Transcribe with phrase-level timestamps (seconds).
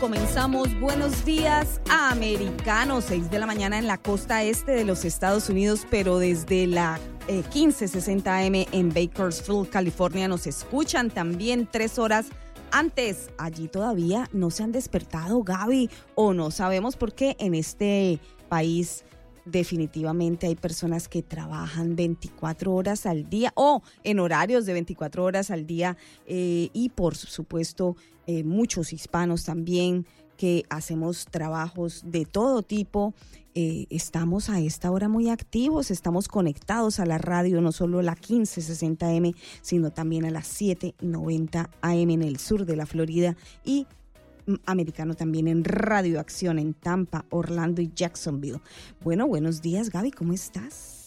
[0.00, 0.78] Comenzamos.
[0.78, 5.86] Buenos Días Americanos, 6 de la mañana en la costa este de los Estados Unidos,
[5.90, 12.26] pero desde la 1560 AM en Bakersfield, California, nos escuchan también tres horas
[12.72, 13.30] antes.
[13.38, 17.34] Allí todavía no se han despertado, Gaby, o no sabemos por qué.
[17.38, 19.04] En este país
[19.46, 25.50] definitivamente hay personas que trabajan 24 horas al día o en horarios de 24 horas
[25.50, 32.62] al día eh, y por supuesto eh, muchos hispanos también que hacemos trabajos de todo
[32.62, 33.14] tipo.
[33.54, 38.14] Eh, estamos a esta hora muy activos, estamos conectados a la radio, no solo la
[38.14, 43.86] 1560M, sino también a las 790 AM en el sur de la Florida y
[44.66, 48.60] americano también en Radio Acción en Tampa, Orlando y Jacksonville.
[49.02, 51.05] Bueno, buenos días Gaby, ¿cómo estás?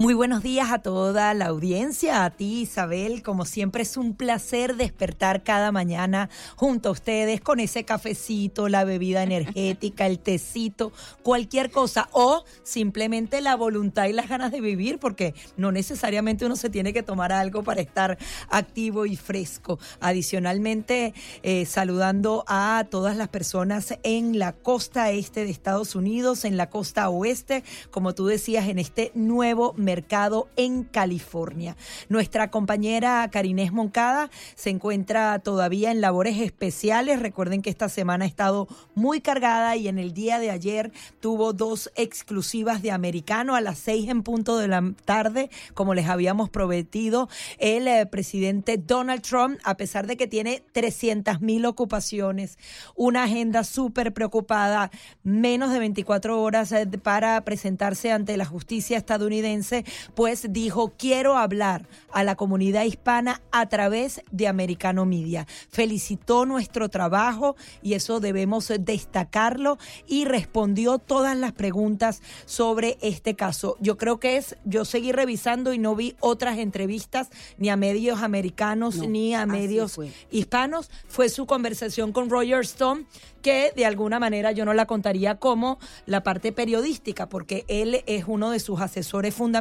[0.00, 4.76] Muy buenos días a toda la audiencia, a ti Isabel, como siempre es un placer
[4.76, 10.90] despertar cada mañana junto a ustedes con ese cafecito, la bebida energética, el tecito,
[11.22, 16.56] cualquier cosa o simplemente la voluntad y las ganas de vivir porque no necesariamente uno
[16.56, 18.16] se tiene que tomar algo para estar
[18.48, 19.78] activo y fresco.
[20.00, 21.12] Adicionalmente,
[21.42, 26.70] eh, saludando a todas las personas en la costa este de Estados Unidos, en la
[26.70, 31.76] costa oeste, como tú decías, en este nuevo mercado en California.
[32.08, 37.18] Nuestra compañera Karinés Moncada se encuentra todavía en labores especiales.
[37.18, 41.52] Recuerden que esta semana ha estado muy cargada y en el día de ayer tuvo
[41.52, 46.50] dos exclusivas de americano a las seis en punto de la tarde, como les habíamos
[46.50, 47.28] prometido.
[47.58, 52.58] El eh, presidente Donald Trump, a pesar de que tiene 300 mil ocupaciones,
[52.94, 54.92] una agenda súper preocupada,
[55.24, 59.79] menos de 24 horas eh, para presentarse ante la justicia estadounidense
[60.14, 65.46] pues dijo, quiero hablar a la comunidad hispana a través de Americano Media.
[65.70, 73.76] Felicitó nuestro trabajo y eso debemos destacarlo y respondió todas las preguntas sobre este caso.
[73.80, 78.22] Yo creo que es, yo seguí revisando y no vi otras entrevistas ni a medios
[78.22, 79.98] americanos ni a medios
[80.30, 80.90] hispanos.
[81.08, 83.06] Fue su conversación con Roger Stone
[83.42, 88.24] que de alguna manera yo no la contaría como la parte periodística, porque él es
[88.26, 89.59] uno de sus asesores fundamentales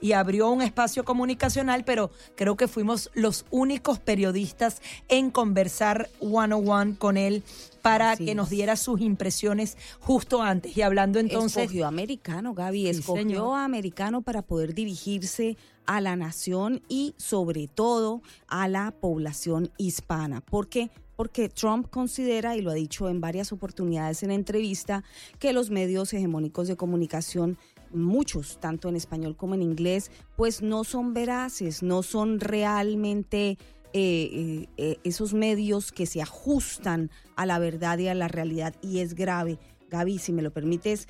[0.00, 6.54] y abrió un espacio comunicacional, pero creo que fuimos los únicos periodistas en conversar one
[6.54, 7.42] on one con él
[7.82, 10.76] para que nos diera sus impresiones justo antes.
[10.76, 11.64] Y hablando entonces...
[11.64, 18.68] Escogió americano, Gaby, escogió americano para poder dirigirse a la nación y sobre todo a
[18.68, 20.40] la población hispana.
[20.40, 25.04] porque porque Trump considera, y lo ha dicho en varias oportunidades en entrevista,
[25.38, 27.56] que los medios hegemónicos de comunicación,
[27.94, 33.58] muchos, tanto en español como en inglés, pues no son veraces, no son realmente
[33.96, 38.74] eh, eh, eh, esos medios que se ajustan a la verdad y a la realidad,
[38.82, 39.58] y es grave.
[39.88, 41.06] Gaby, si me lo permites,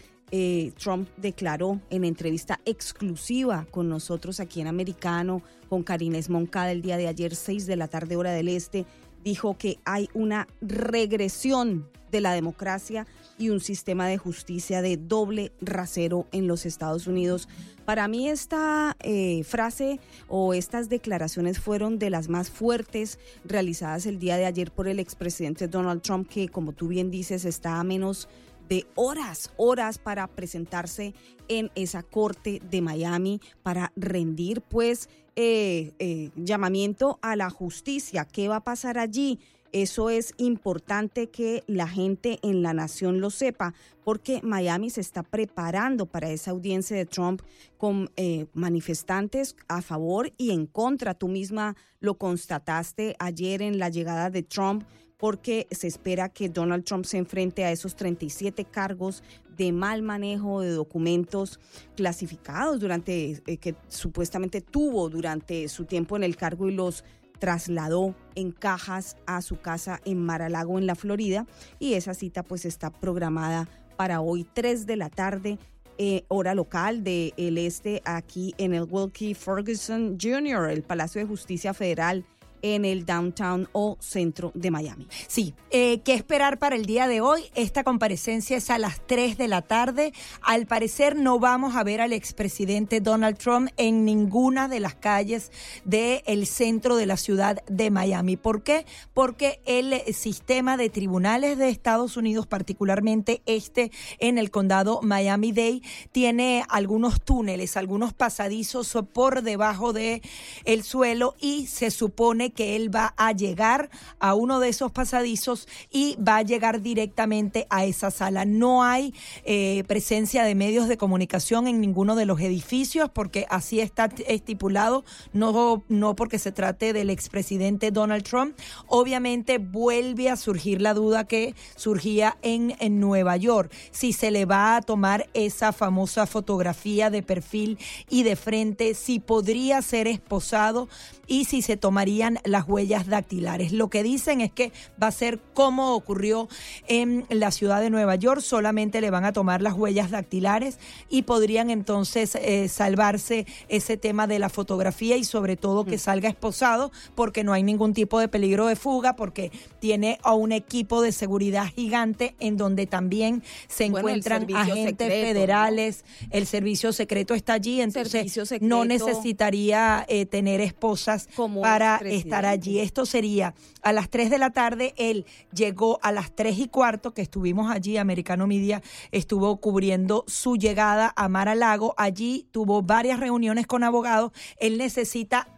[0.78, 6.96] Trump declaró en entrevista exclusiva con nosotros aquí en Americano, con Karines Moncada el día
[6.96, 8.84] de ayer, 6 de la tarde hora del este,
[9.22, 13.06] dijo que hay una regresión de la democracia
[13.38, 17.48] y un sistema de justicia de doble rasero en los Estados Unidos.
[17.84, 24.18] Para mí esta eh, frase o estas declaraciones fueron de las más fuertes realizadas el
[24.18, 27.84] día de ayer por el expresidente Donald Trump, que como tú bien dices está a
[27.84, 28.28] menos
[28.68, 31.14] de horas, horas para presentarse
[31.48, 38.24] en esa corte de Miami para rendir pues eh, eh, llamamiento a la justicia.
[38.24, 39.38] ¿Qué va a pasar allí?
[39.74, 43.74] Eso es importante que la gente en la nación lo sepa,
[44.04, 47.42] porque Miami se está preparando para esa audiencia de Trump
[47.76, 51.14] con eh, manifestantes a favor y en contra.
[51.14, 54.84] Tú misma lo constataste ayer en la llegada de Trump
[55.16, 59.24] porque se espera que Donald Trump se enfrente a esos 37 cargos
[59.56, 61.58] de mal manejo de documentos
[61.96, 67.02] clasificados durante eh, que supuestamente tuvo durante su tiempo en el cargo y los
[67.38, 71.46] trasladó en cajas a su casa en Mar-a-Lago en la Florida
[71.78, 75.58] y esa cita pues está programada para hoy 3 de la tarde
[75.96, 81.26] eh, hora local del el este aquí en el Wilkie Ferguson Jr., el Palacio de
[81.28, 82.24] Justicia Federal
[82.64, 85.06] en el downtown o centro de Miami.
[85.28, 87.42] Sí, eh, ¿qué esperar para el día de hoy?
[87.54, 90.14] Esta comparecencia es a las 3 de la tarde.
[90.40, 95.52] Al parecer no vamos a ver al expresidente Donald Trump en ninguna de las calles
[95.84, 98.38] del centro de la ciudad de Miami.
[98.38, 98.86] ¿Por qué?
[99.12, 105.82] Porque el sistema de tribunales de Estados Unidos, particularmente este en el condado Miami-Dade,
[106.12, 110.22] tiene algunos túneles, algunos pasadizos por debajo del
[110.64, 115.68] el suelo y se supone que él va a llegar a uno de esos pasadizos
[115.90, 118.44] y va a llegar directamente a esa sala.
[118.44, 119.14] No hay
[119.44, 125.04] eh, presencia de medios de comunicación en ninguno de los edificios porque así está estipulado,
[125.32, 128.56] no, no porque se trate del expresidente Donald Trump.
[128.86, 134.44] Obviamente vuelve a surgir la duda que surgía en, en Nueva York, si se le
[134.44, 137.78] va a tomar esa famosa fotografía de perfil
[138.08, 140.88] y de frente, si podría ser esposado
[141.26, 143.72] y si se tomarían las huellas dactilares.
[143.72, 146.48] Lo que dicen es que va a ser como ocurrió
[146.86, 151.22] en la ciudad de Nueva York, solamente le van a tomar las huellas dactilares y
[151.22, 156.92] podrían entonces eh, salvarse ese tema de la fotografía y sobre todo que salga esposado
[157.14, 159.50] porque no hay ningún tipo de peligro de fuga porque
[159.80, 166.46] tiene a un equipo de seguridad gigante en donde también se encuentran agentes federales, el
[166.46, 171.28] servicio secreto está allí, entonces no necesitaría eh, tener esposas
[171.60, 172.80] para estar allí.
[172.80, 177.14] Esto sería a las 3 de la tarde, él llegó a las 3 y cuarto,
[177.14, 178.82] que estuvimos allí, Americano Media
[179.12, 185.48] estuvo cubriendo su llegada a Mar Lago, allí tuvo varias reuniones con abogados, él necesita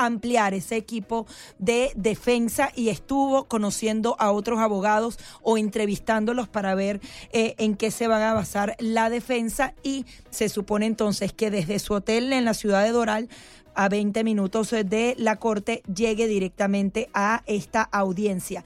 [0.00, 1.26] ampliar ese equipo
[1.58, 7.00] de defensa y estuvo conociendo a otros abogados o entrevistándolos para ver
[7.32, 9.74] eh, en qué se va a basar la defensa.
[9.82, 13.28] Y se supone entonces que desde su hotel en la ciudad de Doral
[13.80, 18.62] a 20 minutos de la corte llegue directamente a esta audiencia.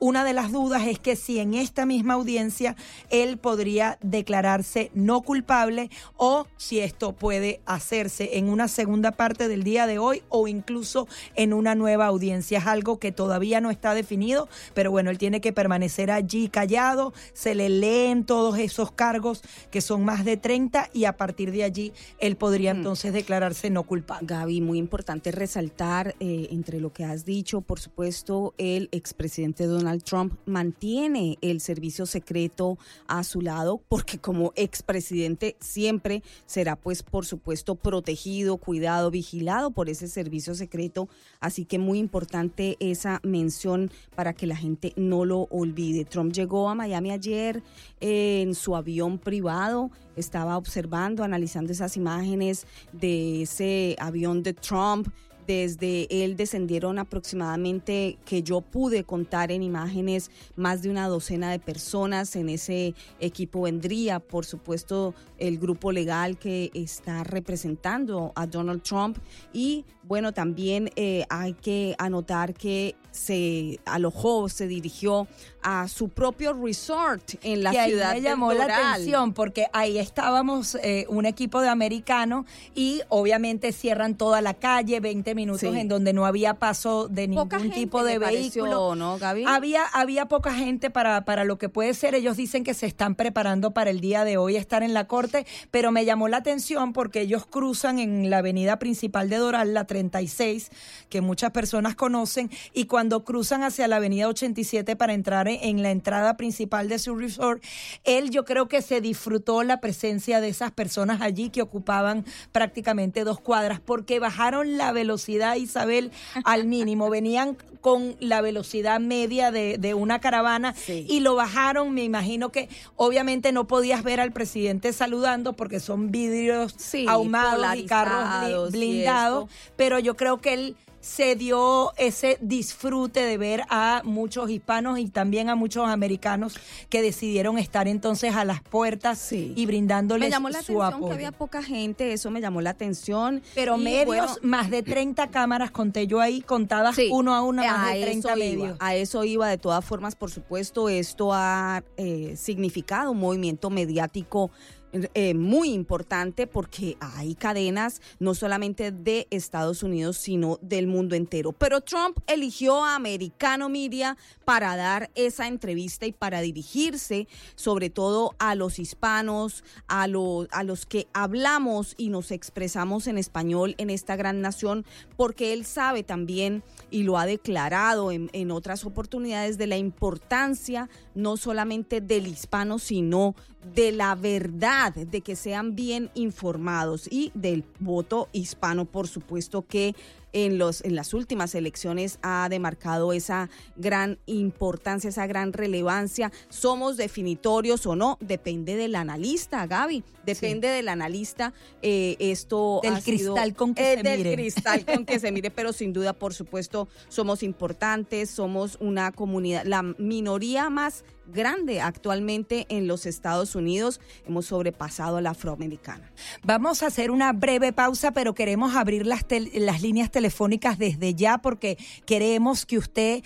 [0.00, 2.76] Una de las dudas es que si en esta misma audiencia
[3.10, 9.64] él podría declararse no culpable o si esto puede hacerse en una segunda parte del
[9.64, 12.58] día de hoy o incluso en una nueva audiencia.
[12.58, 17.12] Es algo que todavía no está definido, pero bueno, él tiene que permanecer allí callado,
[17.32, 19.42] se le leen todos esos cargos
[19.72, 22.76] que son más de 30 y a partir de allí él podría mm.
[22.76, 24.28] entonces declararse no culpable.
[24.28, 29.87] Gaby, muy importante resaltar eh, entre lo que has dicho, por supuesto, el expresidente Donald
[29.88, 32.76] Donald Trump mantiene el servicio secreto
[33.06, 39.88] a su lado porque como expresidente siempre será pues por supuesto protegido, cuidado, vigilado por
[39.88, 41.08] ese servicio secreto.
[41.40, 46.04] Así que muy importante esa mención para que la gente no lo olvide.
[46.04, 47.62] Trump llegó a Miami ayer
[48.02, 55.08] eh, en su avión privado, estaba observando, analizando esas imágenes de ese avión de Trump
[55.48, 61.58] desde él descendieron aproximadamente, que yo pude contar en imágenes, más de una docena de
[61.58, 62.36] personas.
[62.36, 69.16] En ese equipo vendría, por supuesto, el grupo legal que está representando a Donald Trump.
[69.54, 75.28] Y bueno, también eh, hay que anotar que se alojó, se dirigió
[75.62, 80.76] a su propio resort en la ciudad ahí me llamó la atención porque ahí estábamos
[80.82, 86.12] eh, un equipo de americanos y obviamente cierran toda la calle, 20 minutos en donde
[86.12, 88.94] no había paso de ningún tipo de vehículo.
[88.94, 89.44] ¿no, Gaby?
[89.46, 92.14] Había, había poca gente para, para lo que puede ser.
[92.14, 95.46] Ellos dicen que se están preparando para el día de hoy estar en la corte,
[95.70, 99.86] pero me llamó la atención porque ellos cruzan en la avenida principal de Doral, la
[99.86, 100.70] 36,
[101.08, 105.90] que muchas personas conocen, y cuando cruzan hacia la avenida 87 para entrar en la
[105.90, 107.62] entrada principal de su resort,
[108.04, 113.24] él yo creo que se disfrutó la presencia de esas personas allí que ocupaban prácticamente
[113.24, 116.12] dos cuadras porque bajaron la velocidad, Isabel,
[116.44, 117.10] al mínimo.
[117.18, 121.92] Venían con la velocidad media de, una caravana y lo bajaron.
[121.94, 126.74] Me imagino que obviamente no podías ver al presidente saludando porque son vidrios
[127.06, 133.62] ahumados y carros blindados, pero yo creo que él se dio ese disfrute de ver
[133.68, 139.32] a muchos hispanos y también a muchos americanos que decidieron estar entonces a las puertas
[139.32, 142.70] y brindándoles me llamó la su atención que había poca gente, eso me llamó la
[142.70, 143.42] atención.
[143.54, 148.02] Pero medios, más de 30 cámaras conté yo ahí, contadas uno a uno, más de
[148.02, 148.76] 30 medios.
[148.80, 154.50] a eso iba, de todas formas, por supuesto, esto ha eh, significado un movimiento mediático
[154.92, 161.52] eh, muy importante porque hay cadenas no solamente de Estados Unidos, sino del mundo entero.
[161.52, 164.16] Pero Trump eligió a Americano Media
[164.46, 170.62] para dar esa entrevista y para dirigirse sobre todo a los hispanos, a, los a
[170.62, 176.02] los que hablamos y nos expresamos en español en esta gran nación, porque él sabe
[176.02, 182.26] también y lo ha declarado en, en otras oportunidades de la importancia no solamente del
[182.26, 183.34] hispano, sino
[183.74, 189.94] de la verdad, de que sean bien informados y del voto hispano, por supuesto que
[190.32, 196.30] en, los, en las últimas elecciones ha demarcado esa gran importancia, esa gran relevancia.
[196.48, 198.18] ¿Somos definitorios o no?
[198.20, 200.04] Depende del analista, Gaby.
[200.26, 201.54] Depende del analista.
[201.80, 204.16] Eh, esto del cristal con que se mire.
[204.16, 209.12] Del cristal con que se mire, pero sin duda, por supuesto, somos importantes, somos una
[209.12, 214.00] comunidad, la minoría más grande actualmente en los Estados Unidos.
[214.26, 216.10] Hemos sobrepasado a la afroamericana.
[216.42, 221.38] Vamos a hacer una breve pausa, pero queremos abrir las, las líneas telefónicas desde ya
[221.38, 223.22] porque queremos que usted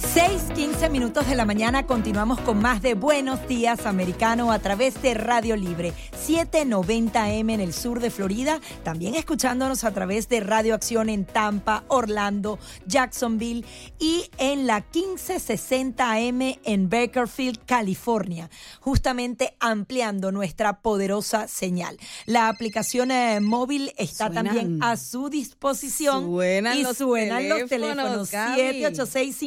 [0.00, 1.86] 6, 15 minutos de la mañana.
[1.86, 5.92] Continuamos con más de Buenos Días Americano a través de Radio Libre.
[6.26, 8.60] 790M en el sur de Florida.
[8.82, 13.64] También escuchándonos a través de Radio Acción en Tampa, Orlando, Jacksonville
[13.98, 18.50] y en la 1560M en Bakerfield, California.
[18.80, 21.96] Justamente ampliando nuestra poderosa señal.
[22.26, 26.24] La aplicación eh, móvil está también a su disposición.
[26.24, 28.28] Suenan y los suenan teléfonos, los teléfonos.
[28.28, 29.42] 786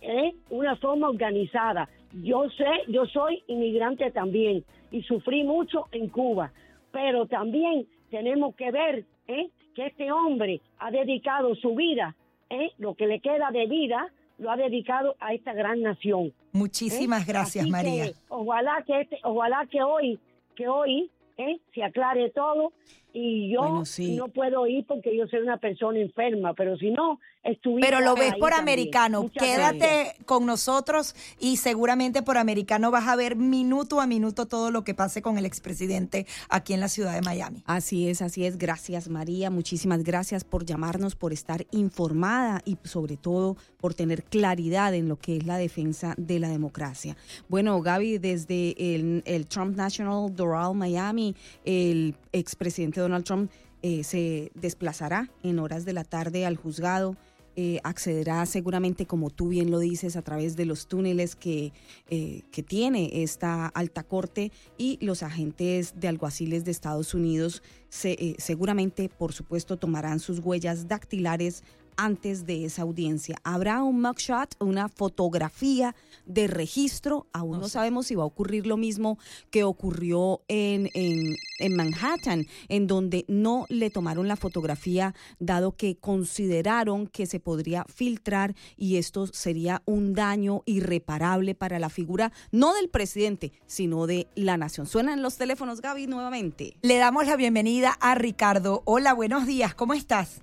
[0.00, 0.32] ¿eh?
[0.48, 1.88] Una forma organizada.
[2.22, 6.52] Yo sé, yo soy inmigrante también y sufrí mucho en Cuba,
[6.92, 9.48] pero también tenemos que ver ¿eh?
[9.74, 12.16] que este hombre ha dedicado su vida,
[12.48, 12.70] ¿eh?
[12.78, 14.08] lo que le queda de vida,
[14.40, 16.32] lo ha dedicado a esta gran nación.
[16.52, 17.26] Muchísimas ¿Eh?
[17.28, 18.12] gracias, María.
[18.28, 20.18] ojalá que este, ojalá que hoy,
[20.56, 21.60] que hoy ¿eh?
[21.74, 22.72] se aclare todo
[23.12, 23.82] y yo
[24.16, 28.14] no puedo ir porque yo soy una persona enferma, pero si no, estuviera Pero lo
[28.14, 34.06] ves por americano, quédate con nosotros y seguramente por americano vas a ver minuto a
[34.06, 37.62] minuto todo lo que pase con el expresidente aquí en la ciudad de Miami.
[37.66, 38.58] Así es, así es.
[38.58, 44.94] Gracias María, muchísimas gracias por llamarnos, por estar informada y sobre todo por tener claridad
[44.94, 47.16] en lo que es la defensa de la democracia.
[47.48, 53.50] Bueno, Gaby, desde el, el Trump National Doral Miami, el expresidente Donald Trump
[53.82, 57.16] eh, se desplazará en horas de la tarde al juzgado
[57.56, 61.72] eh, accederá seguramente, como tú bien lo dices, a través de los túneles que,
[62.08, 68.36] eh, que tiene esta alta corte y los agentes de alguaciles de Estados Unidos se,
[68.38, 71.64] seguramente, por supuesto, tomarán sus huellas dactilares
[71.96, 73.36] antes de esa audiencia.
[73.44, 75.94] Habrá un mugshot, una fotografía
[76.26, 77.26] de registro.
[77.32, 79.18] Aún no sabemos si va a ocurrir lo mismo
[79.50, 85.96] que ocurrió en, en, en, Manhattan, en donde no le tomaron la fotografía, dado que
[85.96, 92.74] consideraron que se podría filtrar y esto sería un daño irreparable para la figura, no
[92.74, 94.86] del presidente, sino de la nación.
[94.86, 96.76] Suenan los teléfonos, Gaby, nuevamente.
[96.82, 98.82] Le damos la bienvenida a Ricardo.
[98.84, 100.42] Hola, buenos días, ¿cómo estás?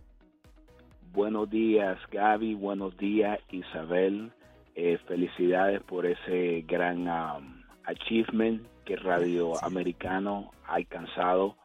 [1.18, 2.54] Buenos días, Gaby.
[2.54, 4.32] Buenos días, Isabel.
[4.76, 11.56] Eh, felicidades por ese gran um, achievement que Radio Americano ha alcanzado.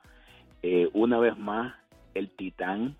[0.62, 1.74] Eh, una vez más,
[2.14, 2.96] el Titán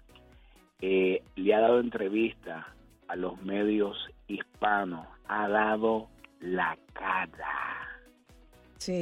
[0.83, 2.67] eh, le ha dado entrevista
[3.09, 3.97] a los medios
[4.29, 7.92] hispanos, ha dado la cara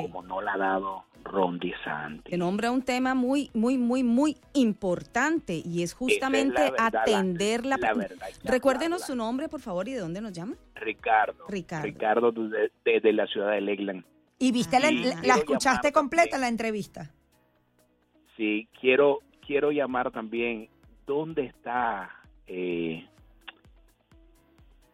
[0.01, 2.31] como no la ha dado Ron DeSantis.
[2.31, 7.79] Que nombra un tema muy, muy, muy, muy importante y es justamente atender la...
[8.45, 10.57] Recuérdenos su nombre, por favor, y de dónde nos llama.
[10.75, 11.47] Ricardo.
[11.49, 11.85] Ricardo.
[11.85, 14.05] Ricardo desde, la ciudad de Lakeland.
[14.39, 17.11] ¿Y viste la, la, escuchaste completa la entrevista?
[18.37, 20.71] Sí, quiero, quiero llamar también,
[21.07, 22.11] ¿dónde está
[22.47, 23.07] eh,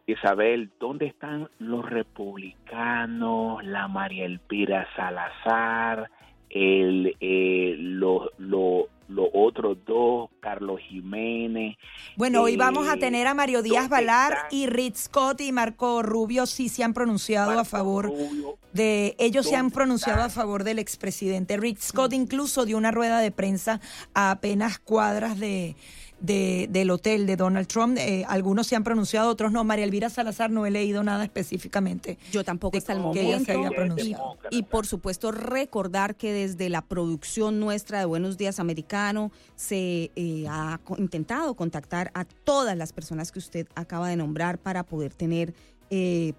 [0.07, 6.09] Isabel, ¿dónde están los republicanos, la María Elpira Salazar,
[6.49, 8.31] el, eh, los
[9.35, 11.77] otros dos, Carlos Jiménez?
[12.17, 16.05] Bueno, hoy vamos a eh, tener a Mario Díaz Valar y Rick Scott y Marco
[16.05, 18.13] Rubio sí se han pronunciado a favor
[18.73, 21.57] de, ellos se han pronunciado a favor del expresidente.
[21.57, 23.81] Rick Scott incluso dio una rueda de prensa
[24.15, 25.75] a apenas cuadras de
[26.21, 27.99] de, del hotel de Donald Trump.
[27.99, 29.65] Eh, algunos se han pronunciado, otros no.
[29.65, 32.19] María Elvira Salazar no he leído nada específicamente.
[32.33, 33.53] Yo tampoco hasta el momento.
[34.51, 40.47] Y, por supuesto recordar que desde la producción nuestra de Buenos Días Americano se eh,
[40.49, 45.55] ha intentado contactar a todas las personas que usted acaba de nombrar para poder tener
[45.91, 46.35] eh,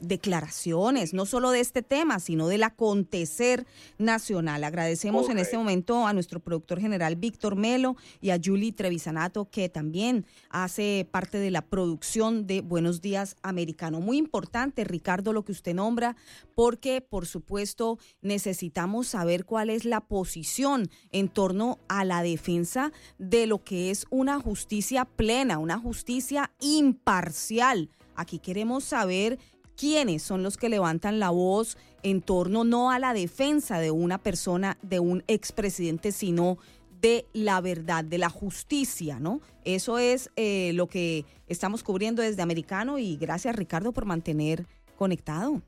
[0.00, 3.66] declaraciones, no solo de este tema, sino del acontecer
[3.98, 4.64] nacional.
[4.64, 9.68] Agradecemos en este momento a nuestro productor general Víctor Melo y a Julie Trevisanato, que
[9.68, 14.00] también hace parte de la producción de Buenos Días Americano.
[14.00, 16.16] Muy importante, Ricardo, lo que usted nombra,
[16.56, 23.46] porque por supuesto necesitamos saber cuál es la posición en torno a la defensa de
[23.46, 27.88] lo que es una justicia plena, una justicia imparcial
[28.20, 29.38] Aquí queremos saber
[29.76, 34.18] quiénes son los que levantan la voz en torno no a la defensa de una
[34.18, 36.58] persona, de un expresidente, sino
[37.00, 39.40] de la verdad, de la justicia, ¿no?
[39.64, 44.66] Eso es eh, lo que estamos cubriendo desde Americano y gracias Ricardo por mantener
[44.98, 45.62] conectado.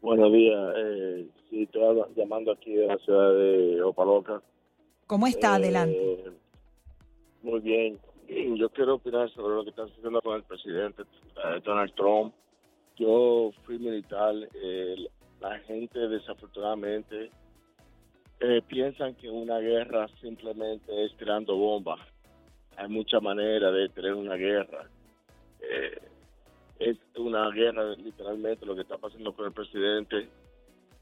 [0.01, 0.75] Buenos días.
[0.77, 1.83] Eh, sí, estoy
[2.17, 4.41] llamando aquí de la ciudad de Opaloca.
[5.07, 5.57] ¿Cómo está?
[5.57, 5.99] Adelante.
[5.99, 6.31] Eh,
[7.43, 7.99] muy bien.
[8.57, 12.35] Yo quiero opinar sobre lo que está sucediendo con el presidente eh, Donald Trump.
[12.97, 14.35] Yo fui militar.
[15.41, 17.31] la gente, desafortunadamente,
[18.41, 22.01] eh, piensan que una guerra simplemente es tirando bombas.
[22.77, 24.89] Hay muchas maneras de tener una guerra.
[25.61, 25.99] Eh,
[26.79, 30.29] es una guerra, literalmente, lo que está pasando con el presidente.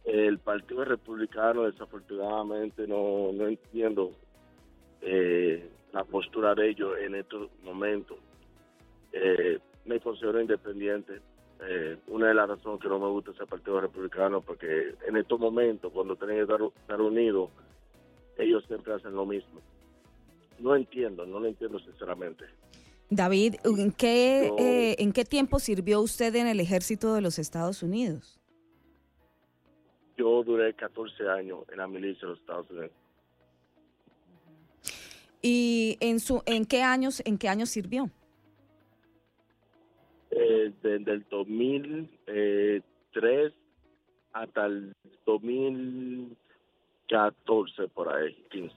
[0.04, 4.10] El Partido Republicano, desafortunadamente, no, no entiendo
[5.02, 8.18] eh, la postura de ellos en estos momentos.
[9.12, 11.20] Eh, me considero independiente.
[11.60, 15.40] Eh, una de las razones que no me gusta ese partido republicano, porque en estos
[15.40, 17.50] momentos, cuando tienen que estar, unidos,
[18.36, 19.60] ellos siempre hacen lo mismo.
[20.60, 22.44] No entiendo, no lo entiendo sinceramente.
[23.10, 27.82] David, ¿en qué, eh, ¿en qué tiempo sirvió usted en el ejército de los Estados
[27.82, 28.38] Unidos?
[30.16, 32.90] Yo duré 14 años en la milicia de los Estados Unidos.
[35.42, 38.08] ¿Y en su en qué años en qué años sirvió?
[40.30, 43.52] Eh, desde el 2003
[44.32, 44.92] hasta el
[45.26, 48.74] 2014 por ahí, 15.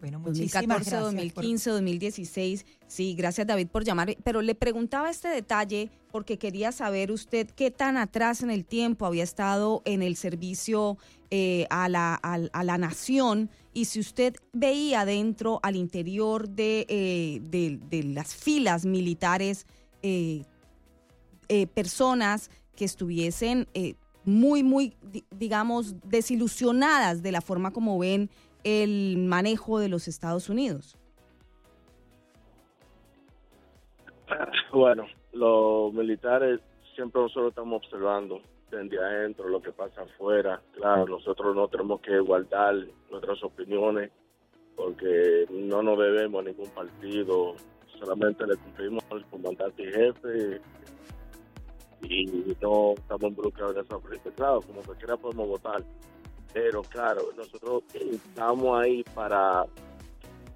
[0.00, 2.66] Bueno, 2014, 2015, 2016.
[2.86, 4.14] Sí, gracias David por llamar.
[4.22, 9.06] Pero le preguntaba este detalle porque quería saber usted qué tan atrás en el tiempo
[9.06, 10.98] había estado en el servicio
[11.30, 17.40] eh, a, la, a, la nación y si usted veía dentro, al interior de, eh,
[17.42, 19.66] de, las filas militares,
[20.02, 20.44] eh,
[21.74, 23.68] personas que estuviesen
[24.24, 24.96] muy, muy,
[25.30, 28.30] digamos, desilusionadas de la forma como ven
[28.64, 30.96] el manejo de los Estados Unidos?
[34.72, 36.60] Bueno, los militares
[36.94, 40.60] siempre nosotros estamos observando desde adentro lo que pasa afuera.
[40.72, 42.74] Claro, nosotros no tenemos que guardar
[43.10, 44.10] nuestras opiniones
[44.76, 47.54] porque no nos debemos a ningún partido,
[47.98, 50.60] solamente le cumplimos al comandante y jefe
[52.02, 54.30] y no estamos involucrados en esa frente.
[54.32, 55.82] Claro, como quiera podemos votar,
[56.52, 59.64] pero claro, nosotros estamos ahí para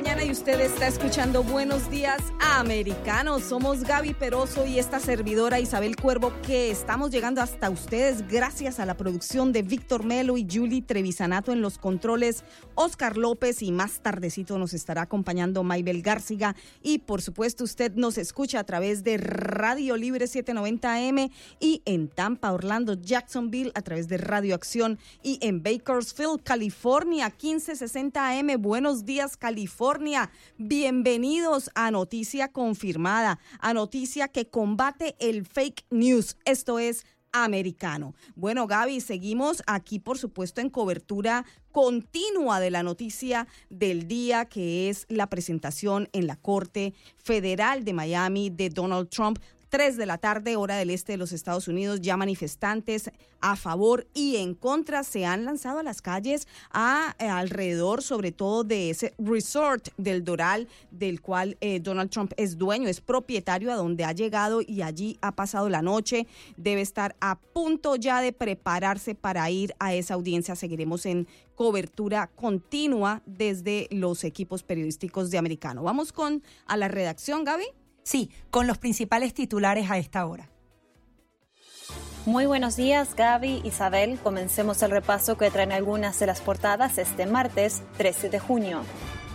[0.00, 3.42] mañana y usted está escuchando Buenos Días Americanos.
[3.42, 8.86] Somos Gaby Peroso y esta servidora Isabel Cuervo que estamos llegando hasta ustedes gracias a
[8.86, 12.44] la producción de Víctor Melo y Julie Trevisanato en los controles,
[12.76, 18.16] Oscar López y más tardecito nos estará acompañando Maybel Garciga y por supuesto usted nos
[18.16, 24.16] escucha a través de Radio Libre 790M y en Tampa, Orlando, Jacksonville a través de
[24.16, 28.62] Radio Acción y en Bakersfield, California 1560 AM.
[28.62, 29.89] Buenos días, California.
[30.56, 36.36] Bienvenidos a Noticia Confirmada, a Noticia que combate el fake news.
[36.44, 38.14] Esto es americano.
[38.36, 44.90] Bueno, Gaby, seguimos aquí, por supuesto, en cobertura continua de la noticia del día, que
[44.90, 50.18] es la presentación en la Corte Federal de Miami de Donald Trump 3 de la
[50.18, 55.04] tarde, hora del este de los Estados Unidos, ya manifestantes a favor y en contra
[55.04, 60.24] se han lanzado a las calles a, eh, alrededor, sobre todo de ese resort del
[60.24, 64.82] Doral, del cual eh, Donald Trump es dueño, es propietario, a donde ha llegado y
[64.82, 66.26] allí ha pasado la noche.
[66.56, 70.56] Debe estar a punto ya de prepararse para ir a esa audiencia.
[70.56, 75.82] Seguiremos en cobertura continua desde los equipos periodísticos de Americano.
[75.82, 77.66] Vamos con a la redacción, Gaby.
[78.02, 80.50] Sí, con los principales titulares a esta hora.
[82.26, 84.18] Muy buenos días, Gaby, Isabel.
[84.22, 88.82] Comencemos el repaso que traen algunas de las portadas este martes 13 de junio.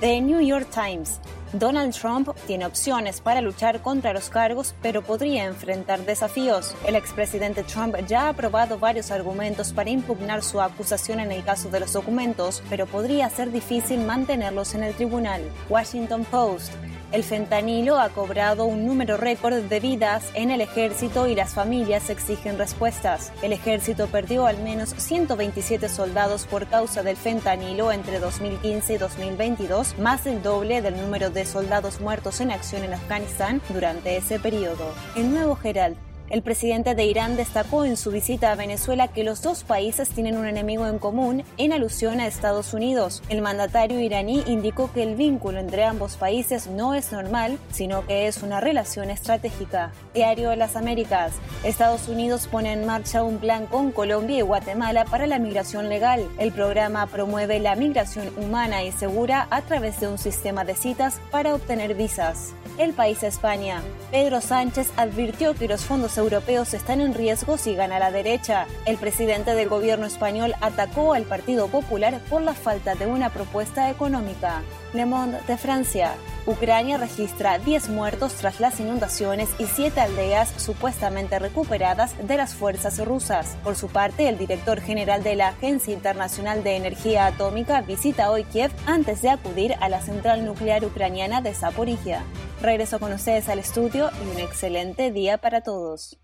[0.01, 1.19] The New York Times.
[1.53, 6.75] Donald Trump tiene opciones para luchar contra los cargos, pero podría enfrentar desafíos.
[6.85, 11.69] El expresidente Trump ya ha aprobado varios argumentos para impugnar su acusación en el caso
[11.69, 15.41] de los documentos, pero podría ser difícil mantenerlos en el tribunal.
[15.69, 16.73] Washington Post.
[17.11, 22.09] El fentanilo ha cobrado un número récord de vidas en el ejército y las familias
[22.09, 23.31] exigen respuestas.
[23.41, 29.97] El ejército perdió al menos 127 soldados por causa del fentanilo entre 2015 y 2022,
[29.99, 34.93] más del doble del número de soldados muertos en acción en Afganistán durante ese periodo.
[35.15, 35.97] El nuevo Herald
[36.29, 40.37] el presidente de Irán destacó en su visita a Venezuela que los dos países tienen
[40.37, 43.21] un enemigo en común en alusión a Estados Unidos.
[43.29, 48.27] El mandatario iraní indicó que el vínculo entre ambos países no es normal, sino que
[48.27, 49.91] es una relación estratégica.
[50.13, 51.33] Diario de las Américas.
[51.63, 56.27] Estados Unidos pone en marcha un plan con Colombia y Guatemala para la migración legal.
[56.39, 61.19] El programa promueve la migración humana y segura a través de un sistema de citas
[61.31, 62.53] para obtener visas.
[62.77, 63.81] El país España.
[64.11, 68.67] Pedro Sánchez advirtió que los fondos europeos están en riesgo si gana la derecha.
[68.85, 73.89] El presidente del gobierno español atacó al Partido Popular por la falta de una propuesta
[73.89, 74.61] económica.
[74.95, 76.15] Le Monde de Francia.
[76.45, 83.03] Ucrania registra 10 muertos tras las inundaciones y 7 aldeas supuestamente recuperadas de las fuerzas
[83.05, 83.57] rusas.
[83.63, 88.45] Por su parte, el director general de la Agencia Internacional de Energía Atómica visita hoy
[88.45, 92.23] Kiev antes de acudir a la central nuclear ucraniana de Zaporizhia.
[92.61, 96.17] Regreso con ustedes al estudio y un excelente día para todos.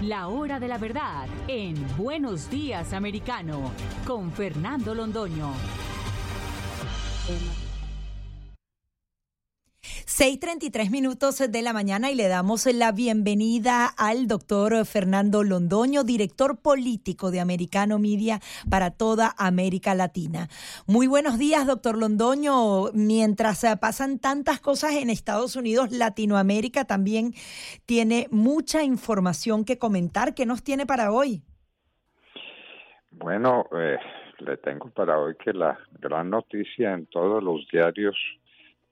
[0.00, 3.70] La hora de la verdad en Buenos Días Americano
[4.06, 5.52] con Fernando Londoño.
[10.06, 16.58] 6:33 minutos de la mañana y le damos la bienvenida al doctor Fernando Londoño, director
[16.58, 20.48] político de Americano Media para toda América Latina.
[20.86, 22.92] Muy buenos días, doctor Londoño.
[22.92, 27.32] Mientras pasan tantas cosas en Estados Unidos, Latinoamérica también
[27.86, 30.34] tiene mucha información que comentar.
[30.34, 31.42] ¿Qué nos tiene para hoy?
[33.12, 33.96] Bueno, eh,
[34.44, 38.16] le tengo para hoy que la gran noticia en todos los diarios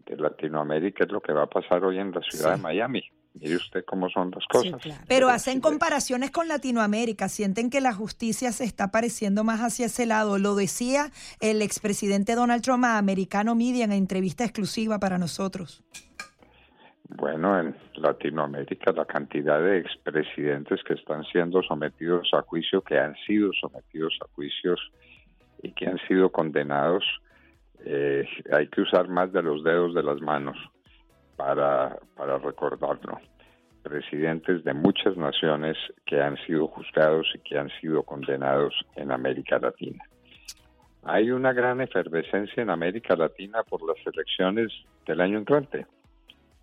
[0.07, 3.03] de Latinoamérica es lo que va a pasar hoy en la ciudad de Miami.
[3.35, 4.83] Mire usted cómo son las cosas.
[5.09, 10.05] Pero hacen comparaciones con Latinoamérica, sienten que la justicia se está pareciendo más hacia ese
[10.05, 10.39] lado.
[10.39, 11.11] Lo decía
[11.41, 15.83] el expresidente Donald Trump a Americano Media en entrevista exclusiva para nosotros.
[17.17, 23.15] Bueno, en Latinoamérica la cantidad de expresidentes que están siendo sometidos a juicio, que han
[23.27, 24.81] sido sometidos a juicios
[25.63, 27.05] y que han sido condenados,
[27.85, 30.57] eh, hay que usar más de los dedos de las manos
[31.37, 33.21] para, para recordarlo.
[33.83, 39.59] Presidentes de muchas naciones que han sido juzgados y que han sido condenados en América
[39.59, 40.05] Latina.
[41.05, 44.71] Hay una gran efervescencia en América Latina por las elecciones
[45.05, 45.87] del año entrante.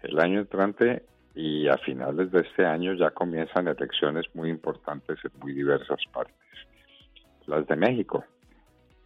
[0.02, 1.04] El año entrante
[1.36, 6.36] y a finales de este año ya comienzan elecciones muy importantes en muy diversas partes.
[7.48, 8.24] Las de México,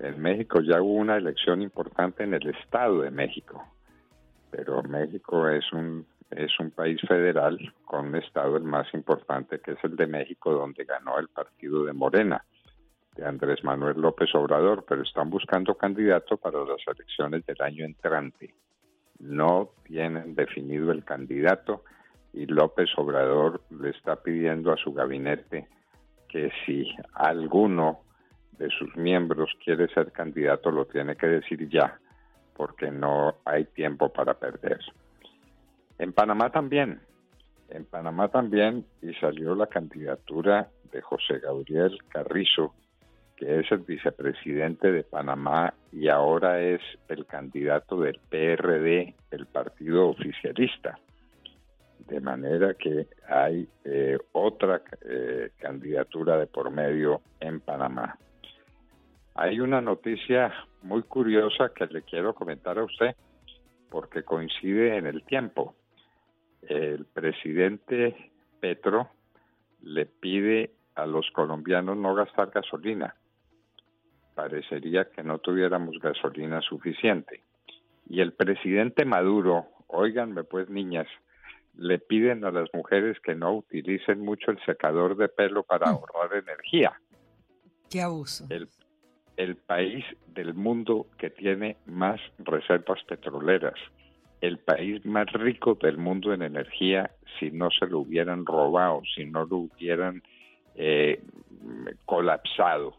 [0.04, 3.64] en México ya hubo una elección importante en el Estado de México,
[4.52, 9.74] pero México es un es un país federal con un estado el más importante que
[9.74, 12.44] es el de México donde ganó el partido de Morena
[13.16, 18.56] de Andrés Manuel López Obrador, pero están buscando candidato para las elecciones del año entrante.
[19.20, 21.84] No tienen definido el candidato
[22.34, 25.68] y López Obrador le está pidiendo a su gabinete
[26.28, 28.03] que si alguno
[28.64, 32.00] de sus miembros quiere ser candidato lo tiene que decir ya,
[32.56, 34.80] porque no hay tiempo para perder.
[36.00, 37.02] En Panamá también,
[37.70, 42.74] en Panamá también, y salió la candidatura de José Gabriel Carrizo,
[43.36, 50.08] que es el vicepresidente de Panamá y ahora es el candidato del PRD, el partido
[50.08, 50.98] oficialista.
[52.08, 58.18] De manera que hay eh, otra eh, candidatura de por medio en Panamá.
[59.36, 63.16] Hay una noticia muy curiosa que le quiero comentar a usted
[63.90, 65.76] porque coincide en el tiempo.
[66.62, 69.10] El presidente Petro
[69.82, 73.16] le pide a los colombianos no gastar gasolina.
[74.36, 77.44] Parecería que no tuviéramos gasolina suficiente.
[78.08, 81.08] Y el presidente Maduro, óiganme pues niñas,
[81.76, 86.38] le piden a las mujeres que no utilicen mucho el secador de pelo para ahorrar
[86.38, 87.00] energía.
[87.90, 88.46] Qué abuso.
[88.50, 88.68] El,
[89.38, 93.80] el país del mundo que tiene más reservas petroleras,
[94.42, 99.26] el país más rico del mundo en energía si no se lo hubieran robado, si
[99.26, 100.22] no lo hubieran
[100.76, 101.22] eh,
[102.06, 102.96] colapsado.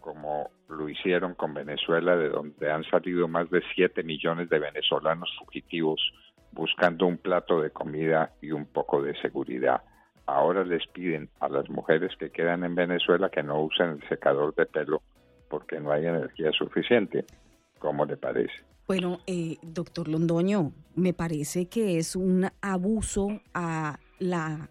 [0.00, 5.28] como lo hicieron con Venezuela, de donde han salido más de 7 millones de venezolanos
[5.38, 6.00] fugitivos
[6.52, 9.82] buscando un plato de comida y un poco de seguridad.
[10.26, 14.54] Ahora les piden a las mujeres que quedan en Venezuela que no usen el secador
[14.54, 15.02] de pelo
[15.50, 17.26] porque no hay energía suficiente.
[17.78, 18.54] ¿Cómo le parece?
[18.86, 24.70] Bueno, eh, doctor Londoño, me parece que es un abuso a la,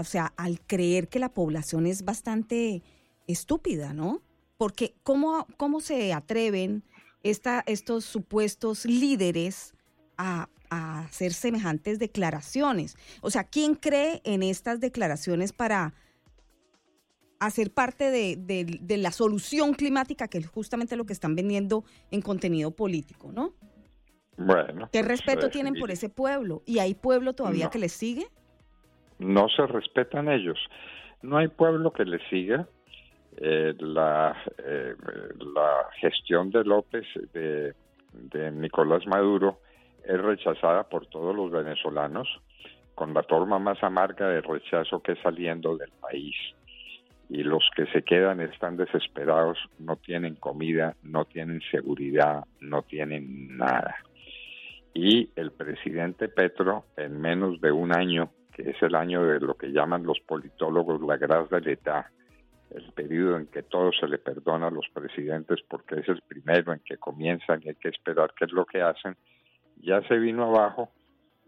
[0.00, 2.82] o sea, al creer que la población es bastante
[3.26, 4.22] estúpida, ¿no?
[4.56, 6.82] Porque ¿cómo, cómo se atreven
[7.22, 9.74] esta, estos supuestos líderes
[10.16, 12.96] a, a hacer semejantes declaraciones?
[13.22, 15.94] O sea, ¿quién cree en estas declaraciones para
[17.40, 22.70] hacer parte de, la solución climática, que es justamente lo que están vendiendo en contenido
[22.70, 23.54] político, ¿no?
[24.36, 24.88] Bueno.
[24.92, 26.62] ¿Qué respeto tienen por ese pueblo?
[26.66, 28.26] ¿Y hay pueblo todavía que les sigue?
[29.18, 30.58] No se respetan ellos.
[31.22, 32.68] No hay pueblo que les siga.
[33.36, 34.94] Eh, la, eh,
[35.54, 37.74] la gestión de López, de,
[38.12, 39.60] de Nicolás Maduro,
[40.04, 42.28] es rechazada por todos los venezolanos
[42.94, 46.34] con la forma más amarga de rechazo que saliendo del país
[47.30, 53.56] y los que se quedan están desesperados, no tienen comida, no tienen seguridad, no tienen
[53.56, 53.94] nada.
[54.92, 59.54] Y el presidente Petro, en menos de un año, que es el año de lo
[59.54, 61.78] que llaman los politólogos la grâce de
[62.70, 66.72] el periodo en que todo se le perdona a los presidentes porque es el primero
[66.72, 69.16] en que comienzan y hay que esperar qué es lo que hacen,
[69.76, 70.90] ya se vino abajo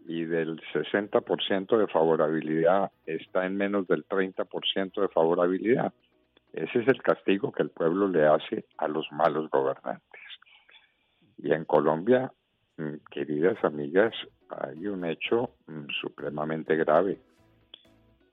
[0.05, 5.93] y del 60% de favorabilidad está en menos del 30% de favorabilidad.
[6.51, 10.21] Ese es el castigo que el pueblo le hace a los malos gobernantes.
[11.37, 12.31] Y en Colombia,
[12.77, 14.13] mm, queridas amigas,
[14.49, 17.19] hay un hecho mm, supremamente grave.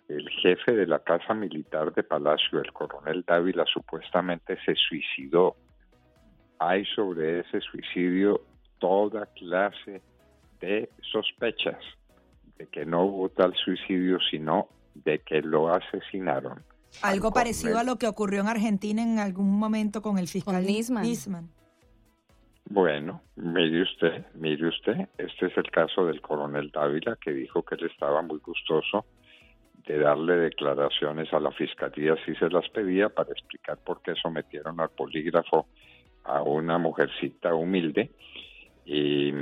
[0.09, 5.57] El jefe de la Casa Militar de Palacio, el coronel Dávila, supuestamente se suicidó.
[6.59, 8.43] Hay sobre ese suicidio
[8.79, 10.03] toda clase
[10.61, 11.79] de sospechas
[12.59, 16.62] de que no hubo tal suicidio, sino de que lo asesinaron.
[17.03, 21.49] Algo parecido a lo que ocurrió en Argentina en algún momento con el fiscal Nisman.
[22.66, 27.75] Bueno, mire usted, mire usted, este es el caso del coronel Dávila que dijo que
[27.75, 29.07] él estaba muy gustoso
[29.87, 34.79] de darle declaraciones a la fiscalía si se las pedía para explicar por qué sometieron
[34.79, 35.66] al polígrafo
[36.25, 38.11] a una mujercita humilde
[38.92, 39.33] y,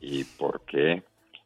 [0.00, 1.04] y por qué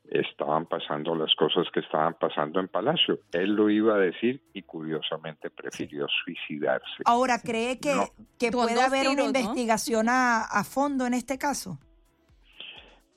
[0.09, 3.19] estaban pasando las cosas que estaban pasando en Palacio.
[3.33, 7.03] Él lo iba a decir y curiosamente prefirió suicidarse.
[7.05, 7.95] Ahora, ¿cree que,
[8.39, 11.79] que puede haber una investigación a, fondo en este caso?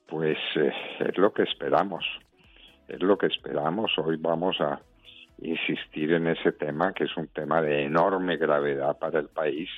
[0.07, 2.03] Pues eh, es lo que esperamos.
[2.87, 3.91] Es lo que esperamos.
[3.99, 4.81] Hoy vamos a
[5.37, 9.69] insistir en ese tema, que es un tema de enorme gravedad para el país,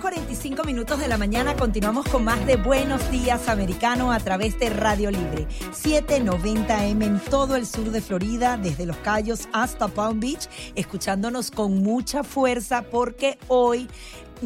[0.04, 4.68] 45 minutos de la mañana continuamos con más de Buenos Días Americano a través de
[4.68, 5.48] Radio Libre.
[5.72, 11.82] 790M en todo el sur de Florida, desde Los Cayos hasta Palm Beach, escuchándonos con
[11.82, 13.88] mucha fuerza porque hoy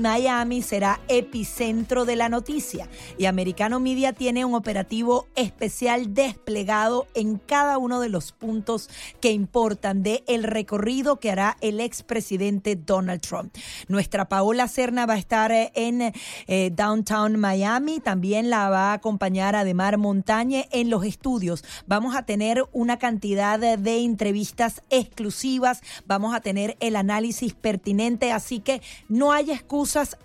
[0.00, 2.88] Miami será epicentro de la noticia
[3.18, 8.88] y Americano Media tiene un operativo especial desplegado en cada uno de los puntos
[9.20, 13.54] que importan de el recorrido que hará el expresidente Donald Trump.
[13.88, 16.12] Nuestra Paola Cerna va a estar eh, en
[16.46, 21.64] eh, Downtown Miami, también la va a acompañar Ademar Montañe en los estudios.
[21.86, 28.60] Vamos a tener una cantidad de, entrevistas exclusivas, vamos a tener el análisis pertinente, así
[28.60, 29.50] que no hay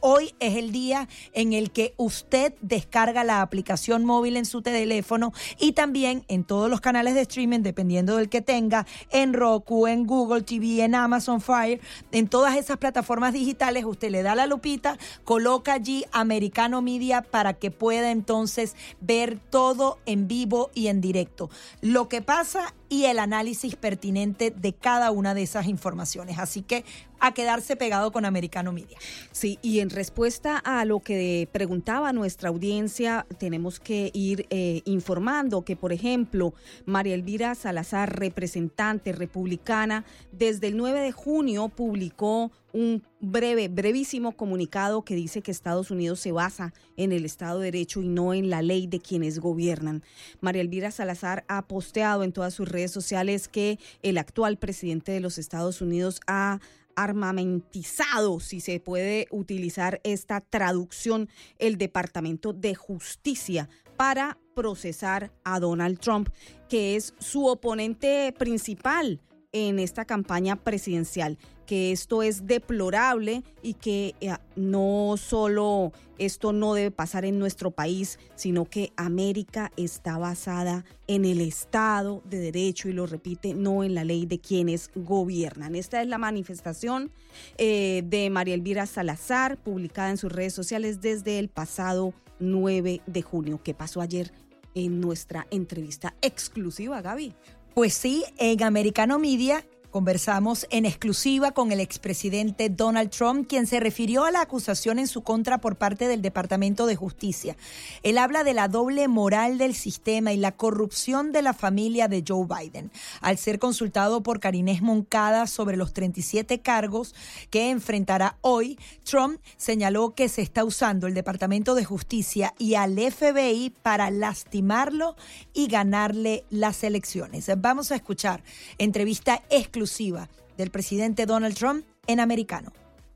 [0.02, 5.32] Hoy es el día en el que usted descarga la aplicación móvil en su teléfono
[5.58, 10.06] y también en todos los canales de streaming, dependiendo del que tenga, en Roku, en
[10.06, 11.80] Google TV, en Amazon Fire,
[12.12, 17.54] en todas esas plataformas digitales, usted le da la lupita, coloca allí Americano Media para
[17.54, 21.50] que pueda entonces ver todo en vivo y en directo.
[21.80, 26.40] Lo que pasa y el análisis pertinente de cada una de esas informaciones.
[26.40, 26.84] Así que
[27.20, 28.98] a quedarse pegado con Americano Media.
[29.32, 35.64] Sí, y en respuesta a lo que preguntaba nuestra audiencia, tenemos que ir eh, informando
[35.64, 36.54] que, por ejemplo,
[36.86, 45.04] María Elvira Salazar, representante republicana, desde el 9 de junio publicó un breve, brevísimo comunicado
[45.04, 48.50] que dice que Estados Unidos se basa en el Estado de Derecho y no en
[48.50, 50.04] la ley de quienes gobiernan.
[50.42, 55.20] María Elvira Salazar ha posteado en todas sus redes sociales que el actual presidente de
[55.20, 56.60] los Estados Unidos ha
[56.96, 66.00] armamentizado, si se puede utilizar esta traducción, el Departamento de Justicia para procesar a Donald
[66.00, 66.30] Trump,
[66.70, 69.22] que es su oponente principal
[69.54, 76.74] en esta campaña presidencial que esto es deplorable y que eh, no solo esto no
[76.74, 82.90] debe pasar en nuestro país, sino que América está basada en el Estado de Derecho
[82.90, 85.76] y lo repite, no en la ley de quienes gobiernan.
[85.76, 87.12] Esta es la manifestación
[87.58, 93.22] eh, de María Elvira Salazar, publicada en sus redes sociales desde el pasado 9 de
[93.22, 93.62] junio.
[93.64, 94.32] ¿Qué pasó ayer
[94.76, 97.34] en nuestra entrevista exclusiva, Gaby?
[97.74, 103.80] Pues sí, en Americano Media Conversamos en exclusiva con el expresidente Donald Trump, quien se
[103.80, 107.56] refirió a la acusación en su contra por parte del Departamento de Justicia.
[108.02, 112.24] Él habla de la doble moral del sistema y la corrupción de la familia de
[112.28, 112.92] Joe Biden.
[113.22, 117.14] Al ser consultado por Karinés Moncada sobre los 37 cargos
[117.52, 122.98] que enfrentará hoy, Trump señaló que se está usando el Departamento de Justicia y al
[122.98, 125.16] FBI para lastimarlo
[125.54, 127.48] y ganarle las elecciones.
[127.60, 128.42] Vamos a escuchar
[128.80, 130.28] entrevista exclusiva exclusiva
[130.58, 132.72] del presidente Donald Trump en americano.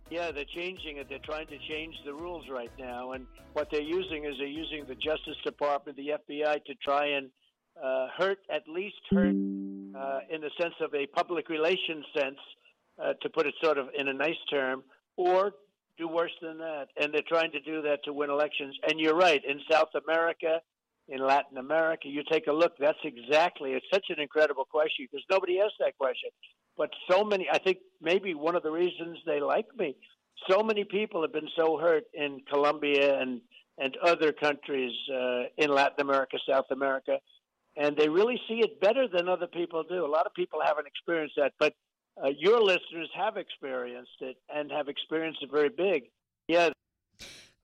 [0.09, 1.07] Yeah, they're changing it.
[1.09, 3.11] They're trying to change the rules right now.
[3.11, 7.29] And what they're using is they're using the Justice Department, the FBI, to try and
[7.81, 12.39] uh, hurt, at least hurt, uh, in the sense of a public relations sense,
[12.97, 14.81] uh, to put it sort of in a nice term,
[15.17, 15.51] or
[15.97, 16.87] do worse than that.
[16.95, 18.77] And they're trying to do that to win elections.
[18.87, 20.61] And you're right, in South America,
[21.07, 22.07] in Latin America.
[22.07, 25.97] You take a look, that's exactly, it's such an incredible question because nobody asked that
[25.97, 26.29] question.
[26.77, 29.95] But so many, I think maybe one of the reasons they like me,
[30.49, 33.41] so many people have been so hurt in Colombia and,
[33.77, 37.17] and other countries uh, in Latin America, South America,
[37.75, 40.05] and they really see it better than other people do.
[40.05, 41.73] A lot of people haven't experienced that, but
[42.23, 46.03] uh, your listeners have experienced it and have experienced it very big.
[46.47, 46.69] Yeah.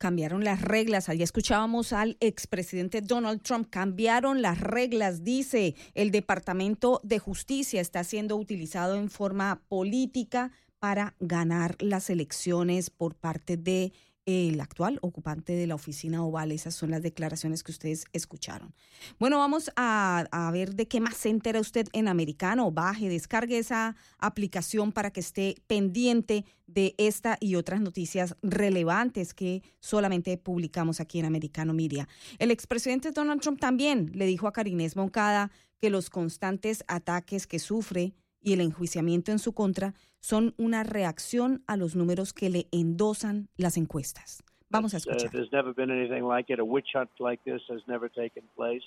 [0.04, 1.08] Cambiaron las reglas.
[1.08, 3.70] Allí escuchábamos al expresidente Donald Trump.
[3.70, 7.80] Cambiaron las reglas, dice el Departamento de Justicia.
[7.80, 13.93] Está siendo utilizado en forma política para ganar las elecciones por parte de
[14.26, 16.51] el actual ocupante de la oficina oval.
[16.51, 18.74] Esas son las declaraciones que ustedes escucharon.
[19.19, 22.71] Bueno, vamos a, ver de qué más se entera usted en americano.
[22.71, 29.61] Baje, descargue esa aplicación para que esté pendiente de esta y otras noticias relevantes que
[29.80, 32.07] solamente publicamos aquí en Americano Media.
[32.39, 35.51] El expresidente Donald Trump también le dijo a Karinés Moncada
[35.82, 38.13] que los constantes ataques que sufre
[38.43, 43.49] y el enjuiciamiento en su contra son una reacción a los números que le endosan
[43.57, 44.43] las encuestas.
[44.69, 45.29] Vamos a escuchar.
[45.29, 46.59] Uh, there's never been anything like it.
[46.59, 48.83] A witch hunt like this has never taken place.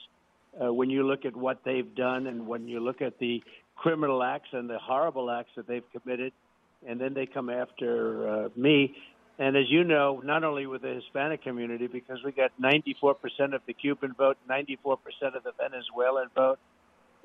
[0.59, 3.43] Uh, when you look at what they've done and when you look at the
[3.77, 6.33] criminal acts and the horrible acts that they've committed,
[6.87, 8.95] and then they come after uh, me.
[9.39, 13.61] And as you know, not only with the Hispanic community, because we got 94% of
[13.67, 14.97] the Cuban vote, 94%
[15.37, 16.59] of the Venezuelan vote,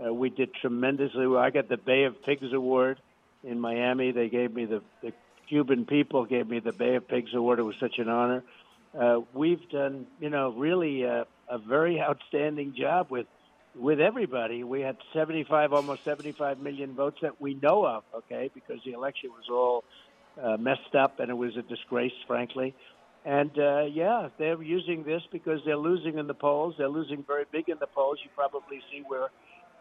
[0.03, 1.41] Uh, we did tremendously well.
[1.41, 2.99] I got the Bay of Pigs Award
[3.43, 4.11] in Miami.
[4.11, 5.13] They gave me the, the
[5.47, 7.59] Cuban people gave me the Bay of Pigs Award.
[7.59, 8.43] It was such an honor.
[8.99, 13.27] Uh, we've done, you know, really a, a very outstanding job with
[13.73, 14.65] with everybody.
[14.65, 18.03] We had 75, almost 75 million votes that we know of.
[18.15, 19.83] Okay, because the election was all
[20.41, 22.75] uh, messed up, and it was a disgrace, frankly.
[23.23, 26.75] And uh, yeah, they're using this because they're losing in the polls.
[26.77, 28.19] They're losing very big in the polls.
[28.23, 29.29] You probably see we're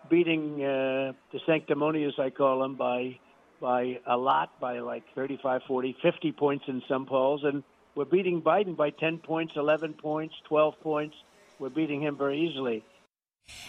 [0.08, 3.18] beating uh, the sanctimonious, I call them, by
[3.60, 7.62] by a lot, by like 35, 40, 50 points in some polls, and
[7.94, 11.14] we're beating Biden by 10 points, 11 points, 12 points.
[11.58, 12.82] We're beating him very easily.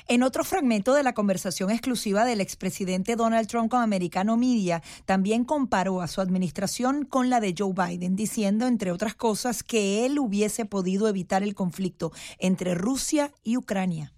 [0.08, 5.44] En otro fragmento de la conversación exclusiva del expresidente Donald Trump con Americano Media, también
[5.44, 10.20] comparó a su administración con la de Joe Biden, diciendo, entre otras cosas, que él
[10.20, 14.14] hubiese podido evitar el conflicto entre Rusia y Ucrania.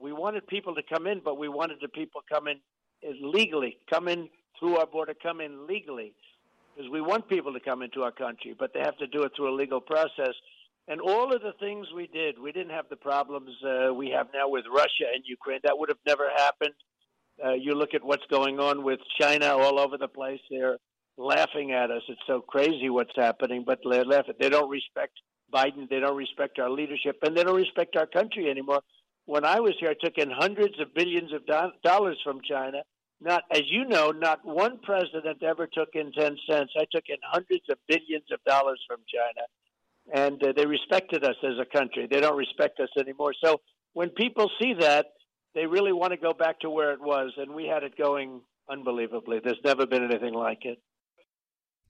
[0.00, 2.56] We wanted people to come in, but we wanted the people come in
[3.22, 4.28] legally, come in
[4.58, 6.14] through our border, come in legally.
[6.74, 9.32] Because we want people to come into our country, but they have to do it
[9.36, 10.34] through a legal process.
[10.88, 14.28] And all of the things we did, we didn't have the problems uh, we have
[14.32, 15.60] now with Russia and Ukraine.
[15.64, 16.74] That would have never happened.
[17.44, 20.40] Uh, you look at what's going on with China all over the place.
[20.50, 20.78] They're
[21.16, 22.02] laughing at us.
[22.08, 24.34] It's so crazy what's happening, but they're laughing.
[24.40, 25.12] They don't respect
[25.52, 25.88] Biden.
[25.88, 28.80] They don't respect our leadership, and they don't respect our country anymore.
[29.30, 32.82] When I was here, I took in hundreds of billions of do- dollars from China.
[33.20, 36.72] Not, as you know, not one president ever took in 10 cents.
[36.76, 39.46] I took in hundreds of billions of dollars from China
[40.12, 42.08] and uh, they respected us as a country.
[42.10, 43.32] They don't respect us anymore.
[43.44, 43.60] So
[43.92, 45.06] when people see that,
[45.54, 48.40] they really want to go back to where it was, and we had it going
[48.70, 49.40] unbelievably.
[49.44, 50.78] There's never been anything like it.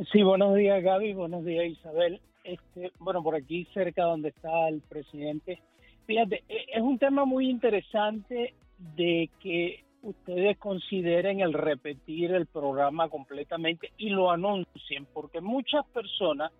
[0.09, 2.23] Sí, buenos días Gaby, buenos días Isabel.
[2.43, 5.61] Este, bueno, por aquí cerca donde está el presidente.
[6.07, 8.55] Fíjate, e, es un tema muy interesante
[8.97, 16.51] de que ustedes consideren el repetir el programa completamente y lo anuncien, porque muchas personas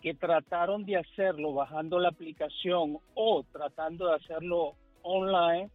[0.00, 5.68] que trataron de hacerlo bajando la aplicación o tratando de hacerlo online,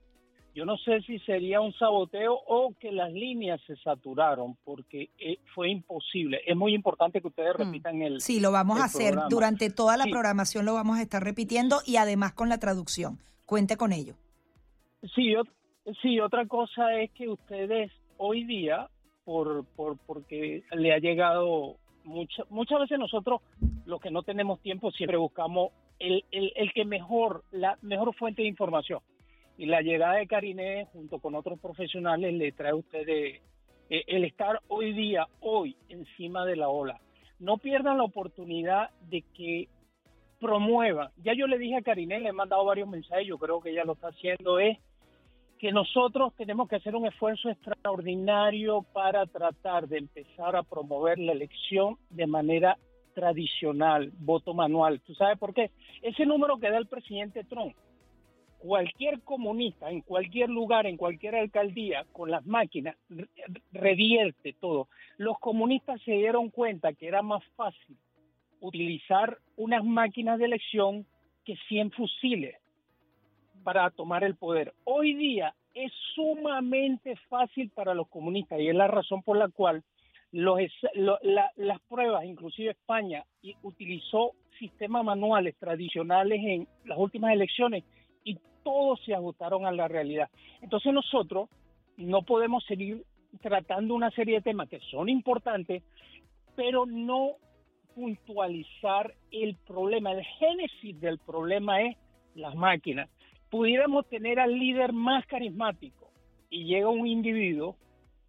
[0.53, 5.39] yo no sé si sería un saboteo o que las líneas se saturaron porque eh,
[5.55, 6.41] fue imposible.
[6.45, 7.63] Es muy importante que ustedes mm.
[7.63, 8.21] repitan el.
[8.21, 11.97] Sí, lo vamos a hacer durante toda la programación, lo vamos a estar repitiendo y
[11.97, 13.17] además con la traducción.
[13.45, 14.13] Cuente con ello.
[15.15, 15.33] Sí,
[16.01, 18.89] sí otra cosa es que ustedes hoy día,
[19.25, 23.41] por, por porque le ha llegado mucha, muchas veces nosotros,
[23.85, 28.43] los que no tenemos tiempo, siempre buscamos el, el, el que mejor, la mejor fuente
[28.43, 28.99] de información
[29.57, 33.41] y la llegada de Karine junto con otros profesionales le trae a ustedes
[33.89, 36.99] eh, el estar hoy día, hoy, encima de la ola.
[37.39, 39.67] No pierdan la oportunidad de que
[40.39, 41.11] promueva.
[41.23, 43.85] Ya yo le dije a Karine, le he mandado varios mensajes, yo creo que ella
[43.85, 44.77] lo está haciendo, es
[45.57, 51.31] que nosotros tenemos que hacer un esfuerzo extraordinario para tratar de empezar a promover la
[51.31, 52.77] elección de manera
[53.13, 54.99] tradicional, voto manual.
[55.01, 55.71] ¿Tú sabes por qué?
[56.01, 57.75] Ese número que da el presidente Trump,
[58.63, 62.95] cualquier comunista en cualquier lugar, en cualquier alcaldía, con las máquinas,
[63.73, 64.87] revierte todo.
[65.17, 67.97] Los comunistas se dieron cuenta que era más fácil
[68.61, 71.05] utilizar unas máquinas de elección
[71.43, 72.55] que 100 fusiles
[73.65, 74.73] para tomar el poder.
[74.85, 79.83] Hoy día es sumamente fácil para los comunistas y es la razón por la cual
[80.31, 80.57] los,
[80.93, 83.25] las pruebas, inclusive España,
[83.61, 88.02] utilizó sistemas manuales tradicionales en las últimas elecciones y
[88.63, 90.29] todos se ajustaron a la realidad.
[90.61, 91.49] Entonces nosotros
[91.97, 93.03] no podemos seguir
[93.41, 95.83] tratando una serie de temas que son importantes,
[96.55, 97.33] pero no
[97.95, 100.11] puntualizar el problema.
[100.11, 101.97] El génesis del problema es
[102.35, 103.09] las máquinas.
[103.49, 106.09] Pudiéramos tener al líder más carismático
[106.49, 107.75] y llega un individuo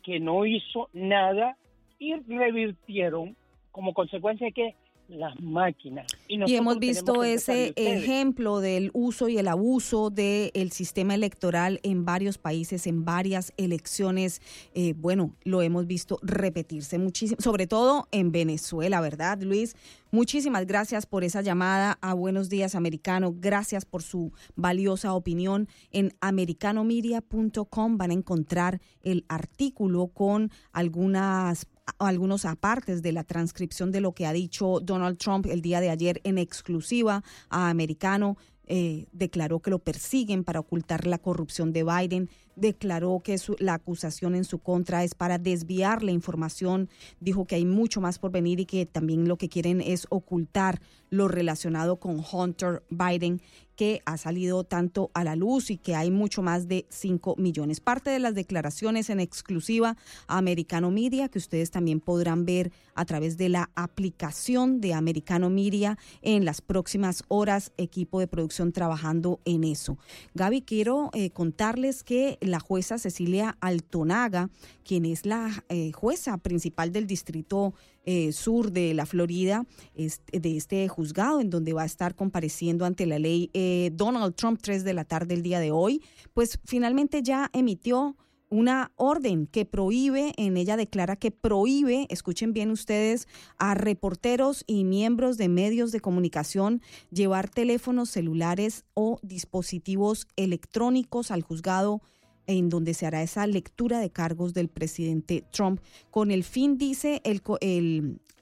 [0.02, 1.56] que no hizo nada
[1.98, 3.36] y revirtieron
[3.70, 4.76] como consecuencia de que
[5.08, 6.06] las máquinas.
[6.28, 12.38] Y, hemos visto ese ejemplo del uso y el abuso del sistema electoral en varios
[12.38, 14.40] países, en varias elecciones.
[14.74, 19.76] Eh, bueno, lo hemos visto repetirse muchísimo, sobre todo en Venezuela, ¿verdad, Luis?
[20.14, 23.34] Muchísimas gracias por esa llamada a Buenos Días Americano.
[23.36, 25.66] Gracias por su valiosa opinión.
[25.90, 31.66] En americanomedia.com van a encontrar el artículo con algunas
[31.98, 35.90] algunos apartes de la transcripción de lo que ha dicho Donald Trump el día de
[35.90, 38.36] ayer en exclusiva a Americano.
[38.66, 44.34] Eh, declaró que lo persiguen para ocultar la corrupción de Biden, declaró que la acusación
[44.34, 46.88] en su contra es para desviar la información,
[47.20, 50.80] dijo que hay mucho más por venir y que también lo que quieren es ocultar
[51.10, 53.42] lo relacionado con Hunter Biden
[53.76, 57.80] que ha salido tanto a la luz y que hay mucho más de 5 millones.
[57.80, 59.96] Parte de las declaraciones en exclusiva
[60.26, 65.50] a Americano Media que ustedes también podrán ver a través de la aplicación de Americano
[65.50, 69.98] Media en las próximas horas, equipo de producción trabajando en eso.
[70.34, 74.50] Gaby, quiero eh, contarles que la jueza Cecilia Altonaga,
[74.84, 77.74] quien es la eh, jueza principal del distrito
[78.04, 83.06] eh, sur de la Florida, de este juzgado, en donde va a estar compareciendo ante
[83.06, 86.02] la ley eh, Donald Trump 3 de la tarde el día de hoy,
[86.32, 88.16] pues finalmente ya emitió
[88.50, 93.26] una orden que prohíbe, en ella declara que prohíbe, escuchen bien ustedes,
[93.58, 96.80] a reporteros y miembros de medios de comunicación
[97.10, 102.00] llevar teléfonos celulares o dispositivos electrónicos al juzgado
[102.46, 105.80] en donde se hará esa lectura de cargos del presidente Trump,
[106.10, 107.42] con el fin, dice el,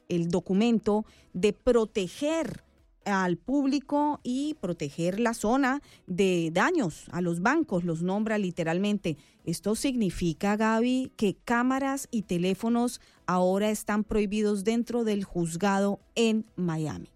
[0.08, 2.64] el, documento, de proteger
[3.04, 9.16] al público y proteger la zona de daños a los bancos, los nombra literalmente.
[9.44, 17.08] Esto significa, Gaby, que cámaras y teléfonos ahora están prohibidos dentro del juzgado en Miami.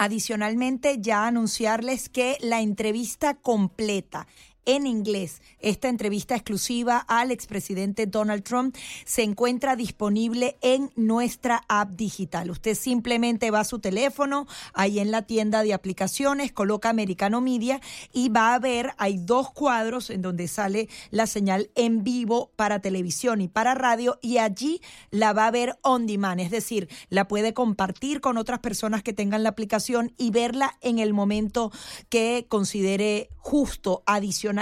[0.00, 4.28] Adicionalmente, ya anunciarles que la entrevista completa
[4.68, 5.40] en inglés.
[5.60, 12.50] Esta entrevista exclusiva al expresidente Donald Trump se encuentra disponible en nuestra app digital.
[12.50, 17.80] Usted simplemente va a su teléfono, ahí en la tienda de aplicaciones, coloca Americano Media
[18.12, 22.80] y va a ver, hay dos cuadros en donde sale la señal en vivo para
[22.80, 27.26] televisión y para radio y allí la va a ver on demand, es decir, la
[27.26, 31.72] puede compartir con otras personas que tengan la aplicación y verla en el momento
[32.10, 34.57] que considere justo adicional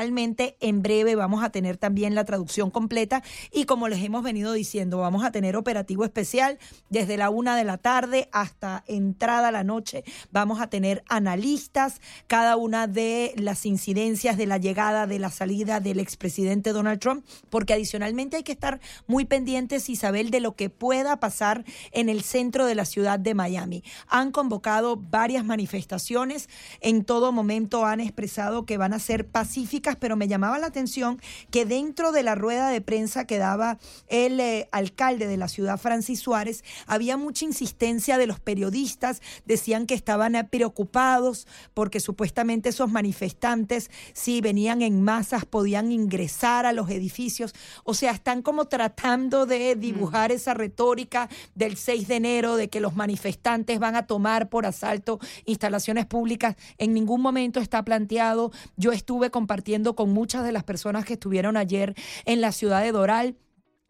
[0.60, 3.22] en breve vamos a tener también la traducción completa
[3.52, 6.58] y como les hemos venido diciendo, vamos a tener operativo especial
[6.90, 10.04] desde la una de la tarde hasta entrada la noche.
[10.30, 15.80] Vamos a tener analistas, cada una de las incidencias de la llegada, de la salida
[15.80, 20.70] del expresidente Donald Trump, porque adicionalmente hay que estar muy pendientes, Isabel, de lo que
[20.70, 23.82] pueda pasar en el centro de la ciudad de Miami.
[24.08, 26.48] Han convocado varias manifestaciones,
[26.80, 31.20] en todo momento han expresado que van a ser pacíficas pero me llamaba la atención
[31.50, 33.78] que dentro de la rueda de prensa que daba
[34.08, 39.86] el eh, alcalde de la ciudad, Francis Suárez, había mucha insistencia de los periodistas, decían
[39.86, 46.72] que estaban eh, preocupados porque supuestamente esos manifestantes, si venían en masas, podían ingresar a
[46.72, 47.54] los edificios.
[47.84, 52.80] O sea, están como tratando de dibujar esa retórica del 6 de enero de que
[52.80, 56.56] los manifestantes van a tomar por asalto instalaciones públicas.
[56.78, 58.52] En ningún momento está planteado.
[58.76, 61.94] Yo estuve compartiendo con muchas de las personas que estuvieron ayer
[62.24, 63.36] en la ciudad de Doral.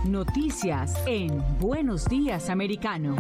[0.05, 3.17] Noticias en Buenos Días Americano.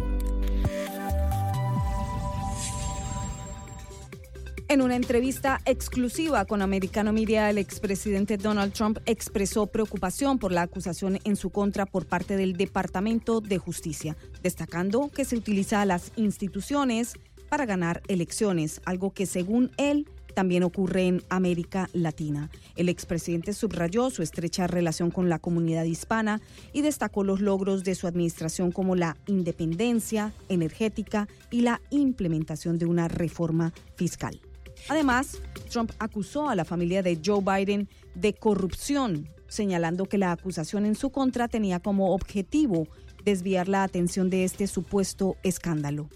[4.72, 10.62] En una entrevista exclusiva con Americano Media, el expresidente Donald Trump expresó preocupación por la
[10.62, 15.84] acusación en su contra por parte del Departamento de Justicia, destacando que se utiliza a
[15.84, 17.12] las instituciones
[17.50, 22.48] para ganar elecciones, algo que según él también ocurre en América Latina.
[22.74, 26.40] El expresidente subrayó su estrecha relación con la comunidad hispana
[26.72, 32.86] y destacó los logros de su administración como la independencia energética y la implementación de
[32.86, 34.40] una reforma fiscal.
[34.88, 35.38] Además,
[35.70, 40.94] Trump acusó a la familia de Joe Biden de corrupción, señalando que la acusación en
[40.94, 42.88] su contra tenía como objetivo
[43.24, 46.08] desviar la atención de este supuesto escándalo.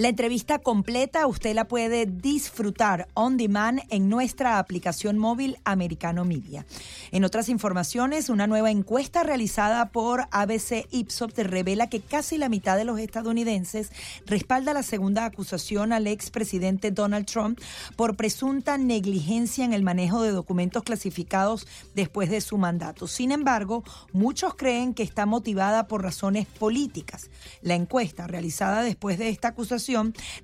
[0.00, 6.64] La entrevista completa usted la puede disfrutar on demand en nuestra aplicación móvil Americano Media.
[7.10, 12.78] En otras informaciones, una nueva encuesta realizada por ABC Ipsos revela que casi la mitad
[12.78, 13.92] de los estadounidenses
[14.24, 17.60] respalda la segunda acusación al expresidente Donald Trump
[17.94, 23.06] por presunta negligencia en el manejo de documentos clasificados después de su mandato.
[23.06, 23.84] Sin embargo,
[24.14, 27.28] muchos creen que está motivada por razones políticas.
[27.60, 29.89] La encuesta realizada después de esta acusación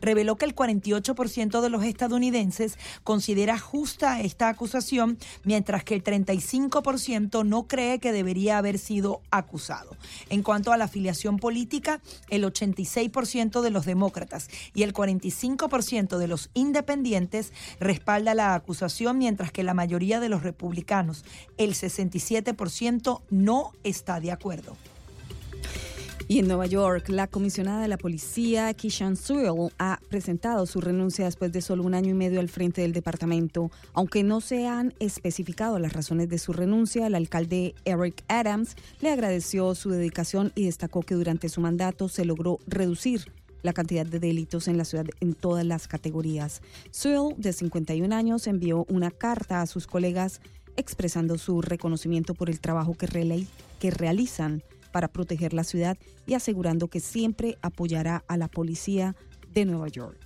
[0.01, 7.45] reveló que el 48% de los estadounidenses considera justa esta acusación, mientras que el 35%
[7.45, 9.97] no cree que debería haber sido acusado.
[10.29, 16.29] En cuanto a la afiliación política, el 86% de los demócratas y el 45% de
[16.29, 21.25] los independientes respalda la acusación, mientras que la mayoría de los republicanos,
[21.57, 24.77] el 67%, no está de acuerdo.
[26.29, 31.25] Y en Nueva York, la comisionada de la policía, Kishan Sewell, ha presentado su renuncia
[31.25, 33.71] después de solo un año y medio al frente del departamento.
[33.93, 39.13] Aunque no se han especificado las razones de su renuncia, el alcalde Eric Adams le
[39.13, 43.31] agradeció su dedicación y destacó que durante su mandato se logró reducir
[43.63, 46.61] la cantidad de delitos en la ciudad en todas las categorías.
[46.91, 50.41] Sewell, de 51 años, envió una carta a sus colegas
[50.77, 53.47] expresando su reconocimiento por el trabajo que,
[53.79, 54.65] que realizan
[54.97, 59.15] para proteger la ciudad y asegurando que siempre apoyará a la policía
[59.53, 60.17] de Nueva York.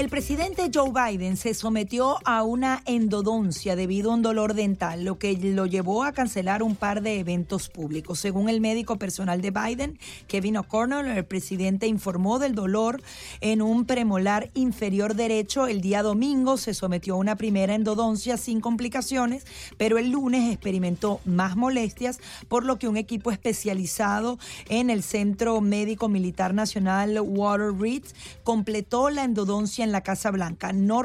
[0.00, 5.18] El presidente Joe Biden se sometió a una endodoncia debido a un dolor dental, lo
[5.18, 8.18] que lo llevó a cancelar un par de eventos públicos.
[8.18, 13.02] Según el médico personal de Biden, Kevin O'Connell, el presidente informó del dolor
[13.42, 15.66] en un premolar inferior derecho.
[15.66, 19.44] El día domingo se sometió a una primera endodoncia sin complicaciones,
[19.76, 24.38] pero el lunes experimentó más molestias, por lo que un equipo especializado
[24.70, 28.04] en el Centro Médico Militar Nacional Water Reed
[28.44, 30.72] completó la endodoncia en la Casa Blanca.
[30.72, 31.02] No,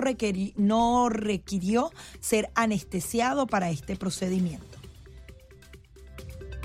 [0.56, 4.75] no requirió ser anestesiado para este procedimiento.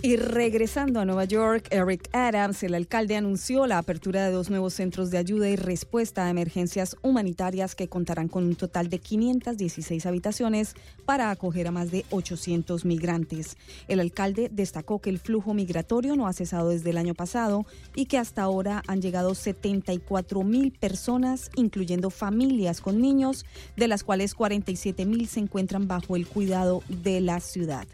[0.03, 4.73] Y regresando a Nueva York, Eric Adams, el alcalde, anunció la apertura de dos nuevos
[4.73, 10.07] centros de ayuda y respuesta a emergencias humanitarias que contarán con un total de 516
[10.07, 10.75] habitaciones
[11.05, 13.59] para acoger a más de 800 migrantes.
[13.89, 18.07] El alcalde destacó que el flujo migratorio no ha cesado desde el año pasado y
[18.07, 23.45] que hasta ahora han llegado 74 mil personas, incluyendo familias con niños,
[23.77, 27.87] de las cuales 47 mil se encuentran bajo el cuidado de la ciudad.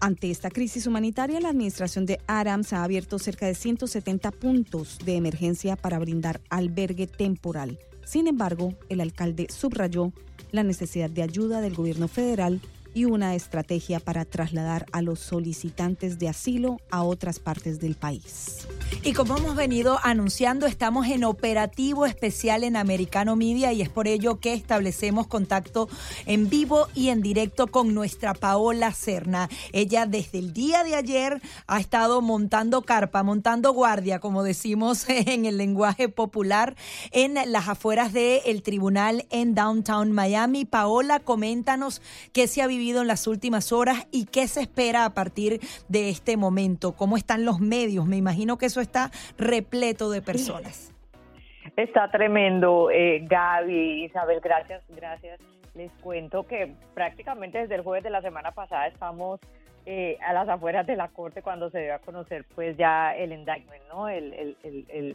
[0.00, 5.16] Ante esta crisis humanitaria, la administración de Adams ha abierto cerca de 170 puntos de
[5.16, 7.78] emergencia para brindar albergue temporal.
[8.04, 10.12] Sin embargo, el alcalde subrayó
[10.52, 12.60] la necesidad de ayuda del gobierno federal
[12.92, 18.68] y una estrategia para trasladar a los solicitantes de asilo a otras partes del país.
[19.02, 24.08] Y como hemos venido anunciando, estamos en operativo especial en Americano Media y es por
[24.08, 25.88] ello que establecemos contacto
[26.26, 29.48] en vivo y en directo con nuestra Paola Serna.
[29.72, 35.44] Ella desde el día de ayer ha estado montando carpa, montando guardia, como decimos en
[35.44, 36.74] el lenguaje popular,
[37.10, 40.64] en las afueras del tribunal en Downtown Miami.
[40.64, 42.00] Paola, coméntanos
[42.32, 46.08] qué se ha vivido en las últimas horas y qué se espera a partir de
[46.08, 46.92] este momento?
[46.92, 48.06] ¿Cómo están los medios?
[48.06, 50.94] Me imagino que eso está repleto de personas.
[51.76, 55.40] Está tremendo, eh, Gaby, Isabel, gracias, gracias.
[55.74, 59.40] Les cuento que prácticamente desde el jueves de la semana pasada estamos
[59.86, 63.32] eh, a las afueras de la corte cuando se dio a conocer pues ya el
[63.32, 64.06] indictment, ¿no?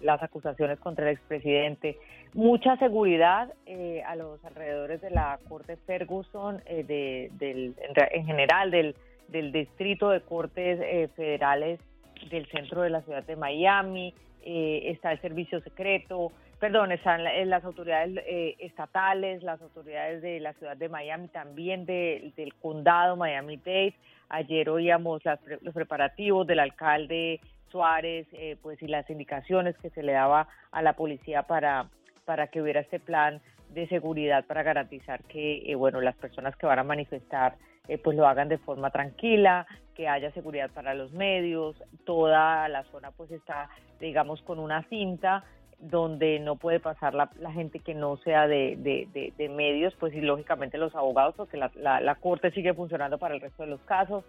[0.01, 1.97] las acusaciones contra el expresidente.
[2.35, 7.73] Mucha seguridad eh, a los alrededores de la corte Ferguson, eh, de, del,
[8.11, 8.95] en general del,
[9.29, 10.79] del distrito de cortes
[11.15, 11.79] federales
[12.29, 14.13] del centro de la ciudad de Miami,
[14.43, 18.23] está el servicio secreto, perdón, están las autoridades
[18.59, 23.95] estatales, las autoridades de la ciudad de Miami, también del condado Miami-Dade,
[24.29, 25.23] Ayer oíamos
[25.61, 27.41] los preparativos del alcalde
[27.71, 31.89] Suárez, eh, pues y las indicaciones que se le daba a la policía para,
[32.25, 36.67] para que hubiera este plan de seguridad para garantizar que, eh, bueno, las personas que
[36.67, 37.55] van a manifestar
[37.89, 41.75] eh, pues lo hagan de forma tranquila, que haya seguridad para los medios,
[42.05, 43.69] toda la zona pues está,
[43.99, 45.43] digamos, con una cinta
[45.79, 50.77] donde no puede pasar la, gente que no sea de, de, medios, pues y lógicamente
[50.77, 54.23] los abogados, porque la, la, corte sigue funcionando para el resto de los casos,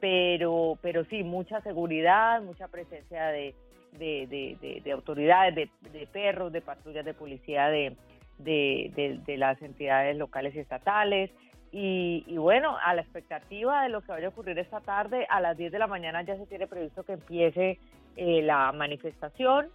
[0.00, 3.54] pero, pero sí, mucha seguridad, mucha presencia de,
[3.92, 7.96] de, autoridades, de, perros, de patrullas de policía de,
[8.38, 11.30] de, las entidades locales y estatales.
[11.78, 15.42] Y, y, bueno, a la expectativa de lo que vaya a ocurrir esta tarde, a
[15.42, 17.78] las 10 de la mañana ya se tiene previsto que empiece
[18.16, 19.68] eh, la manifestación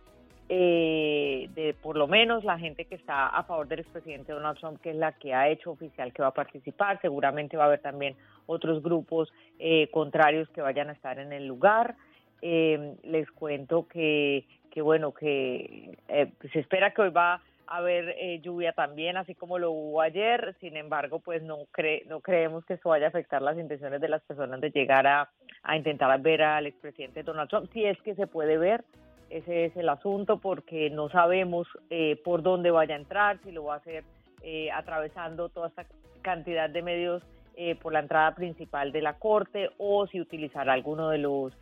[0.49, 4.81] eh, de por lo menos la gente que está a favor del expresidente Donald Trump,
[4.81, 6.99] que es la que ha hecho oficial que va a participar.
[7.01, 8.15] Seguramente va a haber también
[8.47, 11.95] otros grupos eh, contrarios que vayan a estar en el lugar.
[12.41, 17.41] Eh, les cuento que, que bueno, que eh, se espera que hoy va
[17.77, 20.55] haber lluvia también, así como lo hubo ayer.
[20.59, 24.09] Sin embargo, pues no, cre no creemos que eso vaya a afectar las intenciones de
[24.09, 25.29] las personas de llegar a,
[25.63, 28.83] a intentar ver al expresidente Donald Trump, si es que se puede ver
[29.31, 33.63] ese es el asunto porque no sabemos eh, por dónde vaya a entrar, si lo
[33.63, 34.03] va a hacer
[34.43, 35.85] eh, atravesando toda esta
[36.21, 37.23] cantidad de medios
[37.55, 41.53] eh, por la entrada principal de la corte o si utilizará alguno de los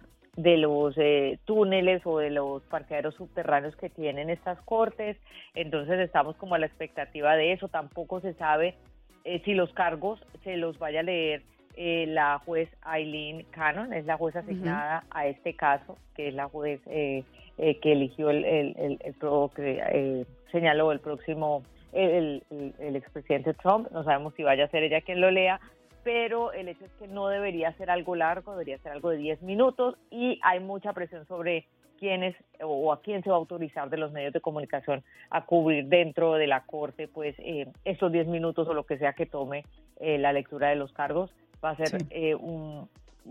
[0.41, 0.95] de los
[1.45, 5.17] túneles o de los parqueaderos subterráneos que tienen estas cortes.
[5.53, 7.67] Entonces estamos como a la expectativa de eso.
[7.67, 8.75] Tampoco se sabe
[9.43, 11.43] si los cargos se los vaya a leer
[11.75, 16.81] la juez Eileen Cannon, es la juez asignada a este caso, que es la juez
[16.87, 17.23] eh,
[17.57, 19.15] que eligió el, el, el,
[19.55, 21.63] que eh, señaló el próximo,
[21.93, 22.43] el,
[22.79, 23.89] el, expresidente Trump.
[23.91, 25.59] No sabemos si vaya a ser ella quien lo lea,
[26.03, 29.41] pero el hecho es que no debería ser algo largo, debería ser algo de 10
[29.43, 31.65] minutos y hay mucha presión sobre
[31.99, 35.85] quiénes o a quién se va a autorizar de los medios de comunicación a cubrir
[35.85, 39.65] dentro de la corte pues eh, estos 10 minutos o lo que sea que tome
[39.99, 41.33] eh, la lectura de los cargos.
[41.63, 41.97] Va a ser
[42.39, 42.87] un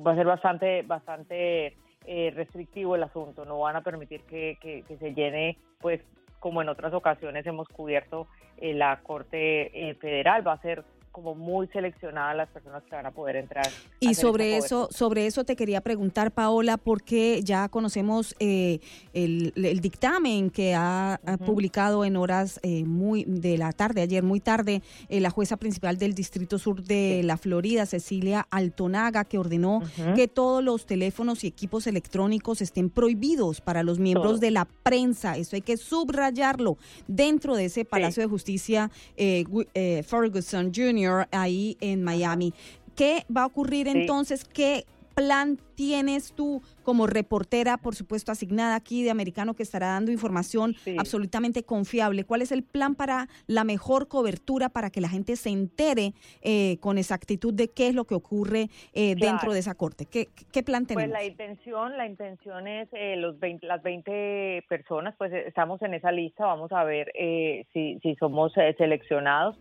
[0.06, 1.74] va a ser bastante bastante
[2.10, 6.00] eh, restrictivo el asunto, no van a permitir que, que, se llene, pues
[6.38, 10.84] como en otras ocasiones hemos cubierto eh, la Corte eh, Federal, va a ser
[11.18, 13.66] como muy seleccionadas las personas que van a poder entrar.
[13.98, 18.78] Y sobre eso, sobre eso te quería preguntar, Paola, porque ya conocemos eh,
[19.14, 24.80] el, dictamen que ha, publicado en horas eh, muy de la tarde, ayer muy tarde,
[25.08, 29.82] eh, la jueza principal del Distrito Sur de la Florida, Cecilia Altonaga, que ordenó
[30.14, 35.36] que todos los teléfonos y equipos electrónicos estén prohibidos para los miembros de la prensa.
[35.36, 36.78] Eso hay que subrayarlo.
[37.08, 42.52] Dentro de ese Palacio de Justicia Ferguson Jr ahí en Miami.
[42.96, 44.44] ¿Qué va a ocurrir entonces?
[44.44, 44.84] ¿Qué
[45.18, 50.76] plan tienes tú como reportera, por supuesto, asignada aquí de Americano que estará dando información
[50.96, 52.22] absolutamente confiable?
[52.22, 56.78] ¿Cuál es el plan para la mejor cobertura para que la gente se entere eh,
[56.78, 60.06] con exactitud de qué es lo que ocurre eh, dentro de esa corte?
[60.06, 61.12] ¿Qué, qué plan Pues tenemos?
[61.12, 65.94] la intención, la intención es eh, los 20 las 20 personas, pues eh, estamos en
[65.94, 69.56] esa lista, vamos a ver eh, si, si somos eh, seleccionados.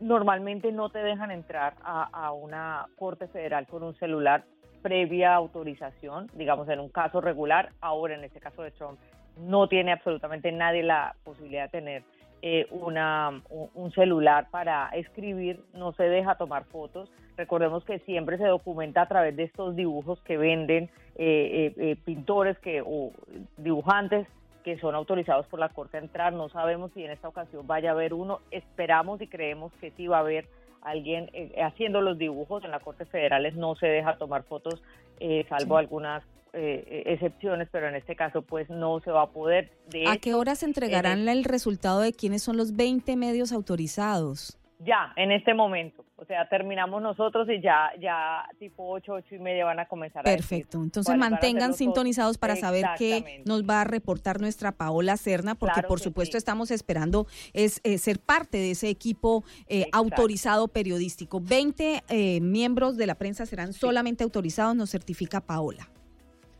[0.00, 4.44] Normalmente no te dejan entrar a, una corte federal con un celular
[4.82, 8.98] previa autorización, digamos en un caso regular, ahora en este caso de Trump
[9.38, 12.02] no tiene absolutamente nadie la posibilidad de tener
[12.40, 17.10] eh, una, un, un celular para escribir, no se deja tomar fotos.
[17.36, 21.96] Recordemos que siempre se documenta a través de estos dibujos que venden eh, eh, eh,
[22.02, 23.12] pintores que, o
[23.58, 24.26] dibujantes
[24.64, 26.32] que son autorizados por la Corte a entrar.
[26.32, 28.40] No sabemos si en esta ocasión vaya a haber uno.
[28.50, 30.48] Esperamos y creemos que sí va a haber
[30.82, 32.64] alguien eh, haciendo los dibujos.
[32.64, 34.82] En la Corte Federales no se deja tomar fotos,
[35.18, 35.80] eh, salvo Sí.
[35.84, 39.70] algunas eh, excepciones, pero en este caso pues no se va a poder.
[39.88, 43.52] De ¿A hecho, qué hora se entregarán el resultado de quiénes son los 20 medios
[43.52, 44.58] autorizados?
[44.80, 46.04] Ya, en este momento.
[46.20, 50.20] O sea, terminamos nosotros y ya, ya tipo 8, 8 y media van a comenzar
[50.20, 50.82] a Perfecto.
[50.82, 55.54] Entonces a ser mantengan sintonizados para saber qué nos va a reportar nuestra Paola Cerna,
[55.54, 56.38] porque Claro por supuesto sí.
[56.38, 61.40] estamos esperando es eh, ser parte de ese equipo eh, autorizado periodístico.
[61.40, 65.88] 20 eh, miembros de la prensa serán solamente autorizados, nos certifica Paola.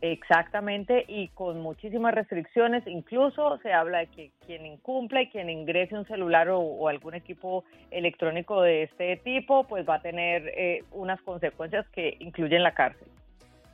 [0.01, 6.07] Exactamente, y con muchísimas restricciones, incluso se habla de que quien incumple, quien ingrese un
[6.07, 11.21] celular o, o algún equipo electrónico de este tipo, pues va a tener eh, unas
[11.21, 13.07] consecuencias que incluyen la cárcel.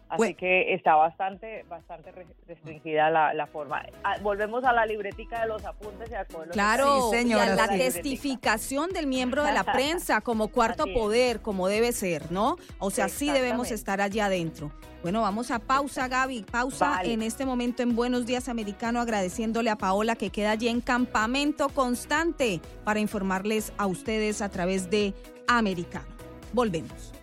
[0.09, 3.83] Así que está bastante, bastante re- restringida la, la forma.
[4.03, 7.25] Ah, volvemos a la libretica de los apuntes y a los Claro, apuntes.
[7.25, 12.31] y a la testificación del miembro de la prensa como cuarto poder, como debe ser,
[12.31, 12.55] ¿no?
[12.79, 14.71] O sea, sí debemos estar allá adentro.
[15.03, 16.43] Bueno, vamos a pausa, Gaby.
[16.49, 17.13] Pausa Vale.
[17.13, 21.69] en este momento en Buenos Días Americano, agradeciéndole a Paola que queda allí en campamento
[21.69, 25.13] constante para informarles a ustedes a través de
[25.47, 26.07] Americano.
[26.53, 27.13] Volvemos.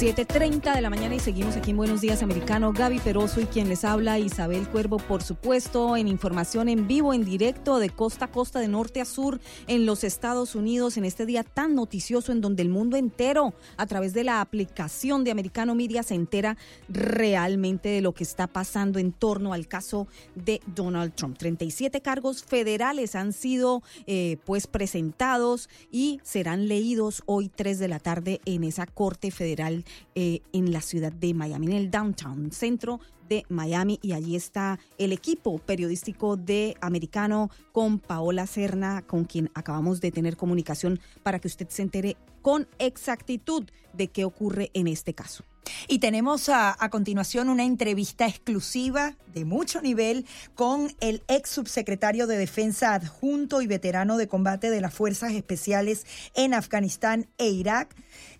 [0.00, 2.72] 7.30 de la mañana y seguimos aquí en Buenos Días Americano.
[2.72, 7.22] Gaby Peroso y quien les habla, Isabel Cuervo, por supuesto, en información en vivo, en
[7.22, 11.26] directo, de costa a costa, de norte a sur, en los Estados Unidos, en este
[11.26, 15.74] día tan noticioso en donde el mundo entero, a través de la aplicación de Americano
[15.74, 16.56] Media, se entera
[16.88, 21.36] realmente de lo que está pasando en torno al caso de Donald Trump.
[21.36, 27.98] 37 cargos federales han sido eh, pues presentados y serán leídos hoy 3 de la
[27.98, 29.84] tarde en esa corte federal
[30.14, 34.78] eh, en la ciudad de Miami, en el downtown centro de Miami y allí está
[34.98, 41.38] el equipo periodístico de Americano con Paola Cerna, con quien acabamos de tener comunicación para
[41.38, 45.44] que usted se entere con exactitud de qué ocurre en este caso.
[45.86, 52.26] Y tenemos a, a continuación una entrevista exclusiva de mucho nivel con el ex subsecretario
[52.26, 57.94] de Defensa adjunto y veterano de combate de las Fuerzas Especiales en Afganistán e Irak,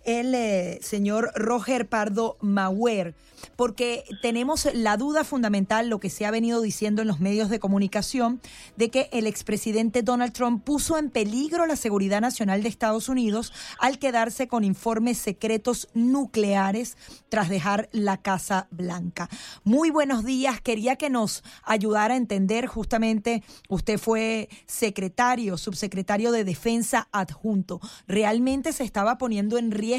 [0.05, 3.13] el eh, señor Roger Pardo Mauer,
[3.55, 7.59] porque tenemos la duda fundamental, lo que se ha venido diciendo en los medios de
[7.59, 8.41] comunicación,
[8.77, 13.53] de que el expresidente Donald Trump puso en peligro la seguridad nacional de Estados Unidos
[13.79, 16.97] al quedarse con informes secretos nucleares
[17.29, 19.29] tras dejar la Casa Blanca.
[19.63, 26.43] Muy buenos días, quería que nos ayudara a entender justamente, usted fue secretario, subsecretario de
[26.43, 29.90] Defensa adjunto, ¿realmente se estaba poniendo en riesgo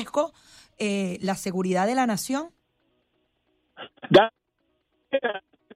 [0.79, 2.51] eh, la seguridad de la nación?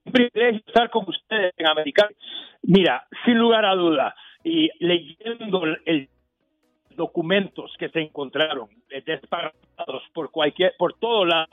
[0.04, 2.10] un privilegio estar con ustedes en Americano.
[2.62, 4.14] Mira, sin lugar a duda,
[4.44, 6.08] y leyendo el
[6.96, 11.48] documentos que se encontraron eh, desparramados por cualquier, por todo lado,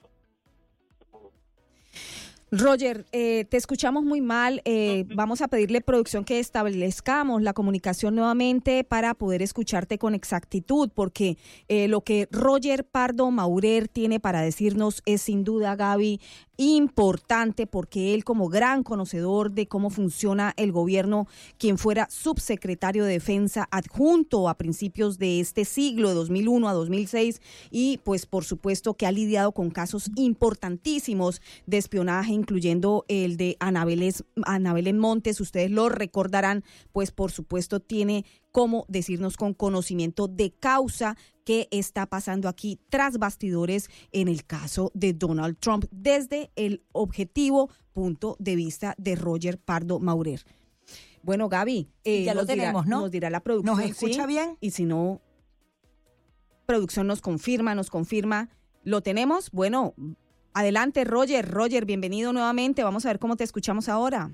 [2.55, 4.61] Roger, eh, te escuchamos muy mal.
[4.63, 10.91] Eh, vamos a pedirle producción que establezcamos la comunicación nuevamente para poder escucharte con exactitud,
[10.93, 16.21] porque eh, lo que Roger Pardo Maurer tiene para decirnos es sin duda, Gaby,
[16.57, 21.27] importante, porque él como gran conocedor de cómo funciona el gobierno,
[21.57, 27.41] quien fuera subsecretario de Defensa adjunto a principios de este siglo, de 2001 a 2006,
[27.71, 33.57] y pues por supuesto que ha lidiado con casos importantísimos de espionaje, incluyendo el de
[33.59, 40.51] Anabeles, Anabel Montes, ustedes lo recordarán, pues por supuesto tiene cómo decirnos con conocimiento de
[40.51, 46.83] causa qué está pasando aquí tras bastidores en el caso de Donald Trump desde el
[46.93, 50.45] objetivo punto de vista de Roger Pardo Maurer.
[51.23, 53.01] Bueno, Gaby, eh, Ya lo dirá- tenemos, ¿no?
[53.01, 53.75] Nos dirá la producción.
[53.77, 54.27] ¿Nos escucha ¿sí?
[54.27, 54.57] bien?
[54.61, 55.19] Y si no,
[56.65, 58.49] producción nos confirma, nos confirma.
[58.83, 59.49] ¿Lo tenemos?
[59.51, 59.93] Bueno,
[60.55, 61.49] Adelante, Roger.
[61.49, 62.83] Roger, bienvenido nuevamente.
[62.83, 64.31] Vamos a ver cómo te escuchamos ahora.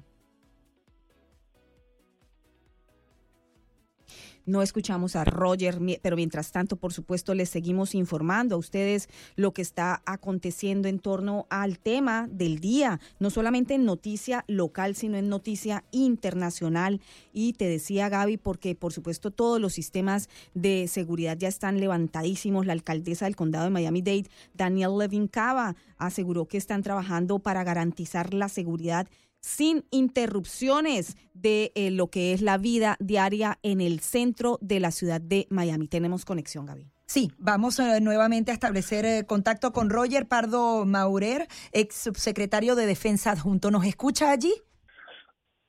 [4.50, 9.54] No escuchamos a Roger, pero mientras tanto, por supuesto, les seguimos informando a ustedes lo
[9.54, 15.18] que está aconteciendo en torno al tema del día, no solamente en noticia local, sino
[15.18, 17.00] en noticia internacional.
[17.32, 22.66] Y te decía Gaby, porque por supuesto todos los sistemas de seguridad ya están levantadísimos.
[22.66, 28.34] La alcaldesa del condado de Miami-Dade, Daniel Levin Cava, aseguró que están trabajando para garantizar
[28.34, 29.08] la seguridad
[29.42, 34.92] sin interrupciones de eh, lo que es la vida diaria en el centro de la
[34.92, 35.88] ciudad de Miami.
[35.88, 36.92] Tenemos conexión, Gaby.
[37.06, 42.86] Sí, vamos eh, nuevamente a establecer eh, contacto con Roger Pardo Maurer, ex subsecretario de
[42.86, 43.72] Defensa adjunto.
[43.72, 44.54] ¿Nos escucha allí?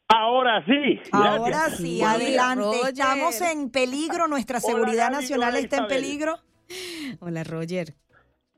[0.09, 1.01] Ahora sí.
[1.13, 2.81] Ahora sí, adelante.
[2.89, 6.37] Estamos en peligro, nuestra seguridad nacional está en peligro.
[7.21, 7.95] Hola, Roger.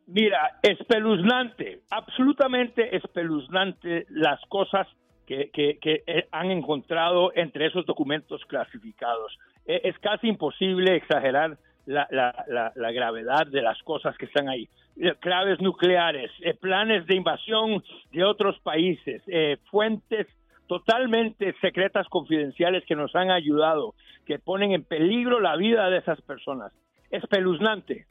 [0.07, 4.89] Mira, espeluznante, absolutamente espeluznante las cosas
[5.27, 5.51] que,
[5.83, 9.39] eh, han encontrado entre esos documentos clasificados.
[9.67, 14.69] E, es casi imposible exagerar la, gravedad de las cosas que están ahí.
[15.01, 17.83] Eh, claves nucleares, eh, planes de invasión
[18.13, 19.23] de otros países,
[19.71, 20.27] fuentes
[20.67, 23.95] totalmente secretas, confidenciales que nos han ayudado,
[24.27, 26.73] que ponen en peligro la vida de esas personas.
[27.11, 28.07] Espeluznante.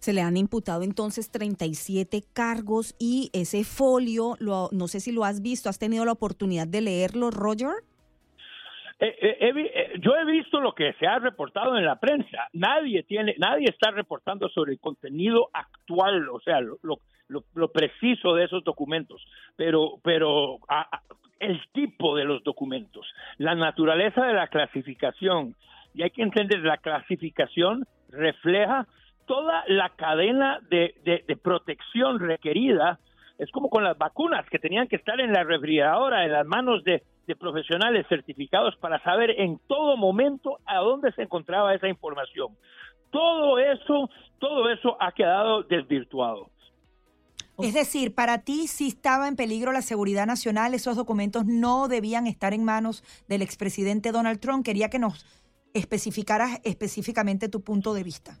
[0.00, 5.24] Se le han imputado entonces 37 cargos y ese folio, lo, no sé si lo
[5.24, 7.84] has visto, ¿has tenido la oportunidad de leerlo, Roger?
[8.98, 12.48] Eh, eh, eh, yo he visto lo que se ha reportado en la prensa.
[12.54, 18.44] Nadie tiene, nadie está reportando sobre el contenido actual, o sea, lo, lo, preciso de
[18.44, 19.22] esos documentos.
[19.56, 20.58] Pero, pero
[21.38, 23.06] el tipo de los documentos,
[23.36, 25.54] la naturaleza de la clasificación,
[25.94, 28.86] y hay que entender la clasificación refleja
[29.30, 32.98] toda la cadena de, protección requerida.
[33.38, 36.82] Es como con las vacunas que tenían que estar en la refrigeradora, en las manos
[36.82, 37.04] de,
[37.38, 42.56] profesionales certificados para saber en todo momento a dónde se encontraba esa información.
[43.10, 46.50] Todo eso, todo eso ha quedado desvirtuado.
[47.60, 52.26] Es decir, para ti si estaba en peligro la seguridad nacional, esos documentos no debían
[52.26, 54.64] estar en manos del expresidente Donald Trump.
[54.64, 55.24] Quería que nos
[55.72, 58.36] especificaras específicamente tu punto de vista.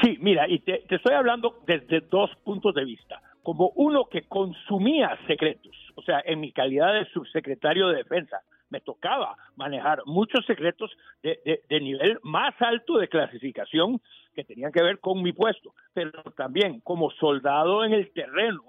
[0.00, 3.20] Sí, mira, y te, estoy hablando desde dos puntos de vista.
[3.42, 8.40] Como uno que consumía secretos, o sea, en mi calidad de subsecretario de defensa,
[8.70, 10.90] me tocaba manejar muchos secretos
[11.22, 14.00] de, nivel más alto de clasificación
[14.34, 18.62] que tenían que ver con mi puesto, pero también como soldado en el terreno,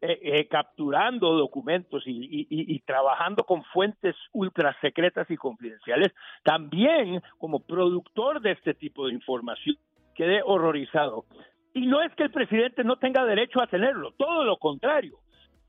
[0.00, 6.14] eh, eh, capturando documentos y, y, trabajando con fuentes ultra secretas y confidenciales,
[6.44, 9.76] también como productor de este tipo de información
[10.18, 11.24] quedé horrorizado.
[11.72, 15.18] Y no es que el presidente no tenga derecho a tenerlo, todo lo contrario.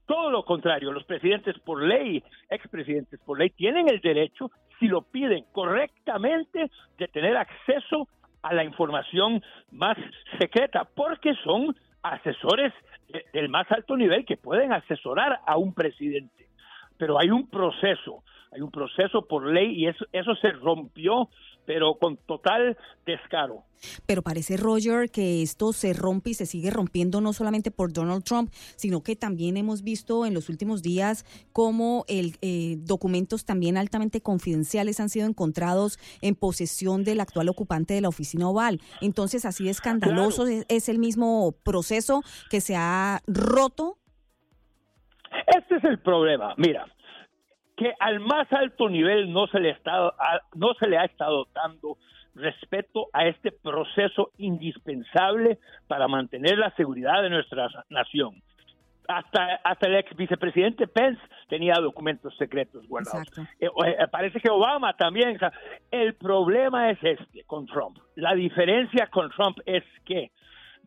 [0.07, 4.49] Todo lo contrario, los presidentes por ley, expresidentes por ley, tienen el derecho,
[4.80, 8.07] si lo piden correctamente, de tener acceso
[8.41, 9.95] a la información más
[10.39, 12.73] secreta, porque son asesores
[13.34, 16.47] del más alto nivel que pueden asesorar a un presidente.
[16.97, 21.30] Pero hay un proceso, hay un proceso por ley y eso, eso se rompió
[21.69, 23.61] pero con total descaro.
[24.07, 28.23] Pero parece, Roger, que esto se rompe y se sigue rompiendo no solamente por Donald
[28.23, 33.77] Trump, sino que también hemos visto en los últimos días cómo el, eh, documentos también
[33.77, 38.80] altamente confidenciales han sido encontrados en posesión del actual ocupante de la oficina oval.
[38.99, 43.99] Entonces, así de escandaloso es el mismo proceso que se ha roto.
[45.55, 46.55] Este es el problema.
[46.57, 46.88] Mira,
[47.80, 50.14] que al más alto nivel no se le, estado,
[50.53, 51.97] no se le ha estado dando
[52.35, 58.41] respeto a este proceso indispensable para mantener la seguridad de nuestra nación.
[59.07, 63.27] Hasta, hasta el ex vicepresidente Pence tenía documentos secretos guardados.
[63.60, 65.39] Eh, eh, parece que Obama también.
[65.89, 67.97] el problema es este con Trump.
[68.15, 70.31] La diferencia con Trump es que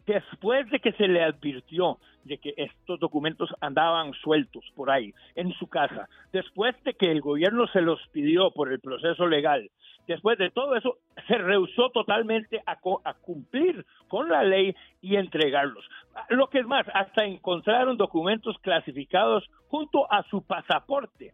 [0.07, 5.53] después de que se le advirtió de que estos documentos andaban sueltos por ahí en
[5.55, 9.71] su casa, después de que el gobierno se los pidió por el proceso legal,
[10.07, 15.85] después de todo eso, se rehusó totalmente a, a cumplir con la ley y entregarlos.
[16.29, 21.33] Lo que es más, hasta encontraron documentos clasificados junto a su pasaporte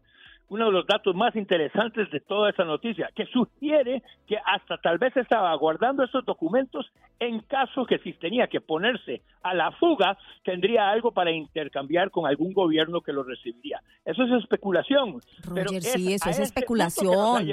[0.50, 4.98] uno de los datos más interesantes de toda esa noticia, que sugiere que hasta tal
[4.98, 6.86] vez estaba guardando esos documentos
[7.20, 12.26] en caso que si tenía que ponerse a la fuga, tendría algo para intercambiar con
[12.26, 13.80] algún gobierno que lo recibiría.
[14.04, 15.20] Eso es especulación.
[15.42, 17.46] Roger, sí, eso es especulación.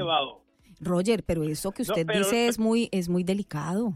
[0.80, 3.94] Roger, pero eso que usted dice es muy, es muy delicado.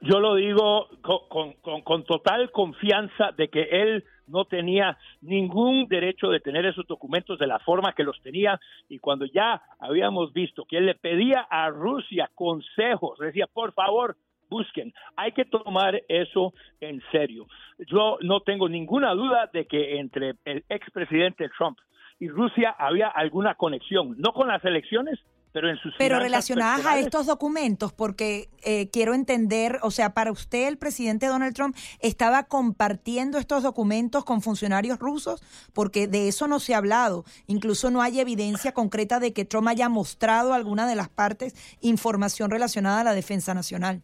[0.00, 6.28] Yo lo digo con, con, con, total confianza de que él no tenía ningún derecho
[6.28, 10.64] de tener esos documentos de la forma que los tenía y cuando ya habíamos visto
[10.64, 14.16] que él le pedía a Rusia consejos, decía, por favor,
[14.48, 14.92] busquen.
[15.16, 17.46] Hay que tomar eso en serio.
[17.86, 21.78] Yo no tengo ninguna duda de que entre el expresidente Trump
[22.18, 25.18] y Rusia había alguna conexión, no con las elecciones,
[25.56, 30.30] pero en sus Pero relacionadas a estos documentos, porque eh, quiero entender, o sea, para
[30.30, 35.42] usted el presidente Donald Trump estaba compartiendo estos documentos con funcionarios rusos,
[35.72, 37.24] porque de eso no se ha hablado.
[37.46, 41.54] Incluso no hay evidencia concreta de que Trump haya mostrado a alguna de las partes
[41.80, 44.02] información relacionada a la defensa nacional.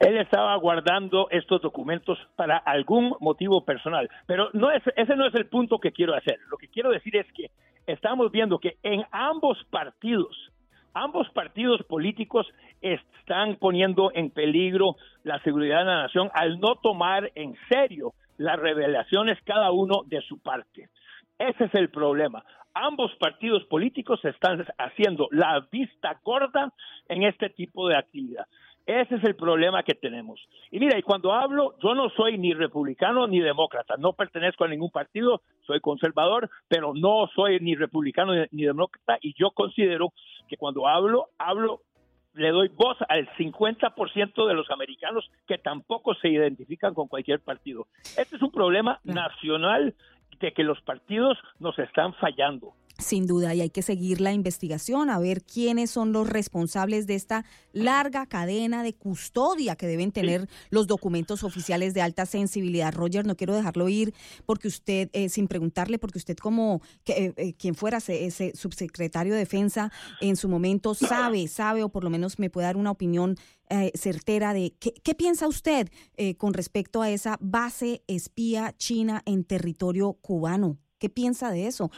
[0.00, 5.34] Él estaba guardando estos documentos para algún motivo personal, pero no es, ese no es
[5.34, 6.38] el punto que quiero hacer.
[6.50, 7.50] Lo que quiero decir es que
[7.86, 10.36] estamos viendo que en ambos partidos,
[10.94, 12.46] ambos partidos políticos
[12.80, 18.58] están poniendo en peligro la seguridad de la nación al no tomar en serio las
[18.58, 20.88] revelaciones cada uno de su parte.
[21.38, 22.44] Ese es el problema.
[22.72, 26.72] Ambos partidos políticos están haciendo la vista gorda
[27.08, 28.46] en este tipo de actividad.
[28.86, 30.40] Ese es el problema que tenemos.
[30.70, 34.68] Y mira, y cuando hablo, yo no soy ni republicano ni demócrata, no pertenezco a
[34.68, 40.12] ningún partido, soy conservador, pero no soy ni republicano ni, demócrata y yo considero
[40.48, 41.82] que cuando hablo, hablo
[42.34, 47.86] le doy voz al 50% de los americanos que tampoco se identifican con cualquier partido.
[48.16, 49.94] Este es un problema nacional
[50.38, 52.74] de que los partidos nos están fallando.
[53.00, 57.14] Sin duda, y hay que seguir la investigación a ver quiénes son los responsables de
[57.14, 62.92] esta larga cadena de custodia que deben tener los documentos oficiales de alta sensibilidad.
[62.92, 64.14] Roger, no quiero dejarlo ir
[64.46, 69.40] porque usted, eh, sin preguntarle, porque usted como que, eh, quien fuera ese, subsecretario de
[69.40, 69.90] defensa
[70.20, 73.36] en su momento sabe, sabe o por lo menos me puede dar una opinión
[73.68, 75.88] eh, certera de qué, qué piensa usted
[76.38, 80.78] con respecto a esa base espía china en territorio cubano.
[80.98, 81.90] ¿Qué piensa de eso?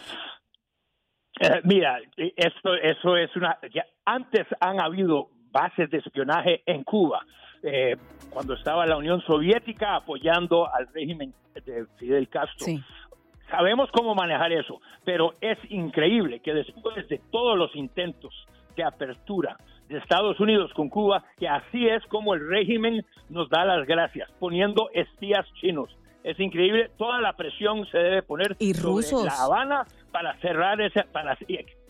[1.41, 3.59] Eh, mira, eso, eso es una.
[4.05, 7.25] antes han habido bases de espionaje en Cuba,
[7.63, 7.97] eh,
[8.31, 12.67] cuando estaba la Unión Soviética apoyando al régimen de Fidel Castro.
[13.51, 18.35] Sabemos cómo manejar eso, pero es increíble que después de todos los intentos
[18.77, 23.67] de apertura de Estados Unidos con Cuba, que así es como el régimen nos da
[23.67, 25.95] las gracias, poniendo espías chinos
[26.25, 26.91] es increíble.
[26.97, 31.37] Toda la presión se debe poner y sobre La Habana para cerrar ese, para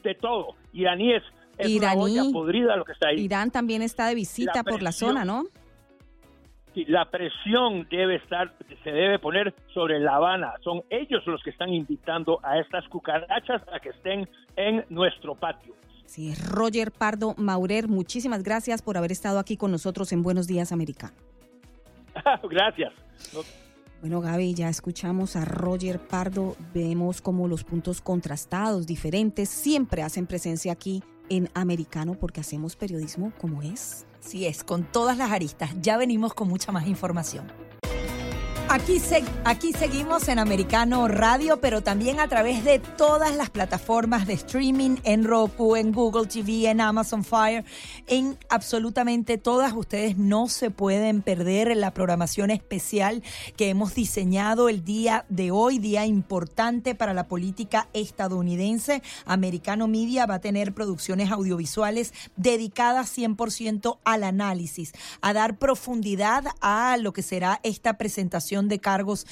[0.03, 0.55] de todo.
[0.73, 1.23] Iraníes
[1.59, 3.21] es Iraní, una podrida lo que está ahí.
[3.21, 5.45] Irán también está de visita por la zona, ¿no?
[6.75, 10.55] Sí, la presión debe estar, se debe poner sobre La Habana.
[10.63, 14.27] Son ellos los que están invitando a estas cucarachas a que estén
[14.57, 15.75] en nuestro patio.
[16.07, 20.73] Sí, Roger Pardo Maurer, muchísimas gracias por haber estado aquí con nosotros en Buenos Días
[20.73, 21.15] Americano.
[22.51, 22.93] gracias.
[24.03, 30.27] Bueno, Gaby, ya escuchamos a Roger Pardo, vemos como los puntos contrastados, diferentes, siempre hacen
[30.27, 34.05] presencia aquí en Americano porque hacemos periodismo como es.
[34.19, 35.71] Sí es, con todas las aristas.
[35.81, 37.47] Ya venimos con mucha más información.
[38.69, 39.03] Aquí,
[39.45, 44.97] aquí seguimos en Americano Radio, pero también a través de todas las plataformas de streaming,
[45.05, 47.67] en Roku, en Google TV, en Amazon Fire,
[48.07, 49.75] en absolutamente todas.
[49.75, 53.23] Ustedes no se pueden perder la programación especial
[53.57, 59.03] que hemos diseñado el día de hoy, día importante para la política estadounidense.
[59.27, 66.97] Americano Media va a tener producciones audiovisuales dedicadas 100% al análisis, a dar profundidad a
[66.97, 69.27] lo que será esta presentación de cargos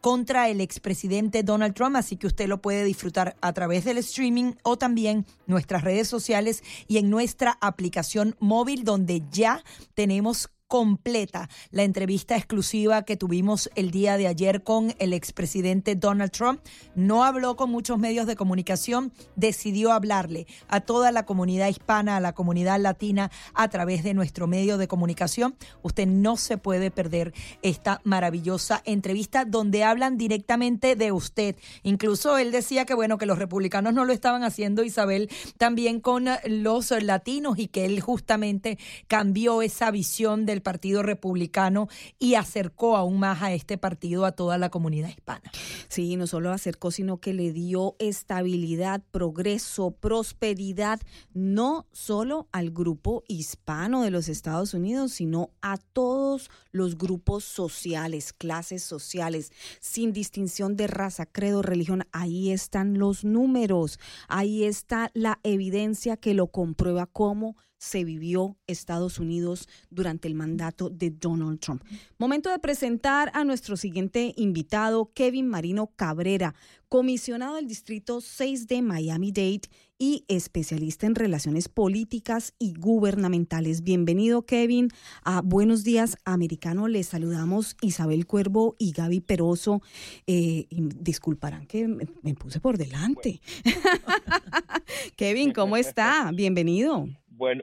[0.00, 4.54] contra el expresidente Donald Trump, así que usted lo puede disfrutar a través del streaming
[4.62, 9.62] o también nuestras redes sociales y en nuestra aplicación móvil donde ya
[9.94, 16.30] tenemos completa la entrevista exclusiva que tuvimos el día de ayer con el expresidente Donald
[16.30, 16.60] Trump.
[16.94, 22.20] No habló con muchos medios de comunicación, decidió hablarle a toda la comunidad hispana, a
[22.20, 25.56] la comunidad latina a través de nuestro medio de comunicación.
[25.82, 31.56] Usted no se puede perder esta maravillosa entrevista donde hablan directamente de usted.
[31.82, 36.26] Incluso él decía que bueno, que los republicanos no lo estaban haciendo, Isabel, también con
[36.46, 38.78] los latinos y que él justamente
[39.08, 41.88] cambió esa visión del Partido Republicano
[42.18, 45.50] y acercó aún más a este partido a toda la comunidad hispana.
[45.88, 51.00] Sí, no solo acercó, sino que le dio estabilidad, progreso, prosperidad,
[51.32, 58.32] no solo al grupo hispano de los Estados Unidos, sino a todos los grupos sociales,
[58.32, 62.06] clases sociales, sin distinción de raza, credo, religión.
[62.12, 69.18] Ahí están los números, ahí está la evidencia que lo comprueba cómo se vivió Estados
[69.18, 71.82] Unidos durante el mandato de Donald Trump.
[72.18, 76.54] Momento de presentar a nuestro siguiente invitado, Kevin Marino Cabrera,
[76.90, 79.62] comisionado del Distrito 6 de Miami-Dade
[79.98, 83.82] y especialista en relaciones políticas y gubernamentales.
[83.82, 84.88] Bienvenido, Kevin,
[85.24, 86.86] a Buenos Días Americano.
[86.86, 89.80] Les saludamos Isabel Cuervo y Gaby Peroso.
[90.26, 93.40] Eh, disculparán que me, puse por delante.
[95.16, 96.30] Kevin, ¿cómo está?
[96.34, 97.08] Bienvenido.
[97.40, 97.62] Bueno,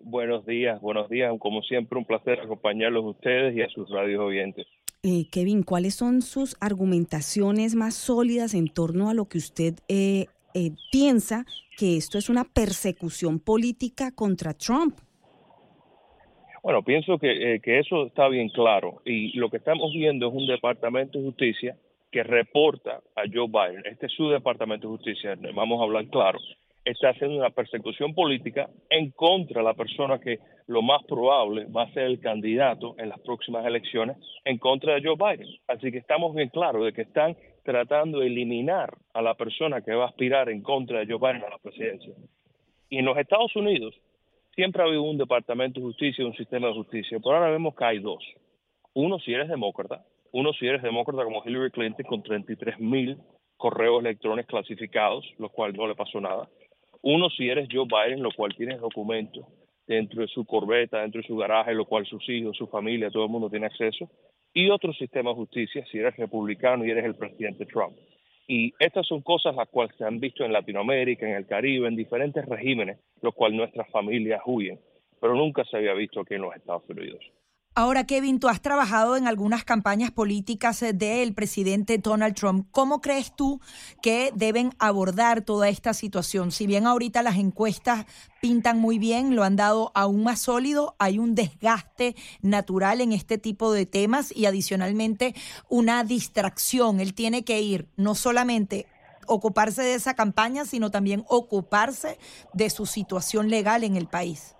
[0.00, 1.30] buenos días, buenos días.
[1.40, 4.66] Como siempre, un placer acompañarlos a ustedes y a sus radios oyentes.
[5.02, 10.24] Eh, Kevin, ¿cuáles son sus argumentaciones más sólidas en torno a lo que usted eh,
[10.54, 11.44] eh, piensa
[11.76, 14.94] que esto es una persecución política contra Trump?
[16.62, 20.46] Bueno, pienso que, que eso está bien claro y lo que estamos viendo es un
[20.46, 21.76] Departamento de Justicia
[22.10, 26.38] que reporta a Joe Biden, este es su Departamento de Justicia, vamos a hablar claro,
[26.84, 31.82] está haciendo una persecución política en contra de la persona que lo más probable va
[31.82, 35.48] a ser el candidato en las próximas elecciones en contra de Joe Biden.
[35.68, 39.94] Así que estamos bien claros de que están tratando de eliminar a la persona que
[39.94, 42.14] va a aspirar en contra de Joe Biden a la presidencia.
[42.88, 43.94] Y en los Estados Unidos
[44.54, 47.74] siempre ha habido un departamento de justicia y un sistema de justicia, pero ahora vemos
[47.74, 48.24] que hay dos.
[48.94, 53.18] Uno si eres demócrata, uno si eres demócrata como Hillary Clinton con 33 mil
[53.56, 56.48] correos electrónicos clasificados, lo cual no le pasó nada.
[57.02, 59.44] Uno, si eres Joe Biden, lo cual tienes documentos
[59.86, 63.24] dentro de su corbeta, dentro de su garaje, lo cual sus hijos, su familia, todo
[63.24, 64.08] el mundo tiene acceso.
[64.52, 67.96] Y otro sistema de justicia, si eres republicano y eres el presidente Trump.
[68.46, 71.96] Y estas son cosas las cuales se han visto en Latinoamérica, en el Caribe, en
[71.96, 74.80] diferentes regímenes, lo cual nuestras familias huyen.
[75.20, 77.20] Pero nunca se había visto aquí en los Estados Unidos.
[77.80, 82.66] Ahora, Kevin, tú has trabajado en algunas campañas políticas eh, del presidente Donald Trump.
[82.72, 83.58] ¿Cómo crees tú
[84.02, 86.52] que deben abordar toda esta situación?
[86.52, 88.04] Si bien ahorita las encuestas
[88.42, 93.38] pintan muy bien, lo han dado aún más sólido, hay un desgaste natural en este
[93.38, 95.32] tipo de temas y adicionalmente
[95.70, 97.00] una distracción.
[97.00, 98.84] Él tiene que ir no solamente
[99.26, 102.18] ocuparse de esa campaña, sino también ocuparse
[102.52, 104.54] de su situación legal en el país.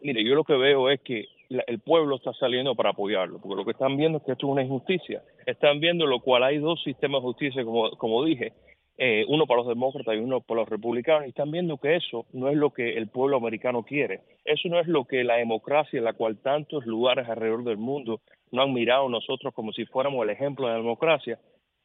[0.00, 3.64] Mire, yo lo que veo es que el pueblo está saliendo para apoyarlo, porque lo
[3.64, 5.22] que están viendo es que esto es una injusticia.
[5.46, 8.52] Están viendo lo cual hay dos sistemas de justicia, como, como dije,
[8.98, 12.26] eh, uno para los demócratas y uno para los republicanos, y están viendo que eso
[12.32, 14.20] no es lo que el pueblo americano quiere.
[14.44, 18.20] Eso no es lo que la democracia, en la cual tantos lugares alrededor del mundo
[18.50, 21.38] no han mirado nosotros como si fuéramos el ejemplo de la democracia.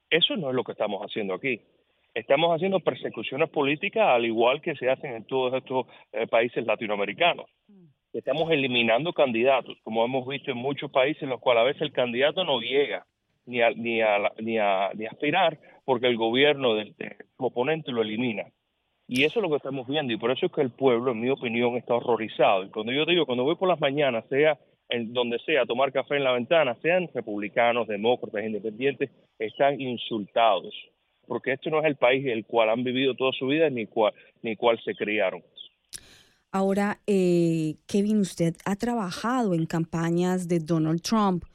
[0.10, 1.62] Eso no es lo que estamos haciendo aquí.
[2.14, 7.48] Estamos haciendo persecuciones políticas al igual que se hacen en todos estos eh, países latinoamericanos
[8.14, 11.92] estamos eliminando candidatos, como hemos visto en muchos países en los cuales a veces el
[11.92, 13.06] candidato no llega
[13.46, 16.96] ni a, ni a, ni a, ni aspirar porque el gobierno del,
[17.38, 18.46] oponente lo elimina.
[19.08, 21.20] Y eso es lo que estamos viendo y por eso es que el pueblo, en
[21.20, 22.64] mi opinión, está horrorizado.
[22.64, 24.58] Y cuando yo digo, cuando voy por las mañanas, sea
[24.90, 29.10] en donde sea, a tomar café en la ventana, sean republicanos, demócratas, independientes,
[29.40, 30.74] están insultados.
[31.26, 34.14] Porque esto no es el país el cual han vivido toda su vida ni cual,
[34.42, 35.42] ni cual se criaron.
[36.54, 41.46] Ahora, eh, Kevin, usted ha trabajado en campañas de Donald Trump,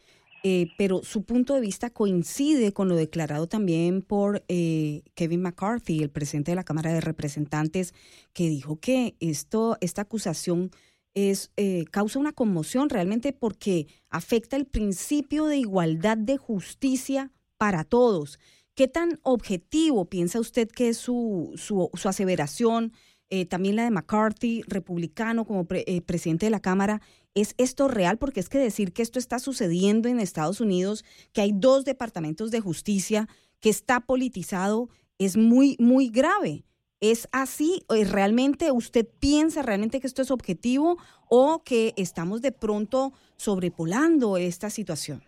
[0.43, 6.03] eh, pero su punto de vista coincide con lo declarado también por eh, Kevin McCarthy,
[6.03, 7.95] el presidente de la Cámara de Representantes,
[8.33, 10.73] que dijo que esto, esta acusación
[11.15, 11.53] es,
[11.93, 18.41] causa una conmoción realmente porque afecta el principio de igualdad de justicia para todos.
[18.75, 22.93] ¿Qué tan objetivo piensa usted que es su, su, su aseveración?
[23.31, 27.01] Eh, también la de McCarthy, republicano como eh, presidente de la Cámara.
[27.35, 28.19] ¿Es esto real?
[28.19, 32.51] Porque es que decir que esto está sucediendo en Estados Unidos, que hay dos departamentos
[32.51, 33.29] de justicia,
[33.61, 34.89] que está politizado,
[35.19, 36.65] es muy, muy grave.
[37.01, 37.85] ¿Es así?
[37.89, 40.97] ¿Realmente usted piensa realmente que esto es objetivo
[41.29, 45.23] o que estamos de pronto sobrepolando esta situación?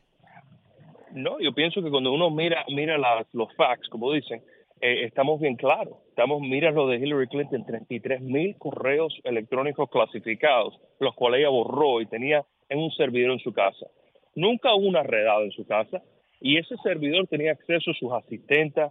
[1.13, 2.97] No, yo pienso que cuando uno mira, mira
[3.33, 4.43] los facts, como dicen,
[4.81, 5.95] eh, estamos bien claros.
[6.09, 12.01] Estamos, mira lo de Hillary Clinton, 33 mil correos electrónicos clasificados, los cuales ella borró
[12.01, 13.87] y tenía en un servidor en su casa.
[14.35, 16.03] Nunca hubo una redada en su casa
[16.41, 18.91] y ese servidor tenía acceso a sus asistentes,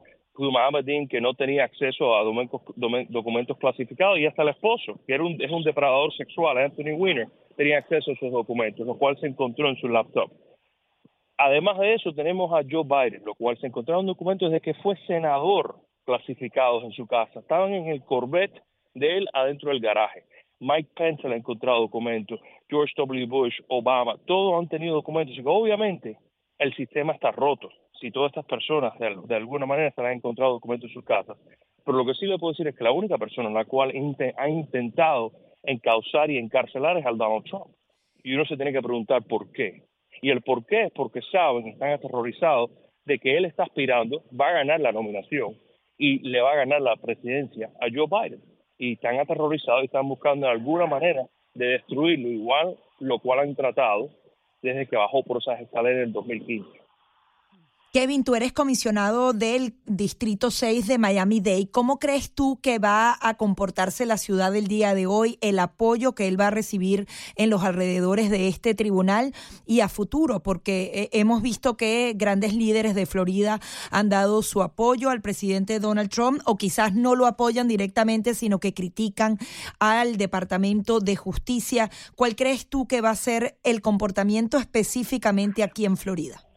[1.10, 5.52] que no tenía acceso a documentos, clasificados, y hasta el esposo, que era un, es
[5.52, 9.76] un depredador sexual, Anthony Weiner, tenía acceso a esos documentos, lo cual se encontró en
[9.76, 10.32] su laptop.
[11.42, 14.98] Además de eso, tenemos a Joe Biden, lo cual se encontraron documentos de que fue
[15.08, 17.40] senador clasificados en su casa.
[17.40, 18.62] Estaban en el Corvette
[18.94, 20.26] de él adentro del garaje.
[20.60, 23.26] Mike Pence le ha encontrado documentos, George W.
[23.28, 25.34] Bush, Obama, todos han tenido documentos.
[25.38, 26.18] Y obviamente
[26.58, 27.70] el sistema está roto.
[28.02, 31.38] Si todas estas personas de, alguna manera se han encontrado documentos en sus casas.
[31.86, 33.94] Pero lo que sí le puedo decir es que la única persona en la cual
[34.36, 35.32] ha intentado
[35.64, 37.68] encauzar y encarcelar es al Donald Trump.
[38.26, 39.84] Y uno se tiene que preguntar por qué.
[40.22, 42.72] Y el por qué es porque saben, están aterrorizados
[43.06, 45.56] de que él está aspirando, va a ganar la nominación
[45.98, 48.42] y le va a ganar la presidencia a Joe Biden.
[48.78, 53.56] Y están aterrorizados y están buscando de alguna manera de destruirlo, igual lo cual han
[53.56, 54.10] tratado
[54.62, 56.79] desde que bajó por esas escaleras en el 2015.
[57.92, 61.72] Kevin, tú eres comisionado del Distrito 6 de Miami-Dade.
[61.72, 66.14] ¿Cómo crees tú que va a comportarse la ciudad el día de hoy, el apoyo
[66.14, 69.34] que él va a recibir en los alrededores de este tribunal
[69.66, 70.44] y a futuro?
[70.44, 73.60] Porque eh, hemos visto que grandes líderes de Florida
[73.90, 78.60] han dado su apoyo al presidente Donald Trump o quizás no lo apoyan directamente, sino
[78.60, 79.40] que critican
[79.80, 81.90] al Departamento de Justicia.
[82.16, 86.49] ¿Cuál crees tú que va a ser el comportamiento específicamente aquí en Florida?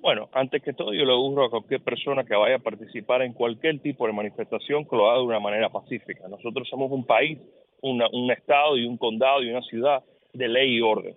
[0.00, 3.34] Bueno, antes que todo yo le urjo a cualquier persona que vaya a participar en
[3.34, 6.26] cualquier tipo de manifestación que lo haga de una manera pacífica.
[6.28, 7.38] Nosotros somos un país,
[7.82, 10.02] un estado y un condado y una ciudad
[10.32, 11.14] de ley y orden.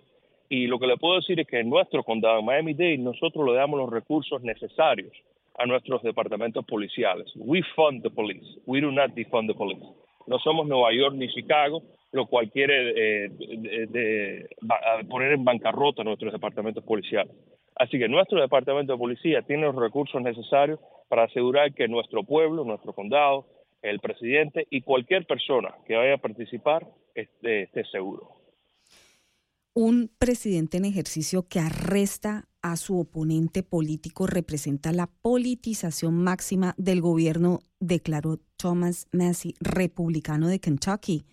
[0.48, 3.54] Y lo que le puedo decir es que en nuestro condado, en Miami-Dade, nosotros le
[3.54, 5.12] damos los recursos necesarios
[5.56, 7.32] a nuestros departamentos policiales.
[7.36, 8.46] We fund the police.
[8.66, 9.84] We do not defund the police.
[10.26, 11.82] No somos Nueva York ni Chicago,
[12.12, 14.46] lo cual quiere eh,
[15.08, 17.32] poner en bancarrota nuestros departamentos policiales.
[17.76, 20.78] Así que nuestro departamento de policía tiene los recursos necesarios
[21.08, 23.46] para asegurar que nuestro pueblo, nuestro condado,
[23.82, 28.30] el presidente y cualquier persona que vaya a participar esté, seguro.
[29.74, 37.00] Un presidente en ejercicio que arresta a su oponente político representa la politización máxima del
[37.00, 41.24] gobierno, declaró Thomas Massey, republicano de Kentucky.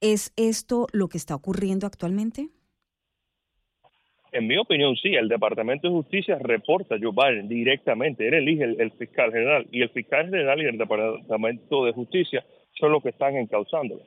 [0.00, 2.48] ¿Es esto lo que está ocurriendo actualmente?
[4.34, 8.64] En mi opinión, sí, el Departamento de Justicia reporta a Joe Biden directamente, él elige
[8.64, 13.10] el, fiscal general y el fiscal general y el Departamento de Justicia son los que
[13.10, 14.02] están encauzándolo.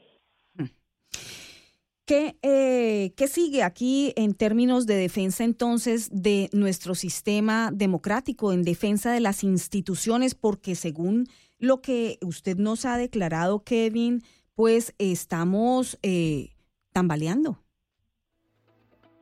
[2.06, 8.64] ¿Qué, eh, ¿Qué sigue aquí en términos de defensa entonces de nuestro sistema democrático, en
[8.64, 10.36] defensa de las instituciones?
[10.36, 11.28] Porque según
[11.58, 14.24] lo que usted nos ha declarado, Kevin,
[14.56, 16.50] pues estamos eh,
[16.92, 17.60] tambaleando.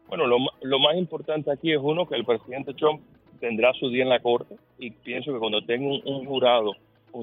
[0.07, 3.02] Bueno, lo, lo más importante aquí es uno, que el presidente Trump
[3.40, 6.73] tendrá su día en la corte y pienso que cuando tenga un, jurado,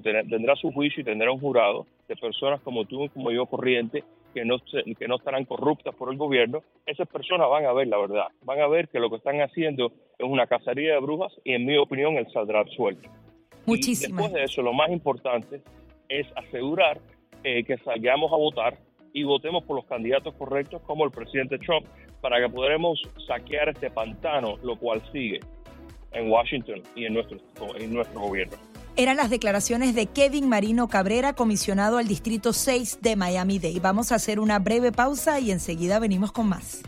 [0.03, 4.05] tendrá su juicio y tendrá un jurado de personas como tú y como yo corriente
[4.35, 7.99] que no, que no estarán corruptas por el gobierno, esas personas van a ver la
[7.99, 11.53] verdad, van a ver que lo que están haciendo es una cacería de brujas y
[11.53, 13.09] en mi opinión él saldrá suelto.
[13.67, 14.23] Muchísimas.
[14.23, 15.61] después de eso, lo más importante
[16.09, 16.99] es asegurar
[17.45, 18.79] eh, que salgamos a votar
[19.13, 21.87] y votemos por los candidatos correctos como el presidente Trump
[22.23, 25.41] para que podamos saquear este pantano, lo cual sigue
[26.13, 27.39] en Washington y en nuestro,
[27.77, 28.57] en nuestro gobierno.
[28.97, 33.81] Eran las declaraciones de Kevin Marino Cabrera, comisionado al Distrito 6 de Miami-Dade.
[33.81, 36.83] Vamos a hacer una breve pausa y enseguida venimos con más.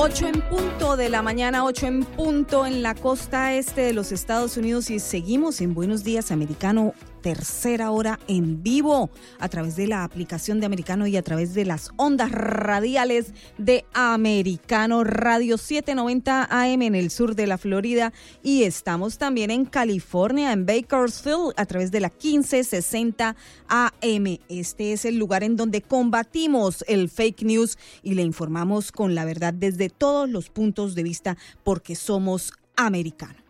[0.00, 4.12] 8 en punto de la mañana, 8 en punto en la costa este de los
[4.12, 9.86] Estados Unidos y seguimos en Buenos Días Americano tercera hora en vivo a través de
[9.86, 16.48] la aplicación de Americano y a través de las ondas radiales de Americano Radio 790
[16.50, 18.12] AM en el sur de la Florida
[18.42, 23.36] y estamos también en California, en Bakersfield, a través de la 1560
[23.68, 24.38] AM.
[24.48, 29.24] Este es el lugar en donde combatimos el fake news y le informamos con la
[29.24, 33.47] verdad desde todos los puntos de vista porque somos americanos.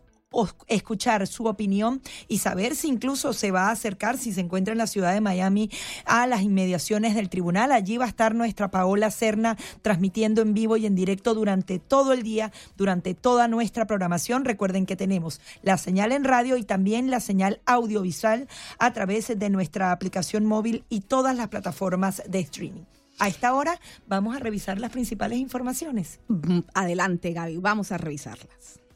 [0.67, 4.77] escuchar su opinión y saber si incluso se va a acercar, si se encuentra en
[4.77, 5.69] la ciudad de Miami,
[6.05, 7.71] a las inmediaciones del tribunal.
[7.71, 12.13] Allí va a estar nuestra Paola Cerna transmitiendo en vivo y en directo durante todo
[12.13, 14.45] el día, durante toda nuestra programación.
[14.45, 18.47] Recuerden que tenemos la señal en radio y también la señal audiovisual
[18.79, 22.83] a través de nuestra aplicación móvil y todas las plataformas de streaming.
[23.19, 26.19] A esta hora vamos a revisar las principales informaciones.
[26.27, 28.86] Mm, adelante, Gaby, vamos a revisarlas.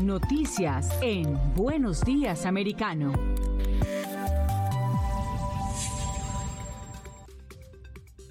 [0.00, 3.12] Noticias en Buenos Días Americano.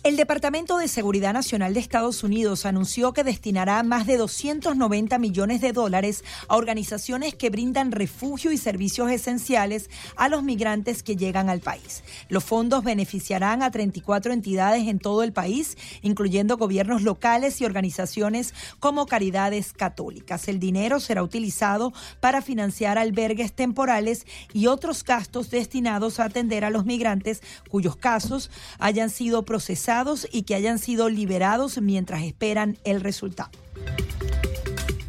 [0.01, 5.59] El Departamento de Seguridad Nacional de Estados Unidos anunció que destinará más de 290 millones
[5.59, 11.49] de dólares a organizaciones que brindan refugio y servicios esenciales a los migrantes que llegan
[11.49, 12.01] al país.
[12.30, 18.53] Los fondos beneficiarán a 34 entidades en todo el país, incluyendo gobiernos locales y organizaciones
[18.80, 20.47] como caridades católicas.
[20.47, 26.69] El dinero será utilizado para financiar albergues temporales y otros gastos destinados a atender a
[26.69, 28.49] los migrantes cuyos casos
[28.80, 29.88] hayan sido procesados
[30.31, 33.49] y que hayan sido liberados mientras esperan el resultado.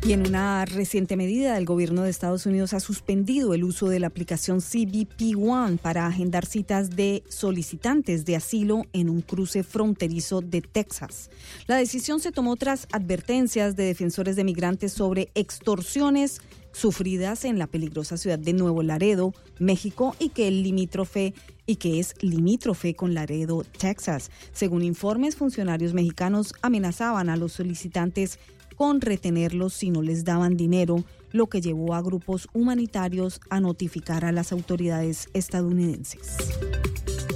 [0.02, 4.01] Y en una reciente medida, el gobierno de Estados Unidos ha suspendido el uso de
[4.01, 10.40] la aplicación CBP One para agendar citas de solicitantes de asilo en un cruce fronterizo
[10.40, 11.28] de Texas.
[11.66, 16.40] La decisión se tomó tras advertencias de defensores de migrantes sobre extorsiones
[16.73, 21.35] sufridas en la peligrosa ciudad de Nuevo Laredo, México, y que el limítrofe
[21.67, 24.31] y que es limítrofe con Laredo, Texas.
[24.53, 28.39] Según informes, funcionarios mexicanos amenazaban a los solicitantes
[28.77, 34.25] con retenerlos si no les daban dinero, lo que llevó a grupos humanitarios a notificar
[34.25, 36.39] a las autoridades estadounidenses.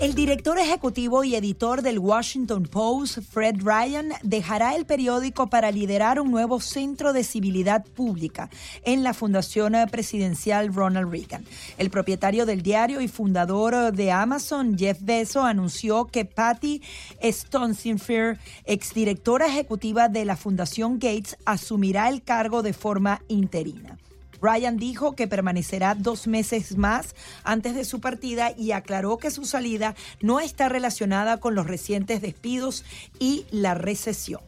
[0.01, 6.21] El director ejecutivo y editor del Washington Post, Fred Ryan, dejará el periódico para liderar
[6.21, 8.51] un nuevo centro de civilidad pública
[8.83, 11.45] en la Fundación Presidencial Ronald Reagan.
[11.79, 16.83] El propietario del diario y fundador de Amazon, Jeff Bezos, anunció que Patty
[17.23, 23.97] Stonesifer, exdirectora ejecutiva de la Fundación Gates, asumirá el cargo de forma interina.
[24.45, 27.15] Ryan dijo que permanecerá dos meses más
[27.45, 32.21] antes de su partida y aclaró que su salida no está relacionada con los recientes
[32.21, 32.85] despidos
[33.19, 34.43] y la recesión.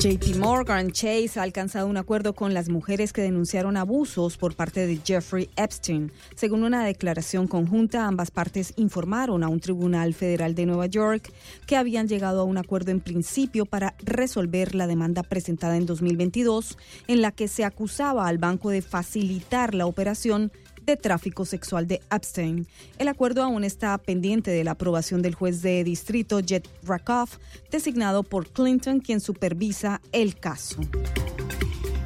[0.00, 4.86] JP Morgan Chase ha alcanzado un acuerdo con las mujeres que denunciaron abusos por parte
[4.86, 6.10] de Jeffrey Epstein.
[6.34, 11.30] Según una declaración conjunta, ambas partes informaron a un tribunal federal de Nueva York
[11.66, 16.78] que habían llegado a un acuerdo en principio para resolver la demanda presentada en 2022
[17.06, 20.50] en la que se acusaba al banco de facilitar la operación
[20.90, 22.66] de tráfico sexual de Epstein.
[22.98, 27.38] El acuerdo aún está pendiente de la aprobación del juez de distrito Jet Rakoff,
[27.70, 30.80] designado por Clinton, quien supervisa el caso.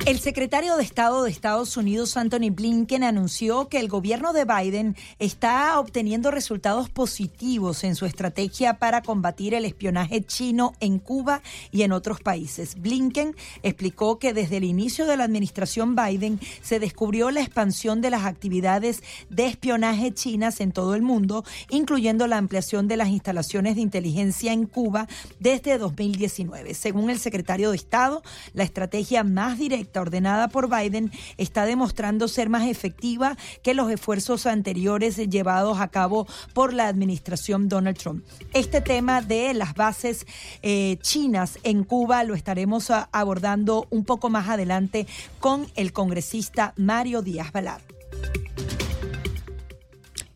[0.07, 4.97] El secretario de Estado de Estados Unidos, Anthony Blinken, anunció que el gobierno de Biden
[5.19, 11.41] está obteniendo resultados positivos en su estrategia para combatir el espionaje chino en Cuba
[11.73, 12.75] y en otros países.
[12.79, 18.11] Blinken explicó que desde el inicio de la administración Biden se descubrió la expansión de
[18.11, 23.75] las actividades de espionaje chinas en todo el mundo, incluyendo la ampliación de las instalaciones
[23.75, 25.09] de inteligencia en Cuba
[25.41, 26.75] desde 2019.
[26.75, 28.23] Según el secretario de Estado,
[28.53, 34.47] la estrategia más directa ordenada por Biden está demostrando ser más efectiva que los esfuerzos
[34.47, 38.25] anteriores llevados a cabo por la administración Donald Trump.
[38.53, 40.27] Este tema de las bases
[40.63, 45.07] eh, chinas en Cuba lo estaremos abordando un poco más adelante
[45.41, 47.81] con el congresista Mario Díaz Balar.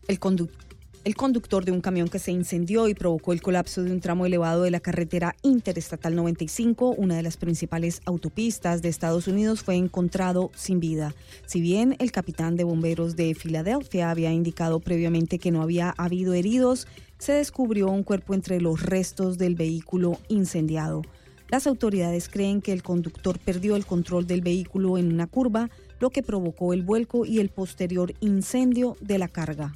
[0.07, 0.68] El conductor
[1.05, 4.25] el conductor de un camión que se incendió y provocó el colapso de un tramo
[4.25, 9.75] elevado de la carretera Interestatal 95, una de las principales autopistas de Estados Unidos, fue
[9.75, 11.15] encontrado sin vida.
[11.45, 16.33] Si bien el capitán de bomberos de Filadelfia había indicado previamente que no había habido
[16.33, 21.03] heridos, se descubrió un cuerpo entre los restos del vehículo incendiado.
[21.49, 25.69] Las autoridades creen que el conductor perdió el control del vehículo en una curva,
[25.99, 29.75] lo que provocó el vuelco y el posterior incendio de la carga.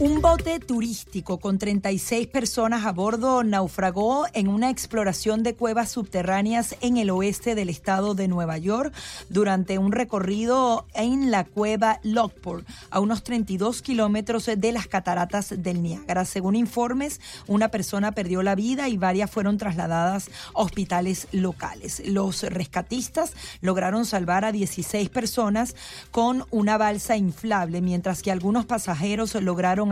[0.00, 6.74] Un bote turístico con 36 personas a bordo naufragó en una exploración de cuevas subterráneas
[6.80, 8.94] en el oeste del estado de Nueva York
[9.28, 15.82] durante un recorrido en la cueva Lockport, a unos 32 kilómetros de las cataratas del
[15.82, 16.24] Niágara.
[16.24, 22.00] Según informes, una persona perdió la vida y varias fueron trasladadas a hospitales locales.
[22.06, 25.76] Los rescatistas lograron salvar a 16 personas
[26.10, 29.89] con una balsa inflable, mientras que algunos pasajeros lograron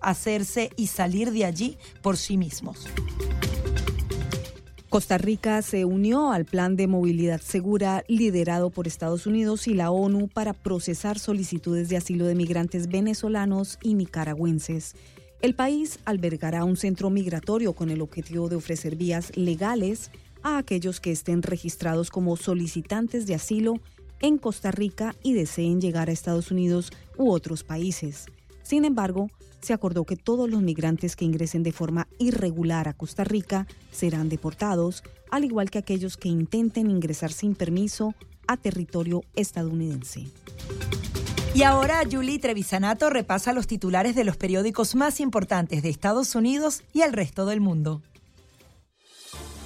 [0.00, 2.86] hacerse y salir de allí por sí mismos.
[4.90, 9.92] Costa Rica se unió al plan de movilidad segura liderado por Estados Unidos y la
[9.92, 14.96] ONU para procesar solicitudes de asilo de migrantes venezolanos y nicaragüenses.
[15.42, 20.10] El país albergará un centro migratorio con el objetivo de ofrecer vías legales
[20.42, 23.74] a aquellos que estén registrados como solicitantes de asilo
[24.20, 28.26] en Costa Rica y deseen llegar a Estados Unidos u otros países.
[28.62, 29.30] Sin embargo,
[29.60, 34.28] se acordó que todos los migrantes que ingresen de forma irregular a Costa Rica serán
[34.28, 38.14] deportados, al igual que aquellos que intenten ingresar sin permiso
[38.46, 40.26] a territorio estadounidense.
[41.54, 46.82] Y ahora Julie Trevisanato repasa los titulares de los periódicos más importantes de Estados Unidos
[46.92, 48.02] y el resto del mundo.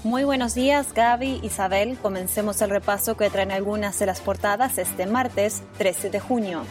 [0.03, 1.97] Muy buenos días, Gaby, Isabel.
[1.97, 6.62] Comencemos el repaso que traen algunas de las portadas este martes 13 de junio.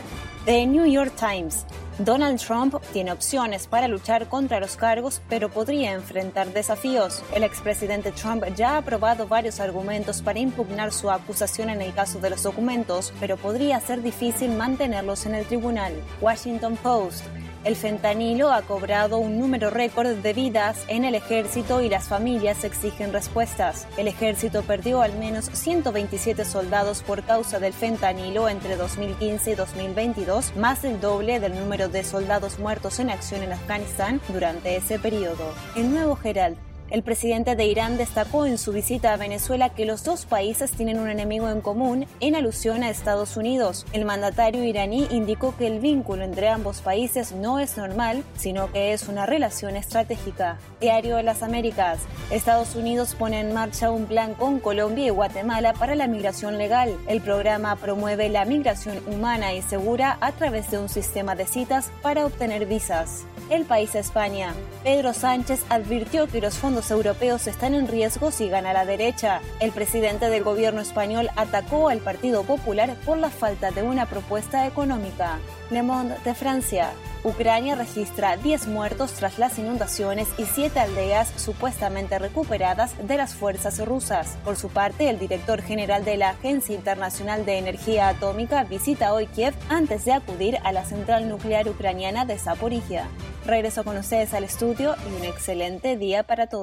[0.45, 1.65] The New York Times.
[1.99, 7.23] Donald Trump tiene opciones para luchar contra los cargos, pero podría enfrentar desafíos.
[7.35, 12.19] El expresidente Trump ya ha aprobado varios argumentos para impugnar su acusación en el caso
[12.19, 15.93] de los documentos, pero podría ser difícil mantenerlos en el tribunal.
[16.19, 17.23] Washington Post.
[17.63, 22.65] El fentanilo ha cobrado un número récord de vidas en el ejército y las familias
[22.65, 23.87] exigen respuestas.
[23.95, 30.57] El ejército perdió al menos 127 soldados por causa del fentanilo entre 2015 y 2022,
[30.57, 35.53] más del doble del número de soldados muertos en acción en Afganistán durante ese periodo.
[35.77, 36.57] El nuevo Herald
[36.93, 40.99] el presidente de Irán destacó en su visita a Venezuela que los dos países tienen
[40.99, 43.87] un enemigo en común en alusión a Estados Unidos.
[43.93, 48.93] El mandatario iraní indicó que el vínculo entre ambos países no es normal, sino que
[48.93, 50.59] es una relación estratégica.
[50.79, 51.97] Diario de las Américas.
[52.29, 56.95] Estados Unidos pone en marcha un plan con Colombia y Guatemala para la migración legal.
[57.07, 61.89] El programa promueve la migración humana y segura a través de un sistema de citas
[62.03, 63.25] para obtener visas.
[63.49, 64.53] El país España.
[64.83, 69.41] Pedro Sánchez advirtió que los fondos europeos están en riesgo si gana la derecha.
[69.59, 74.67] El presidente del gobierno español atacó al Partido Popular por la falta de una propuesta
[74.67, 75.39] económica.
[75.69, 76.91] Le Monde de Francia.
[77.23, 83.83] Ucrania registra 10 muertos tras las inundaciones y 7 aldeas supuestamente recuperadas de las fuerzas
[83.85, 84.37] rusas.
[84.43, 89.27] Por su parte, el director general de la Agencia Internacional de Energía Atómica visita hoy
[89.27, 93.07] Kiev antes de acudir a la central nuclear ucraniana de Zaporizhia.
[93.45, 96.62] Regreso con ustedes al estudio y un excelente día para todos.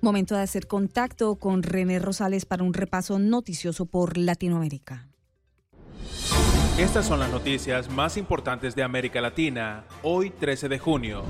[0.00, 5.09] Momento de hacer contacto con René Rosales para un repaso noticioso por Latinoamérica.
[6.80, 11.24] Estas son las noticias más importantes de América Latina, hoy 13 de junio.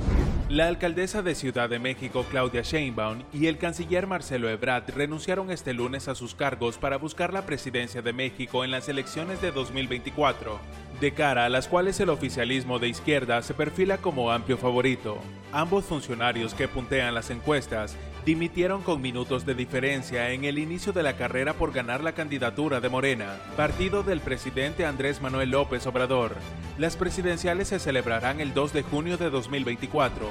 [0.49, 5.75] La alcaldesa de Ciudad de México, Claudia Sheinbaum, y el canciller Marcelo Ebrard renunciaron este
[5.75, 10.61] lunes a sus cargos para buscar la presidencia de México en las elecciones de 2024,
[11.01, 15.19] de cara a las cuales el oficialismo de izquierda se perfila como amplio favorito.
[15.51, 17.97] Ambos funcionarios que puntean las encuestas
[18.31, 22.81] dimitieron con minutos de diferencia en el inicio de la carrera por ganar la candidatura
[22.81, 26.37] de Morena, partido del presidente Andrés Manuel López Obrador.
[26.79, 30.29] Las presidenciales se celebrarán el 2 de junio de 2024.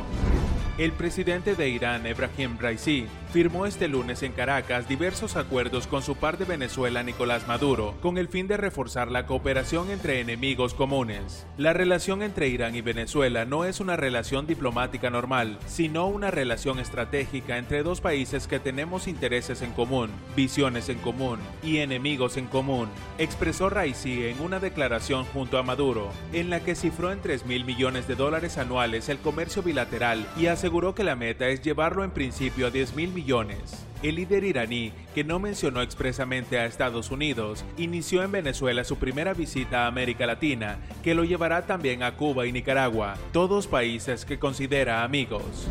[0.80, 6.16] El presidente de Irán, Ebrahim Raisi, firmó este lunes en Caracas diversos acuerdos con su
[6.16, 11.46] par de Venezuela, Nicolás Maduro, con el fin de reforzar la cooperación entre enemigos comunes.
[11.58, 16.80] La relación entre Irán y Venezuela no es una relación diplomática normal, sino una relación
[16.80, 22.48] estratégica entre dos países que tenemos intereses en común, visiones en común y enemigos en
[22.48, 22.88] común,
[23.18, 27.66] expresó Raisi en una declaración junto a Maduro, en la que cifró en 3 mil
[27.66, 32.04] millones de dólares anuales el comercio bilateral y aseguró aseguró que la meta es llevarlo
[32.04, 33.88] en principio a 10 mil millones.
[34.04, 39.34] El líder iraní, que no mencionó expresamente a Estados Unidos, inició en Venezuela su primera
[39.34, 44.38] visita a América Latina, que lo llevará también a Cuba y Nicaragua, todos países que
[44.38, 45.68] considera amigos.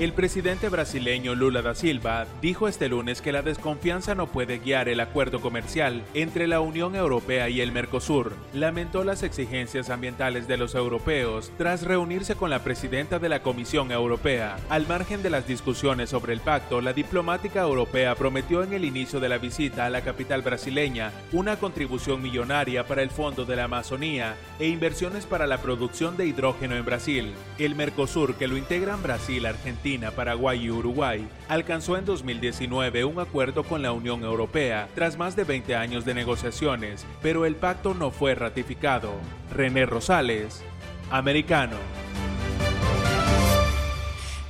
[0.00, 4.88] El presidente brasileño Lula da Silva dijo este lunes que la desconfianza no puede guiar
[4.88, 8.32] el acuerdo comercial entre la Unión Europea y el Mercosur.
[8.54, 13.92] Lamentó las exigencias ambientales de los europeos tras reunirse con la presidenta de la Comisión
[13.92, 14.56] Europea.
[14.70, 19.20] Al margen de las discusiones sobre el pacto, la diplomática europea prometió en el inicio
[19.20, 23.64] de la visita a la capital brasileña una contribución millonaria para el Fondo de la
[23.64, 27.34] Amazonía e inversiones para la producción de hidrógeno en Brasil.
[27.58, 33.64] El Mercosur, que lo integran Brasil, Argentina, Paraguay y Uruguay, alcanzó en 2019 un acuerdo
[33.64, 38.10] con la Unión Europea tras más de 20 años de negociaciones, pero el pacto no
[38.10, 39.12] fue ratificado.
[39.52, 40.62] René Rosales,
[41.10, 41.76] americano.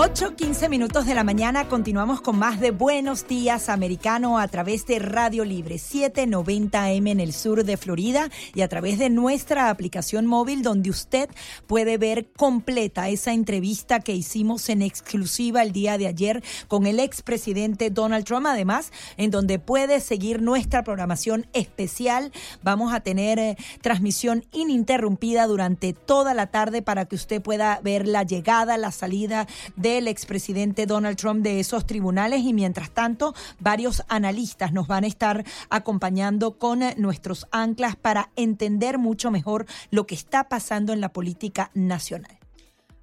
[0.00, 4.86] 8, 15 minutos de la mañana continuamos con más de Buenos Días Americano a través
[4.86, 10.24] de Radio Libre 790M en el sur de Florida y a través de nuestra aplicación
[10.24, 11.28] móvil donde usted
[11.66, 17.00] puede ver completa esa entrevista que hicimos en exclusiva el día de ayer con el
[17.00, 18.46] expresidente Donald Trump.
[18.46, 22.30] Además, en donde puede seguir nuestra programación especial.
[22.62, 28.06] Vamos a tener eh, transmisión ininterrumpida durante toda la tarde para que usted pueda ver
[28.06, 33.34] la llegada, la salida de del expresidente Donald Trump de esos tribunales y mientras tanto
[33.58, 40.06] varios analistas nos van a estar acompañando con nuestros anclas para entender mucho mejor lo
[40.06, 42.38] que está pasando en la política nacional.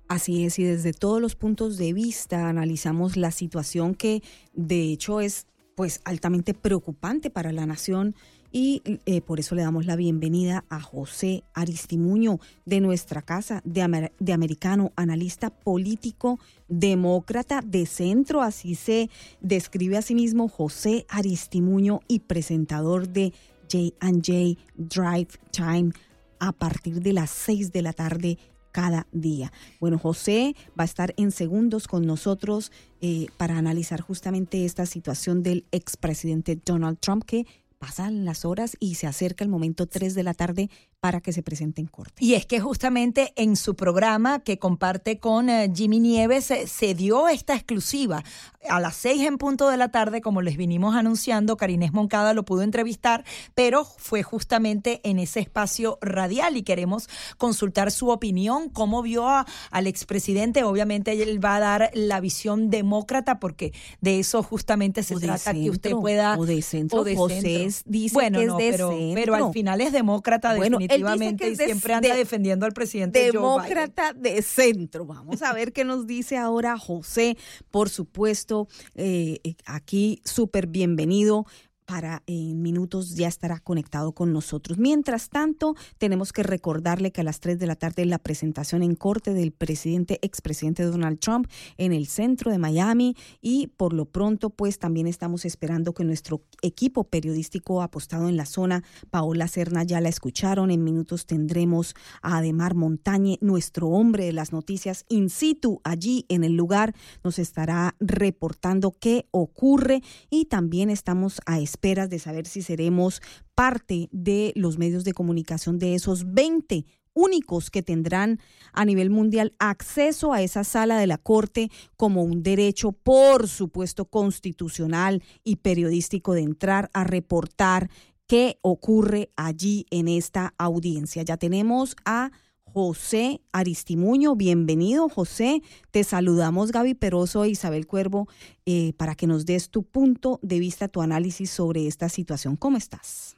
[0.07, 4.21] Así es, y desde todos los puntos de vista analizamos la situación que
[4.53, 8.15] de hecho es pues altamente preocupante para la nación
[8.57, 14.11] y eh, por eso le damos la bienvenida a José Aristimuño de nuestra casa de,
[14.17, 19.09] de americano, analista político, demócrata de centro, así se
[19.41, 23.33] describe a sí mismo José Aristimuño y presentador de
[23.69, 25.91] J&J Drive Time
[26.39, 28.37] a partir de las 6 de la tarde
[28.71, 29.51] cada día.
[29.81, 32.71] Bueno, José va a estar en segundos con nosotros
[33.01, 37.45] eh, para analizar justamente esta situación del expresidente Donald Trump que
[37.77, 40.69] pasan las horas y se acerca el momento 3 de la tarde
[40.99, 42.13] para que se presente en corte.
[42.17, 46.95] Y es que justamente en su programa que comparte con eh, Jimmy Nieves eh, se
[46.95, 48.23] dio esta exclusiva.
[48.67, 52.43] A las seis en punto de la tarde, como les vinimos anunciando, Karinés Moncada lo
[52.43, 53.23] pudo entrevistar,
[53.53, 57.07] pero fue justamente en ese espacio radial y queremos
[57.37, 60.63] consultar su opinión, cómo vio al expresidente.
[60.63, 65.69] Obviamente él va a dar la visión demócrata porque de eso justamente se trata, que
[65.69, 66.35] usted pueda...
[66.39, 69.13] O de centro, José dice bueno, que es de pero, centro.
[69.13, 74.41] pero al final es demócrata definitivamente definitivamente y siempre anda defendiendo al presidente demócrata de
[74.41, 75.05] centro.
[75.05, 77.37] Vamos a ver qué nos dice ahora José.
[77.71, 81.45] Por supuesto, eh, aquí súper bienvenido
[81.85, 84.77] para en minutos ya estará conectado con nosotros.
[84.77, 88.95] Mientras tanto, tenemos que recordarle que a las 3 de la tarde la presentación en
[88.95, 91.47] corte del presidente, expresidente Donald Trump
[91.77, 96.43] en el centro de Miami y por lo pronto pues también estamos esperando que nuestro
[96.61, 102.37] equipo periodístico apostado en la zona, Paola Serna ya la escucharon, en minutos tendremos a
[102.37, 107.95] Ademar Montañe, nuestro hombre de las noticias in situ allí en el lugar, nos estará
[107.99, 113.21] reportando qué ocurre y también estamos a esperas de saber si seremos
[113.53, 118.39] parte de los medios de comunicación de esos 20 únicos que tendrán
[118.71, 124.05] a nivel mundial acceso a esa sala de la Corte como un derecho, por supuesto,
[124.05, 127.89] constitucional y periodístico de entrar a reportar
[128.25, 131.23] qué ocurre allí en esta audiencia.
[131.23, 132.31] Ya tenemos a
[132.75, 134.35] José Aristimuño.
[134.35, 135.61] Bienvenido, José.
[135.91, 138.27] Te saludamos, Gaby Peroso e Isabel Cuervo,
[138.65, 142.57] eh, para que nos des tu punto de vista, tu análisis sobre esta situación.
[142.57, 143.34] ¿Cómo estás?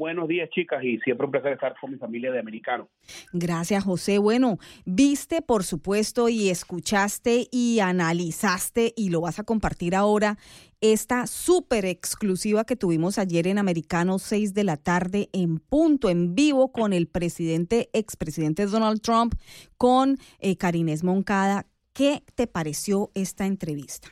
[0.00, 2.88] Buenos días, chicas, y siempre un placer estar con mi familia de americano.
[3.34, 4.16] Gracias, José.
[4.16, 4.56] Bueno,
[4.86, 10.38] viste, por supuesto, y escuchaste y analizaste, y lo vas a compartir ahora,
[10.80, 16.34] esta súper exclusiva que tuvimos ayer en Americano 6 de la tarde en punto, en
[16.34, 19.34] vivo, con el presidente, expresidente Donald Trump,
[19.76, 21.66] con eh, Karinés Moncada.
[21.92, 24.08] ¿Qué te pareció esta entrevista?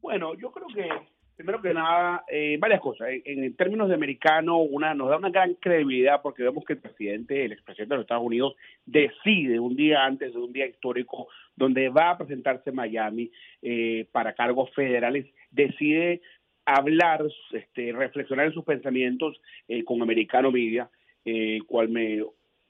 [0.00, 3.08] Bueno, yo creo que primero que nada, eh, varias cosas.
[3.24, 7.44] En, términos de americano, una nos da una gran credibilidad porque vemos que el presidente,
[7.44, 8.56] el expresidente de los Estados Unidos,
[8.86, 13.30] decide un día antes de un día histórico donde va a presentarse en Miami
[13.62, 16.22] eh, para cargos federales, decide
[16.66, 20.90] hablar, este, reflexionar en sus pensamientos eh, con Americano Media,
[21.24, 22.22] eh, cual me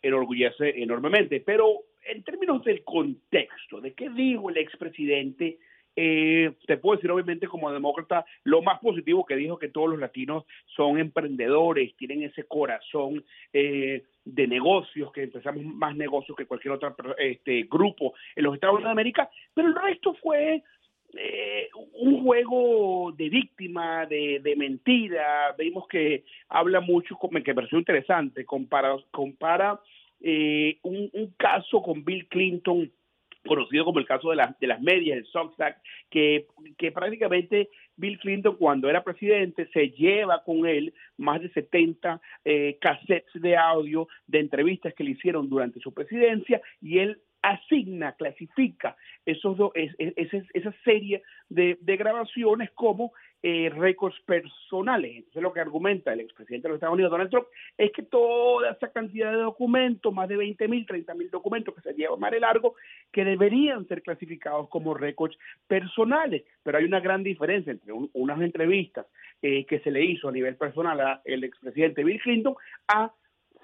[0.02, 1.40] enorgullece enormemente.
[1.40, 5.58] Pero en términos del contexto, de qué dijo el expresidente,
[5.96, 9.98] eh, te puedo decir, obviamente, como demócrata, lo más positivo que dijo que todos los
[9.98, 10.44] latinos
[10.76, 16.94] son emprendedores, tienen ese corazón eh, de negocios, que empezamos más negocios que cualquier otro
[17.18, 20.62] este, grupo en los Estados Unidos de América, pero el resto fue
[21.16, 25.54] eh, un juego de víctima, de, de, mentira.
[25.56, 29.80] Vimos que habla mucho, que me pareció interesante, compara, compara
[30.20, 32.90] eh, un, un caso con Bill Clinton
[33.46, 35.54] conocido como el caso de, de las medias, el Sox
[36.10, 36.46] que,
[36.76, 42.78] que prácticamente Bill Clinton cuando era presidente se lleva con él más de 70 eh,
[42.80, 48.96] cassettes de audio de entrevistas que le hicieron durante su presidencia y él asigna, clasifica
[49.24, 55.16] esos esa serie de, grabaciones como eh, récords personales.
[55.16, 57.46] Entonces lo que argumenta el expresidente de los Estados Unidos, Donald Trump,
[57.76, 61.80] es que toda esa cantidad de documentos, más de 20 mil, 30 mil documentos que
[61.82, 62.74] se llevan más de largo,
[63.12, 66.44] que deberían ser clasificados como récords personales.
[66.62, 69.06] Pero hay una gran diferencia entre unas entrevistas
[69.42, 72.54] eh, que se le hizo a nivel personal al expresidente Bill Clinton
[72.88, 73.12] a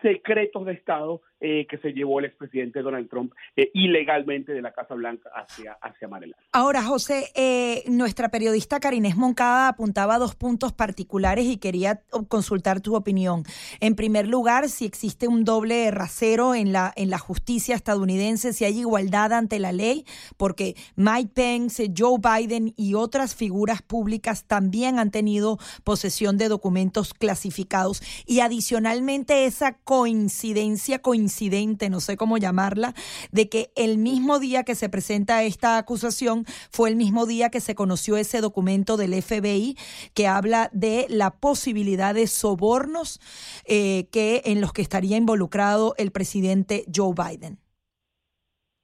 [0.02, 4.72] secretos de Estado eh, que se llevó el expresidente Donald Trump eh, ilegalmente de la
[4.72, 6.08] Casa Blanca hacia, hacia
[6.52, 12.94] Ahora, José, eh, nuestra periodista Karinés Moncada apuntaba dos puntos particulares y quería consultar tu
[12.94, 13.42] opinión.
[13.80, 18.64] En primer lugar, si existe un doble rasero en la, en la justicia estadounidense, si
[18.64, 20.04] hay igualdad ante la ley,
[20.36, 27.14] porque Mike Pence, Joe Biden y otras figuras públicas también han tenido posesión de documentos
[27.14, 28.02] clasificados.
[28.26, 32.94] Y adicionalmente esa coincidencia, coincidencia incidente, no sé cómo llamarla,
[33.30, 37.60] de que el mismo día que se presenta esta acusación fue el mismo día que
[37.60, 39.76] se conoció ese documento del FBI
[40.14, 43.18] que habla de la posibilidad de sobornos
[43.66, 47.58] eh, que en los que estaría involucrado el presidente Joe Biden.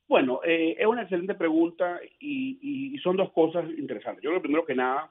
[0.08, 4.22] Bueno, eh, es una excelente pregunta y, son dos cosas interesantes.
[4.24, 5.10] Yo creo primero que nada,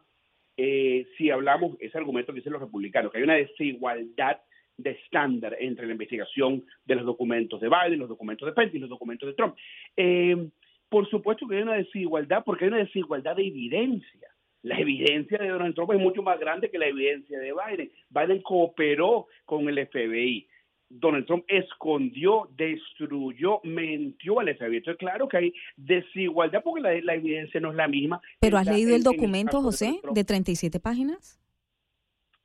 [0.58, 4.42] eh, si hablamos, ese argumento que dicen los republicanos, que hay una desigualdad
[4.78, 8.80] de estándar entre la investigación de los documentos de Biden, los documentos de Pence y
[8.80, 9.56] los documentos de Trump.
[9.96, 10.50] Eh,
[10.90, 14.30] por supuesto que hay una desigualdad porque hay una desigualdad de evidencia.
[14.64, 17.92] La evidencia de Donald Trump es mucho más grande que la evidencia de Biden.
[18.10, 20.48] Biden cooperó con el FBI.
[20.90, 24.78] Donald Trump escondió, destruyó, mintió al FBI.
[24.78, 28.22] Entonces, claro que hay desigualdad porque la, evidencia no es la misma.
[28.40, 31.40] ¿Pero has leído el documento, José, de 37 páginas?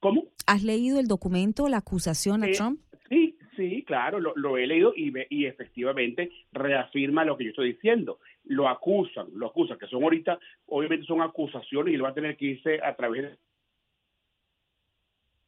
[0.02, 0.24] ¿Cómo?
[0.48, 2.80] ¿Has leído el documento, la acusación a eh, Trump?
[3.08, 8.18] Sí, sí, claro, lo, he leído y, y efectivamente reafirma lo que yo estoy diciendo.
[8.42, 12.36] Lo acusan, lo acusan, que son ahorita, obviamente son acusaciones y lo va a tener
[12.36, 13.38] que irse a través de...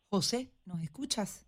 [0.08, 1.44] José, ¿nos escuchas?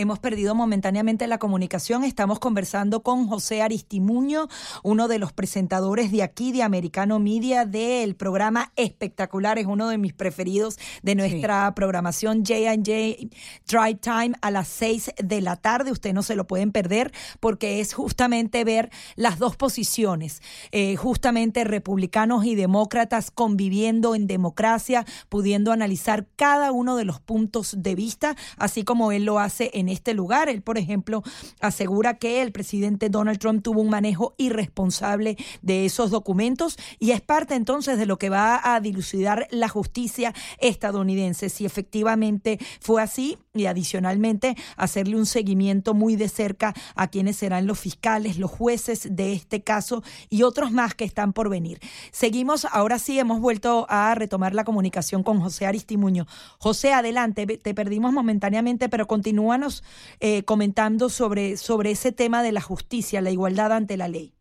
[0.00, 2.04] Hemos perdido momentáneamente la comunicación.
[2.04, 4.48] Estamos conversando con José Aristimuño,
[4.82, 9.58] uno de los presentadores de aquí, de Americano Media, del programa Espectacular.
[9.58, 13.28] Es uno de mis preferidos de nuestra programación J&J
[13.68, 15.92] Drive Time a las 6 de la tarde.
[15.92, 20.40] Usted no se lo pueden perder porque es justamente ver las dos posiciones,
[20.72, 27.74] eh, justamente republicanos y demócratas conviviendo en democracia, pudiendo analizar cada uno de los puntos
[27.82, 30.48] de vista, así como él lo hace en este lugar.
[30.48, 31.22] Él, por ejemplo,
[31.60, 37.20] asegura que el presidente Donald Trump tuvo un manejo irresponsable de esos documentos y es
[37.20, 41.48] parte entonces de lo que va a dilucidar la justicia estadounidense.
[41.48, 47.66] Si efectivamente fue así y adicionalmente hacerle un seguimiento muy de cerca a quienes serán
[47.66, 51.80] los fiscales, los jueces de este caso y otros más que están por venir.
[52.12, 56.26] Seguimos, ahora sí hemos vuelto a retomar la comunicación con José Aristimuño.
[56.58, 59.79] José, adelante, te perdimos momentáneamente, pero continúanos
[60.20, 64.32] eh, comentando sobre, sobre ese tema de la justicia, la igualdad ante la ley.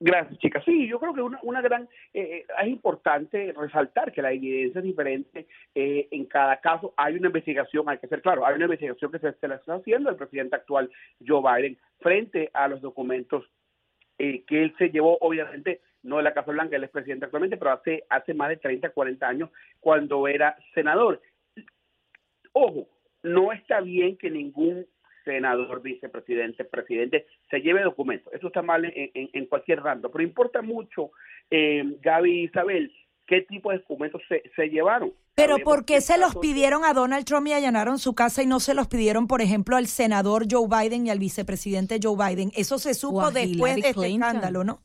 [0.00, 0.64] Gracias, chicas.
[0.64, 5.46] Sí, yo creo que una, gran eh, es importante resaltar que la evidencia es diferente
[5.76, 6.92] eh, en cada caso.
[6.96, 9.74] Hay una investigación, hay que ser claro, hay una investigación que se, se la está
[9.74, 10.90] haciendo el presidente actual
[11.24, 13.44] Joe Biden frente a los documentos
[14.18, 17.72] que él se llevó, obviamente, no de la Casa Blanca, él es presidente actualmente, pero
[17.72, 19.50] hace, hace más de 30, 40 años
[19.80, 21.20] cuando era senador.
[22.52, 22.88] Ojo,
[23.22, 24.86] no está bien que ningún
[25.24, 28.32] senador, vicepresidente, presidente se lleve documentos.
[28.32, 30.10] Eso está mal en, cualquier rando.
[30.10, 31.12] Pero importa mucho,
[31.50, 32.92] eh, Gaby y Isabel,
[33.26, 35.12] qué tipo de documentos se, llevaron.
[35.34, 38.60] Pero ¿por qué se los pidieron a Donald Trump y allanaron su casa y no
[38.60, 42.50] se los pidieron, por ejemplo, al senador Joe Biden y al vicepresidente Joe Biden?
[42.54, 44.82] Eso se supo después de este escándalo, ¿no?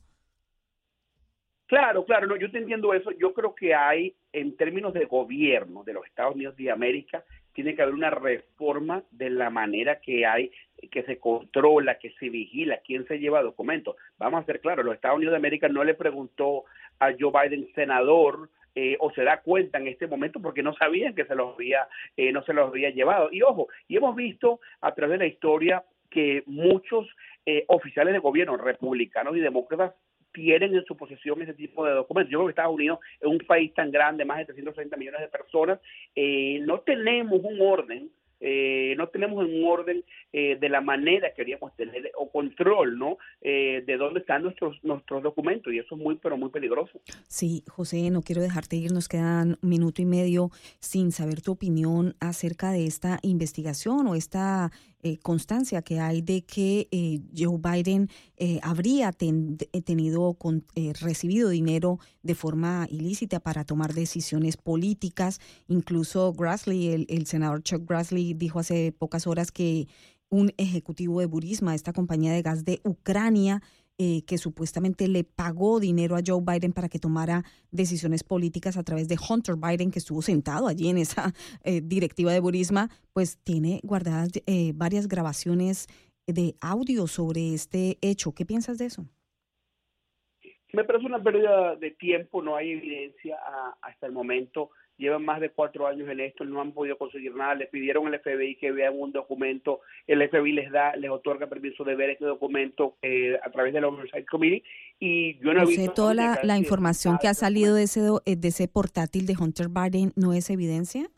[1.66, 3.10] Claro, claro, no, yo te entiendo eso.
[3.20, 7.22] Yo creo que hay, en términos de gobierno de los Estados Unidos de América,
[7.58, 10.52] tiene que haber una reforma de la manera que hay,
[10.92, 13.96] que se controla, que se vigila, quién se lleva documentos.
[14.16, 16.66] Vamos a ser claros, los Estados Unidos de América no le preguntó
[17.00, 21.16] a Joe Biden, senador, eh, o se da cuenta en este momento porque no sabían
[21.16, 23.28] que se los había, eh, no se los había llevado.
[23.32, 27.08] Y ojo, y hemos visto a través de la historia que muchos
[27.44, 29.94] eh, oficiales de gobierno, republicanos y demócratas,
[30.32, 32.30] tienen en su posesión ese tipo de documentos.
[32.30, 35.28] Yo creo que Estados Unidos es un país tan grande, más de 330 millones de
[35.28, 35.80] personas,
[36.14, 38.10] eh, no tenemos un orden
[38.40, 43.18] eh, no tenemos un orden eh, de la manera que queríamos tener o control, ¿no?
[43.40, 47.00] Eh, de dónde están nuestros nuestros documentos y eso es muy pero muy peligroso.
[47.26, 50.50] Sí, José, no quiero dejarte ir, nos quedan minuto y medio
[50.80, 54.70] sin saber tu opinión acerca de esta investigación o esta
[55.02, 60.64] eh, constancia que hay de que eh, Joe Biden eh, habría tenido con,
[61.00, 65.40] recibido dinero de forma ilícita para tomar decisiones políticas.
[65.68, 69.86] Incluso Grassley, el, el senador Chuck Grassley, dijo hace pocas horas que
[70.30, 73.62] un ejecutivo de Burisma, esta compañía de gas de Ucrania,
[74.00, 77.42] eh, que supuestamente le pagó dinero a Joe Biden para que tomara
[77.72, 81.32] decisiones políticas a través de Hunter Biden, que estuvo sentado allí en esa
[81.64, 85.88] eh, directiva de Burisma, pues tiene guardadas eh, varias grabaciones
[86.28, 88.32] de audio sobre este hecho.
[88.32, 89.04] ¿Qué piensas de eso?
[90.72, 93.36] Me parece una pérdida de tiempo, no hay evidencia
[93.82, 97.54] hasta el momento llevan más de cuatro años en esto, no han podido conseguir nada,
[97.54, 101.84] le pidieron al FBI que vean un documento, el FBI les da, les otorga permiso
[101.84, 104.64] de ver este documento eh, a través de la Oversight Committee
[104.98, 105.92] y yo no he visto...
[105.92, 110.12] toda la, información que ha salido de ese, eh, de ese portátil de Hunter Biden
[110.16, 111.08] no es evidencia?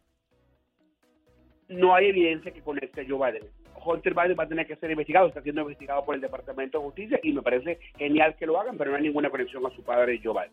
[1.68, 3.48] No hay evidencia que conecte a Joe Biden.
[3.82, 6.84] Hunter Biden va a tener que ser investigado, está siendo investigado por el Departamento de
[6.84, 9.82] Justicia y me parece genial que lo hagan, pero no hay ninguna conexión a su
[9.82, 10.52] padre Joe Biden.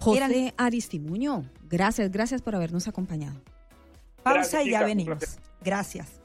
[0.00, 3.40] José Aristimuño, gracias, gracias por habernos acompañado.
[4.22, 5.38] Pausa y ya venimos.
[5.62, 6.19] Gracias.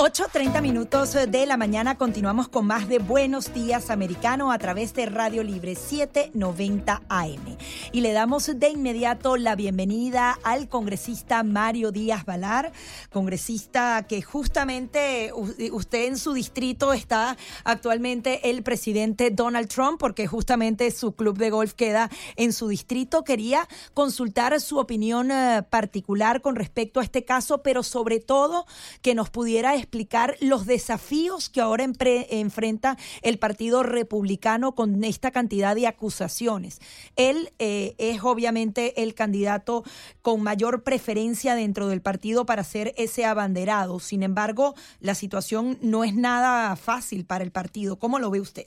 [0.00, 5.04] 8.30 minutos de la mañana continuamos con más de Buenos Días Americano a través de
[5.04, 7.58] Radio Libre 790 AM.
[7.92, 12.72] Y le damos de inmediato la bienvenida al congresista Mario Díaz Valar,
[13.12, 20.90] congresista que justamente usted en su distrito está actualmente el presidente Donald Trump, porque justamente
[20.92, 23.22] su club de golf queda en su distrito.
[23.22, 28.64] Quería consultar su opinión eh, particular con respecto a este caso, pero sobre todo
[29.02, 35.74] que nos pudiera explicar los desafíos que ahora enfrenta el Partido Republicano con esta cantidad
[35.74, 36.80] de acusaciones.
[37.16, 39.82] Él eh, es obviamente el candidato
[40.22, 43.98] con mayor preferencia dentro del partido para ser ese abanderado.
[43.98, 47.98] Sin embargo, la situación no es nada fácil para el partido.
[47.98, 48.66] ¿Cómo lo ve usted?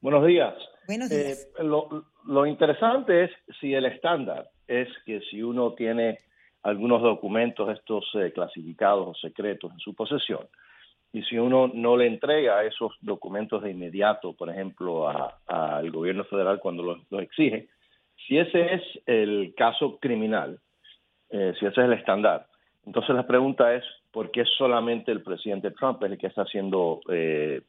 [0.00, 0.54] Buenos días.
[0.86, 1.48] Buenos días.
[1.58, 6.18] Eh, lo, lo interesante es si el estándar es que si uno tiene
[6.62, 10.46] algunos documentos estos eh, clasificados o secretos en su posesión.
[11.12, 15.08] Y si uno no le entrega esos documentos de inmediato, por ejemplo,
[15.48, 17.68] al gobierno federal cuando los, exige,
[18.26, 20.60] si ese es el caso criminal,
[21.30, 22.46] eh, si ese es el estándar,
[22.86, 27.00] entonces la pregunta es, ¿por qué solamente el presidente Trump es el que está haciendo,
[27.10, 27.62] eh,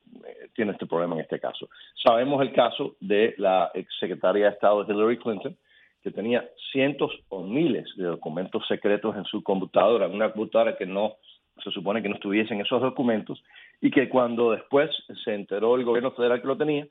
[0.56, 1.68] tiene este problema en este caso?
[2.04, 5.58] Sabemos el caso de la exsecretaria de Estado Hillary Clinton,
[6.02, 11.16] que tenía cientos o miles de documentos secretos en su computadora, una computadora que no
[11.64, 13.44] se supone que no estuviesen esos documentos
[13.82, 14.90] y que cuando después
[15.24, 16.88] se enteró el gobierno federal que lo tenía,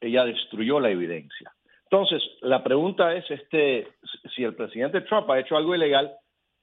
[0.00, 1.52] ella destruyó la evidencia.
[1.84, 3.88] Entonces, la pregunta es este
[4.34, 6.12] si el presidente Trump ha hecho algo ilegal,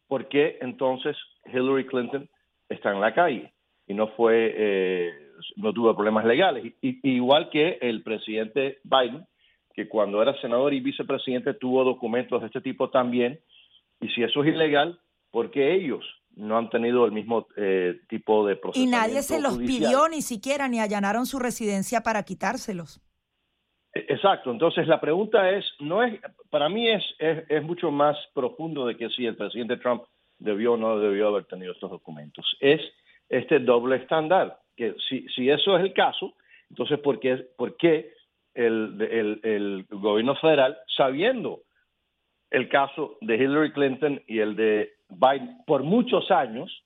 [0.07, 2.29] ¿por qué entonces Hillary Clinton
[2.69, 3.53] está en la calle
[3.87, 5.11] y no fue eh,
[5.55, 6.73] no tuvo problemas legales?
[6.81, 9.25] igual que el presidente Biden,
[9.75, 13.39] que cuando era senador y vicepresidente tuvo documentos de este tipo también.
[13.99, 14.99] Y si eso es ilegal,
[15.31, 18.81] ¿por qué ellos no han tenido el mismo eh, tipo de proceso?
[18.81, 23.01] Y nadie se los pidió ni siquiera, ni allanaron su residencia para quitárselos.
[23.93, 28.85] E, exacto, entonces la pregunta es, no es, para mí es, es, mucho más profundo
[28.85, 30.03] de que si el presidente Trump
[30.39, 32.45] debió o no debió haber tenido estos documentos.
[32.61, 32.81] Es
[33.27, 36.33] este doble estándar, que si, si eso es el caso,
[36.69, 38.14] entonces ¿por qué, por qué
[38.55, 41.61] el, el, gobierno federal, sabiendo
[42.49, 46.83] el caso de Hillary Clinton y el de Biden por muchos años,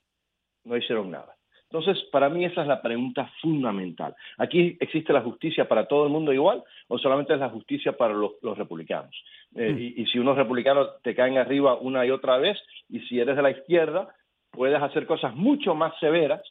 [0.66, 1.36] no hicieron nada.
[1.72, 4.16] Entonces, para mí esa es la pregunta fundamental.
[4.40, 8.16] ¿Aquí existe la justicia para todo el mundo igual o solamente es la justicia para
[8.16, 9.16] los, republicanos?
[9.56, 9.78] Eh, mm.
[9.78, 12.58] y, y, si unos republicanos te caen arriba una y otra vez,
[12.90, 14.10] y si eres de la izquierda,
[14.50, 16.42] puedes hacer cosas mucho más severas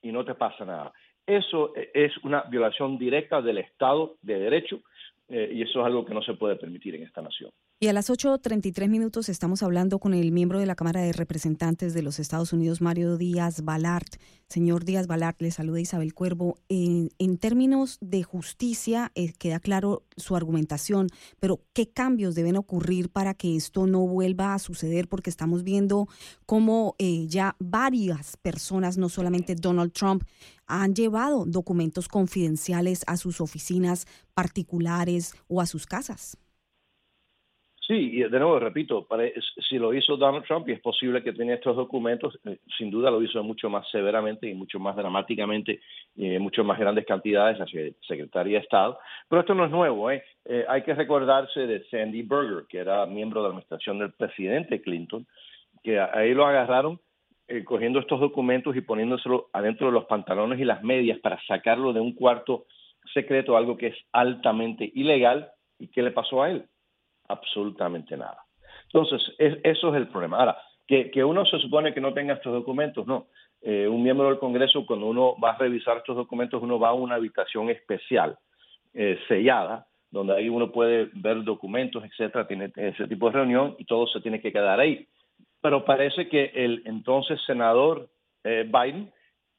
[0.00, 0.92] y no te pasa nada.
[1.28, 4.80] Eso e, es una violación directa del Estado de Derecho
[5.28, 7.50] eh, y eso es algo que no se puede permitir en esta nación.
[7.80, 11.94] Y a las 8.33 minutos estamos hablando con el miembro de la Cámara de Representantes
[11.94, 14.16] de los Estados Unidos, Mario Díaz Balart.
[14.48, 16.58] Señor Díaz Balart, le saluda Isabel Cuervo.
[16.68, 21.06] En, términos de justicia, eh, queda claro su argumentación,
[21.38, 25.06] pero ¿qué cambios deben ocurrir para que esto no vuelva a suceder?
[25.06, 26.08] Porque estamos viendo
[26.46, 30.24] cómo eh, ya varias personas, no solamente Donald Trump,
[30.66, 36.38] han llevado documentos confidenciales a sus oficinas particulares o a sus casas.
[37.88, 39.08] Sí, y de nuevo repito,
[39.66, 43.10] si lo hizo Donald Trump y es posible que tenga estos documentos, eh, sin duda
[43.10, 45.80] lo hizo mucho más severamente y mucho más dramáticamente
[46.14, 47.64] y en mucho más grandes cantidades la
[48.06, 48.98] Secretaría de Estado.
[49.26, 50.22] Pero esto no es nuevo, ¿eh?
[50.44, 50.66] ¿eh?
[50.68, 55.26] Hay que recordarse de Sandy Berger, que era miembro de la administración del presidente Clinton,
[55.82, 57.00] que ahí lo agarraron
[57.46, 61.94] eh, cogiendo estos documentos y poniéndoselo adentro de los pantalones y las medias para sacarlo
[61.94, 62.66] de un cuarto
[63.14, 65.50] secreto, algo que es altamente ilegal.
[65.78, 66.66] ¿Y qué le pasó a él?
[67.28, 68.38] Absolutamente nada.
[68.84, 70.38] Entonces, eso es el problema.
[70.38, 73.26] Ahora, que, uno se supone que no tenga estos documentos, no.
[73.60, 76.94] Eh, un miembro del Congreso, cuando uno va a revisar estos documentos, uno va a
[76.94, 78.38] una habitación especial,
[78.94, 83.84] eh, sellada, donde ahí uno puede ver documentos, etcétera, tiene ese tipo de reunión y
[83.84, 85.06] todo se tiene que quedar ahí.
[85.60, 88.08] Pero parece que el entonces senador
[88.44, 89.12] eh, Biden,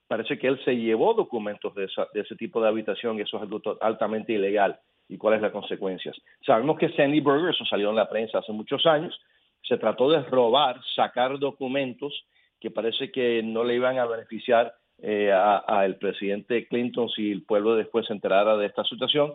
[0.07, 3.43] parece que él se llevó documentos de, de ese tipo de habitación y eso es
[3.43, 4.79] algo altamente ilegal.
[5.09, 6.15] ¿Y cuáles las consecuencias?
[6.45, 9.19] Sabemos que Sandy Berger, eso salió en la prensa hace muchos años,
[9.63, 12.13] se trató de robar, sacar documentos
[12.59, 17.75] que parece que no le iban a beneficiar eh, al presidente Clinton si el pueblo
[17.75, 19.33] después se enterara de esta situación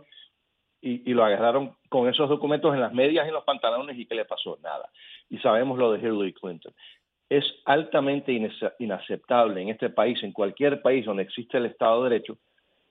[0.84, 4.14] y, lo agarraron con esos documentos en las medias y en los pantalones y ¿qué
[4.14, 4.58] le pasó?
[4.62, 4.90] Nada.
[5.30, 6.74] Y sabemos lo de Hillary Clinton.
[7.30, 8.38] Es altamente
[8.78, 12.36] inaceptable en este país, en cualquier país donde existe el Estado de Derecho,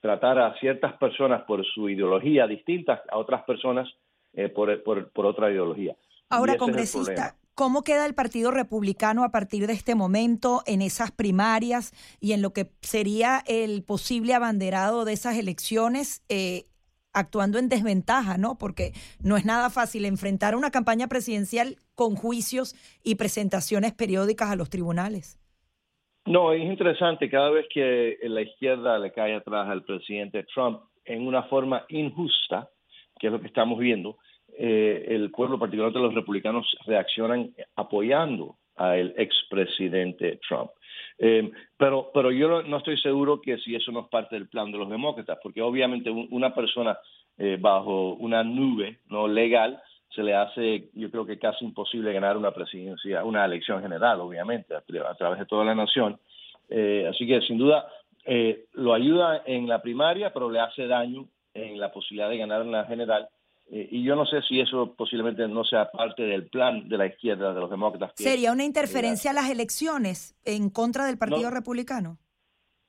[0.04, 3.88] tratar a ciertas personas por su ideología distintas a otras personas
[4.34, 5.96] eh, por, por, otra ideología.
[6.28, 11.94] Ahora, congresista, ¿Cómo queda el Partido Republicano a partir de este momento en esas primarias
[12.20, 16.22] y en lo que sería el posible abanderado de esas elecciones?
[16.28, 16.66] Eh,
[17.14, 18.58] actuando en desventaja, ¿no?
[18.58, 24.56] Porque no es nada fácil enfrentar una campaña presidencial con juicios y presentaciones periódicas a
[24.56, 25.38] los tribunales.
[26.26, 31.26] No, es interesante cada vez que la izquierda le cae atrás al presidente Trump en
[31.26, 32.68] una forma injusta,
[33.18, 34.16] que es lo que estamos viendo,
[34.56, 40.70] eh, el pueblo, particularmente los republicanos, reaccionan apoyando al expresidente Trump.
[41.18, 44.72] Eh, pero, pero yo no estoy seguro que si eso no es parte del plan
[44.72, 46.98] de los demócratas, porque obviamente una persona
[47.36, 49.80] eh, bajo una nube no legal
[50.14, 54.74] se le hace, yo creo que casi imposible ganar una presidencia, una elección general, obviamente,
[54.74, 54.80] a,
[55.14, 56.18] través de toda la nación.
[56.68, 57.86] Eh, así que sin duda
[58.72, 62.72] lo ayuda en la primaria, pero le hace daño en la posibilidad de ganar en
[62.72, 63.28] la general
[63.70, 67.06] eh, y yo no sé si eso posiblemente no sea parte del plan de la
[67.06, 68.12] izquierda, de los demócratas.
[68.14, 72.18] ¿Sería una interferencia a las elecciones en contra del Partido Republicano?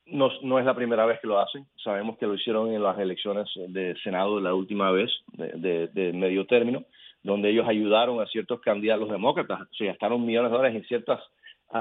[0.07, 1.65] No, no es la primera vez que lo hacen.
[1.83, 6.83] Sabemos que lo hicieron en las elecciones de Senado la última vez, de, medio término,
[7.25, 11.21] donde ellos ayudaron a ciertos candidatos demócratas, se gastaron millones de dólares en ciertas,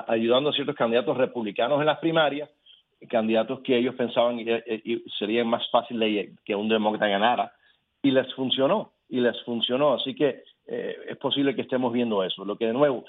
[0.09, 2.51] ayudando a ciertos candidatos republicanos en las primarias,
[3.09, 7.53] candidatos que ellos pensaban que sería más fácil que un demócrata ganara
[8.03, 9.95] y les funcionó, y les funcionó.
[9.95, 12.45] Así que eh, es posible que estemos viendo eso.
[12.45, 13.05] Lo que de nuevo,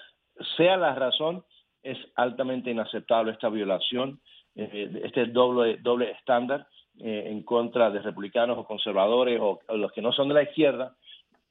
[0.57, 1.44] sea la razón,
[1.84, 4.20] es altamente inaceptable esta violación,
[4.56, 6.68] eh, este doble, doble estándar
[6.99, 10.95] eh, en contra de republicanos o conservadores o, los que no son de la izquierda.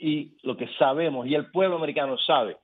[0.04, 2.56] Y lo que sabemos, y el pueblo americano sabe,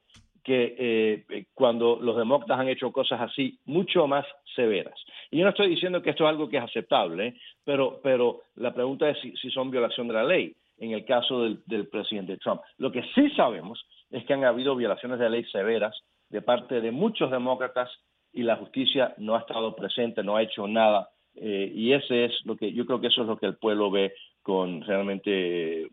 [0.42, 4.26] que cuando los demócratas han hecho cosas así mucho más
[4.56, 4.98] severas.
[5.30, 8.72] Y yo no estoy diciendo que esto es algo que es aceptable, pero, pero la
[8.74, 12.62] pregunta es si, si son violación de la ley en el caso del, presidente Trump.
[12.78, 15.94] Lo que sí sabemos es que han habido violaciones de ley severas
[16.30, 17.90] de parte de muchos demócratas
[18.32, 21.10] y la justicia no ha estado presente, no ha hecho nada.
[21.34, 23.90] Eh, y ese es lo que yo creo que eso es lo que el pueblo
[23.90, 25.88] ve con realmente eh,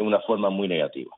[0.00, 1.10] una forma muy negativa.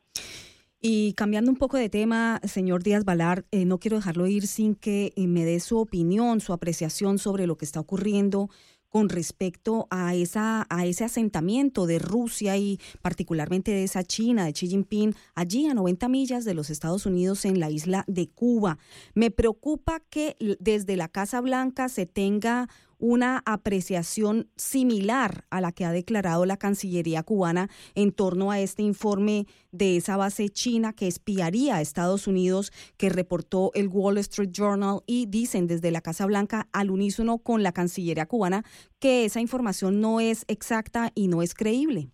[0.80, 4.76] Y cambiando un poco de tema, señor Díaz Valar, eh, no quiero dejarlo ir sin
[4.76, 8.48] que me dé su opinión, su apreciación sobre lo que está ocurriendo
[8.88, 14.52] con respecto a, esa, a ese asentamiento de Rusia y particularmente de esa China, de
[14.52, 18.78] Xi Jinping, allí a 90 millas de los Estados Unidos en la isla de Cuba.
[19.14, 22.68] Me preocupa que desde la Casa Blanca se tenga
[22.98, 28.82] una apreciación similar a la que ha declarado la Cancillería cubana en torno a este
[28.82, 34.50] informe de esa base china que espiaría a Estados Unidos que reportó el Wall Street
[34.52, 38.62] Journal y dicen desde la Casa Blanca al unísono con la Cancillería cubana
[39.00, 42.08] que esa información no es exacta y no es creíble.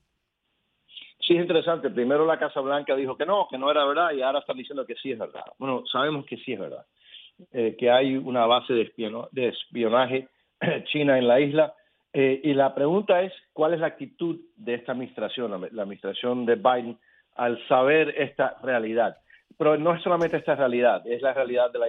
[1.26, 1.88] Sí, es interesante.
[1.88, 4.84] Primero la Casa Blanca dijo que no, que no era verdad y ahora están diciendo
[4.84, 5.44] que sí es verdad.
[5.58, 6.84] Bueno, sabemos que sí es verdad.
[7.50, 8.92] Eh, que hay una base de,
[9.32, 10.28] de espionaje
[10.84, 11.74] China en la isla.
[12.12, 16.54] Eh, y la pregunta es, ¿cuál es la actitud de esta administración, la, administración de
[16.54, 16.96] Biden,
[17.34, 19.16] al saber esta realidad?
[19.58, 21.86] Pero no es solamente esta realidad, es la realidad de la,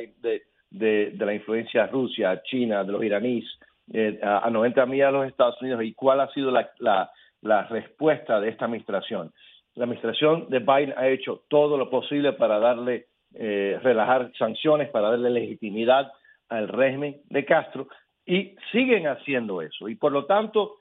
[0.71, 3.45] de, la influencia Rusia, China, de los iraníes,
[3.93, 7.11] eh, a, 90 millas de los Estados Unidos, y cuál ha sido la, la,
[7.41, 9.31] la respuesta de esta administración.
[9.75, 15.11] La administración de Biden ha hecho todo lo posible para darle, eh, relajar sanciones, para
[15.11, 16.11] darle legitimidad
[16.49, 17.87] al régimen de Castro,
[18.25, 19.87] y siguen haciendo eso.
[19.87, 20.77] Y por lo tanto,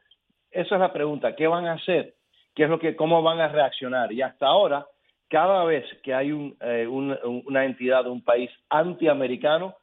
[0.51, 2.15] esa es la pregunta, ¿qué van a hacer?
[2.55, 4.13] ¿Qué es lo que, cómo van a reaccionar?
[4.13, 4.87] Y hasta ahora,
[5.29, 9.75] cada vez que hay un, eh, una entidad, un país antiamericano,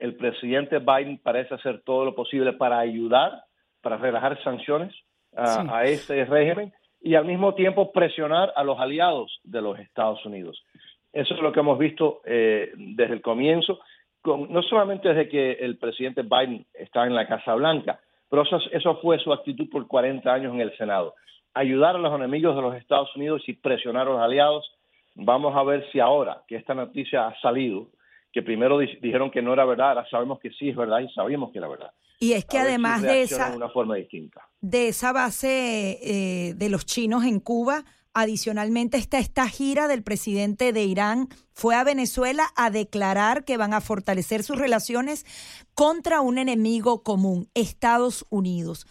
[0.00, 3.44] el presidente Biden parece hacer todo lo posible para ayudar,
[3.82, 4.94] para relajar sanciones
[5.36, 10.64] a, este régimen y al mismo tiempo presionar a los aliados de los Estados Unidos.
[11.12, 13.80] Eso es lo que hemos visto eh, desde el comienzo,
[14.24, 18.98] no solamente desde que el presidente Biden está en la Casa Blanca, pero eso, eso
[19.00, 21.14] fue su actitud por 40 años en el Senado.
[21.54, 24.70] Ayudar a los enemigos de los Estados Unidos y presionar a los aliados.
[25.16, 27.88] Vamos a ver si ahora que esta noticia ha salido,
[28.32, 31.50] que primero dijeron que no era verdad, ahora sabemos que sí es verdad y sabíamos
[31.50, 31.90] que era verdad.
[32.20, 34.42] Y es que además de esa, de una forma distinta.
[34.60, 37.82] de esa base eh, de los chinos en Cuba,
[38.14, 43.74] adicionalmente está esta gira del presidente de Irán, fue a Venezuela a declarar que van
[43.74, 45.26] a fortalecer sus relaciones
[45.74, 48.86] contra un enemigo común, Estados Unidos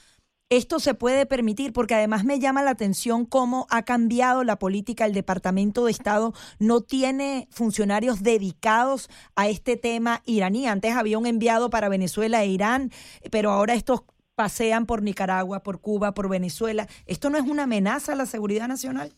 [0.50, 5.06] esto se puede permitir porque además me llama la atención cómo ha cambiado la política.
[5.06, 10.68] El Departamento de Estado no tiene funcionarios dedicados a este tema iraní.
[10.68, 12.92] Antes había un enviado para Venezuela e Irán,
[13.30, 14.02] pero ahora estos
[14.40, 16.88] pasean por Nicaragua, por Cuba, por Venezuela.
[17.06, 19.10] ¿Esto no es una amenaza a la seguridad nacional?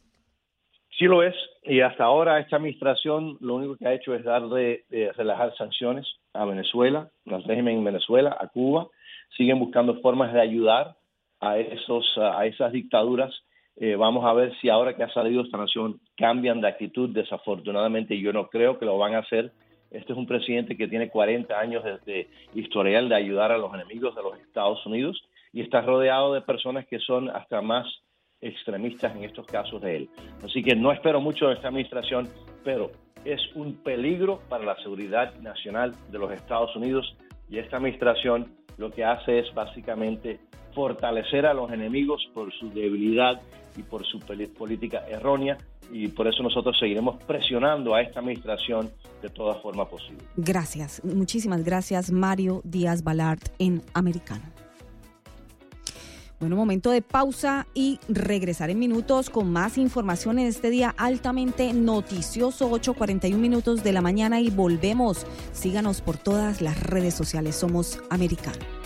[0.98, 4.86] Sí lo es, y hasta ahora esta administración lo único que ha hecho es darle,
[4.90, 8.88] de relajar sanciones a Venezuela, al régimen en Venezuela, a Cuba.
[9.38, 10.96] Siguen buscando formas de ayudar
[11.40, 13.32] a, esos, a esas dictaduras.
[13.76, 17.12] Eh, vamos a ver si ahora que ha salido esta nación cambian de actitud.
[17.12, 19.52] Desafortunadamente yo no creo que lo van a hacer.
[19.92, 24.16] Este es un presidente que tiene 40 años de, historial de ayudar a los enemigos
[24.16, 27.86] de los Estados Unidos y está rodeado de personas que son hasta más
[28.40, 30.10] extremistas en estos casos de él.
[30.44, 32.30] Así que no espero mucho de esta administración,
[32.64, 32.92] pero
[33.26, 37.16] es un peligro para la seguridad nacional de los Estados Unidos
[37.50, 40.40] y esta administración lo que hace es básicamente
[40.74, 43.40] fortalecer a los enemigos por su debilidad
[43.78, 45.58] y por su política errónea
[45.92, 48.90] y por eso nosotros seguiremos presionando a esta administración
[49.22, 50.24] de toda forma posible.
[50.36, 54.61] Gracias, muchísimas gracias Mario Díaz Balart en Americano.
[56.42, 61.72] Bueno, momento de pausa y regresar en minutos con más información en este día altamente
[61.72, 65.28] noticioso, 8.41 minutos de la mañana y volvemos.
[65.54, 68.81] Síganos por todas las redes sociales, somos Americano.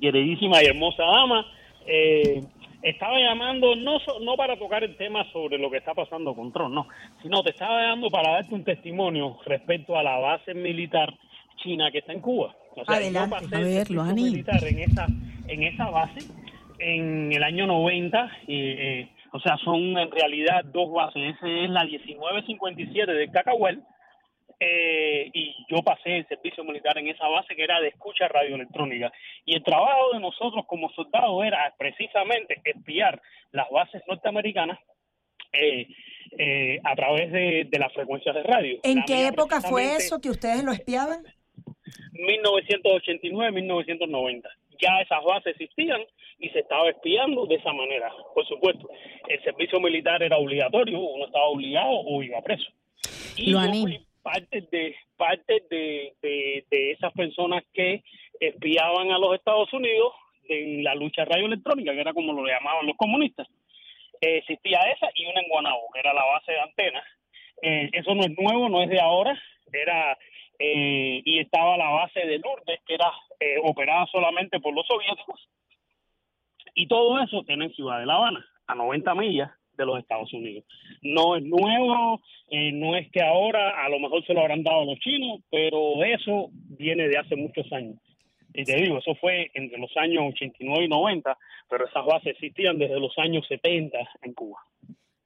[0.00, 1.44] Queridísima y hermosa dama,
[1.86, 2.42] eh,
[2.84, 6.74] estaba llamando no no para tocar el tema sobre lo que está pasando con Trump,
[6.74, 6.86] no,
[7.22, 11.12] sino te estaba llamando para darte un testimonio respecto a la base militar
[11.56, 12.54] china que está en Cuba.
[12.86, 15.06] Adelante, a verlo, militar en esa
[15.48, 16.20] en esa base
[16.78, 21.34] en el año 90 eh, o sea, son en realidad dos bases.
[21.34, 23.82] Esa es la 1957 de Cacahuel
[24.60, 29.12] eh, y yo pasé el servicio militar en esa base que era de escucha radioelectrónica.
[29.44, 33.20] Y el trabajo de nosotros como soldados era precisamente espiar
[33.52, 34.78] las bases norteamericanas
[35.52, 35.86] eh,
[36.36, 38.80] eh, a través de, las frecuencias de radio.
[38.82, 41.22] ¿En qué época fue eso que ustedes lo espiaban?
[42.12, 44.42] 1989-1990.
[44.80, 46.00] Ya esas bases existían
[46.38, 48.12] y se estaba espiando de esa manera.
[48.34, 48.88] Por supuesto,
[49.28, 52.70] el servicio militar era obligatorio, uno estaba obligado o iba preso.
[53.36, 53.60] Y lo
[54.24, 58.02] parte de parte de, de, esas personas que
[58.40, 60.12] espiaban a los Estados Unidos
[60.48, 63.46] en la lucha radioelectrónica, que era como lo llamaban los comunistas.
[64.20, 67.04] Eh, existía esa y una en Guanabo, que era la base de antenas.
[67.62, 69.38] Eh, eso no es nuevo, no es de ahora,
[69.72, 70.18] era
[70.58, 73.12] eh, y estaba la base de Lourdes, que era
[73.62, 75.48] operada solamente por los soviéticos.
[76.74, 80.32] Y todo eso tiene en Ciudad de La Habana, a 90 millas de los Estados
[80.32, 80.64] Unidos.
[81.02, 82.20] No es nuevo,
[82.50, 86.04] eh, no es que ahora a lo mejor se lo habrán dado los chinos, pero
[86.04, 87.96] eso viene de hace muchos años.
[88.52, 91.36] Y te digo, eso fue entre los años 89 y 90,
[91.68, 94.60] pero esas bases existían desde los años 70 en Cuba.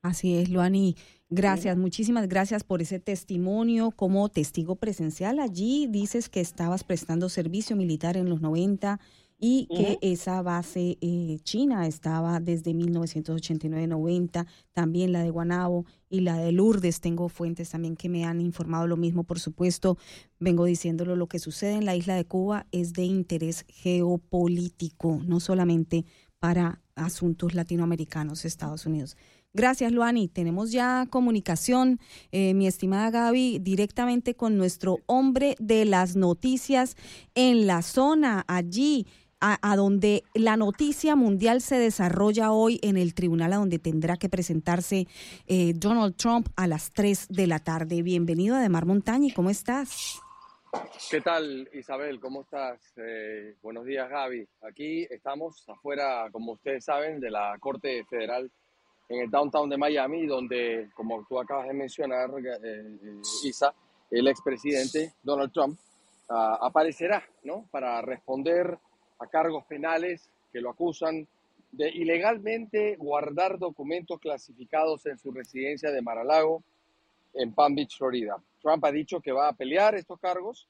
[0.02, 0.94] Así es, Luani.
[1.28, 5.40] Gracias, muchísimas gracias por ese testimonio como testigo presencial.
[5.40, 8.98] Allí dices que estabas prestando servicio militar en los 90
[9.40, 16.38] y que esa base eh, china estaba desde 1989-90, también la de Guanabo y la
[16.38, 17.00] de Lourdes.
[17.00, 19.96] Tengo fuentes también que me han informado lo mismo, por supuesto.
[20.40, 25.38] Vengo diciéndolo, lo que sucede en la isla de Cuba es de interés geopolítico, no
[25.38, 26.04] solamente
[26.40, 29.16] para asuntos latinoamericanos, Estados Unidos.
[29.54, 30.28] Gracias, Luani.
[30.28, 32.00] Tenemos ya comunicación,
[32.32, 36.96] eh, mi estimada Gaby, directamente con nuestro hombre de las noticias
[37.34, 39.06] en la zona, allí,
[39.40, 44.28] a, donde la noticia mundial se desarrolla hoy en el tribunal, a donde tendrá que
[44.28, 45.06] presentarse
[45.46, 48.02] eh, Donald Trump a las 3 de la tarde.
[48.02, 50.20] Bienvenido a Mar Montaña, ¿cómo estás?
[51.10, 52.20] ¿Qué tal, Isabel?
[52.20, 52.78] ¿Cómo estás?
[52.96, 54.46] Eh, buenos días, Gaby.
[54.62, 58.50] Aquí estamos afuera, como ustedes saben, de la Corte Federal
[59.08, 63.72] en el downtown de Miami, donde, como tú acabas de mencionar, eh, eh, Isa,
[64.10, 65.78] el expresidente Donald Trump
[66.28, 67.66] ah, aparecerá ¿no?
[67.70, 68.78] para responder
[69.18, 71.26] a cargos penales que lo acusan
[71.72, 76.62] de ilegalmente guardar documentos clasificados en su residencia de Mar-a-Lago,
[77.34, 78.36] en Palm Beach, Florida.
[78.62, 80.66] Trump ha dicho que va a pelear estos cargos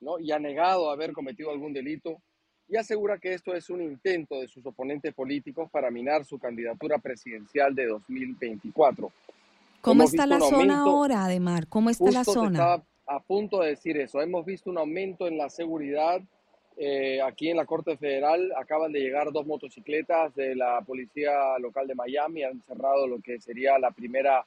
[0.00, 0.18] ¿no?
[0.18, 2.20] y ha negado haber cometido algún delito
[2.68, 6.98] y asegura que esto es un intento de sus oponentes políticos para minar su candidatura
[6.98, 9.10] presidencial de 2024.
[9.80, 11.66] ¿Cómo está la zona ahora, Ademar?
[11.66, 12.58] ¿Cómo está la zona?
[12.58, 14.20] Estaba a punto de decir eso.
[14.20, 16.20] Hemos visto un aumento en la seguridad.
[16.76, 21.86] Eh, aquí en la Corte Federal acaban de llegar dos motocicletas de la policía local
[21.86, 22.42] de Miami.
[22.42, 24.44] Han cerrado lo que sería la primera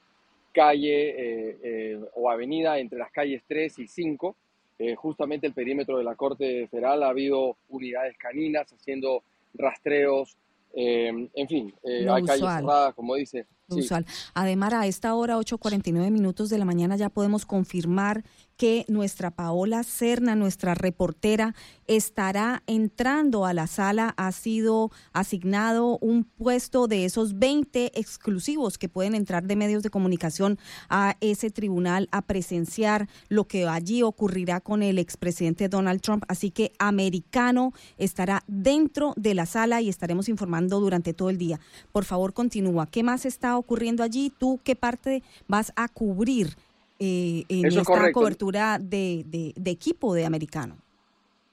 [0.54, 4.36] calle eh, eh, o avenida entre las calles 3 y 5
[4.78, 9.22] eh, justamente el perímetro de la Corte Federal ha habido unidades caninas haciendo
[9.54, 10.36] rastreos,
[10.72, 13.46] en fin, hay calles cerradas, como dice.
[13.76, 14.06] Usual.
[14.34, 18.24] Además, a esta hora, 8.49 minutos de la mañana, ya podemos confirmar
[18.56, 21.54] que nuestra Paola Serna, nuestra reportera,
[21.86, 24.14] estará entrando a la sala.
[24.16, 29.90] Ha sido asignado un puesto de esos 20 exclusivos que pueden entrar de medios de
[29.90, 36.24] comunicación a ese tribunal a presenciar lo que allí ocurrirá con el expresidente Donald Trump.
[36.28, 41.60] Así que Americano estará dentro de la sala y estaremos informando durante todo el día.
[41.92, 42.86] Por favor, continúa.
[42.86, 43.63] ¿Qué más está ocurriendo
[44.02, 44.32] allí?
[44.38, 46.56] ¿Tú qué parte vas a cubrir?
[47.00, 50.76] Eh, en esta cobertura de, de, equipo de americano.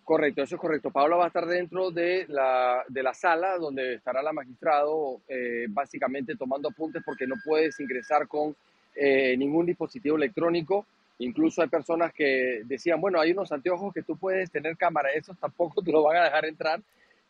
[0.03, 0.91] Correcto, eso es correcto.
[0.91, 5.65] Paola va a estar dentro de la, de la sala donde estará la magistrado eh,
[5.69, 8.55] básicamente tomando apuntes porque no puedes ingresar con
[8.95, 10.85] eh, ningún dispositivo electrónico.
[11.19, 15.37] Incluso hay personas que decían, bueno, hay unos anteojos que tú puedes tener cámara, esos
[15.39, 16.81] tampoco te lo van a dejar entrar.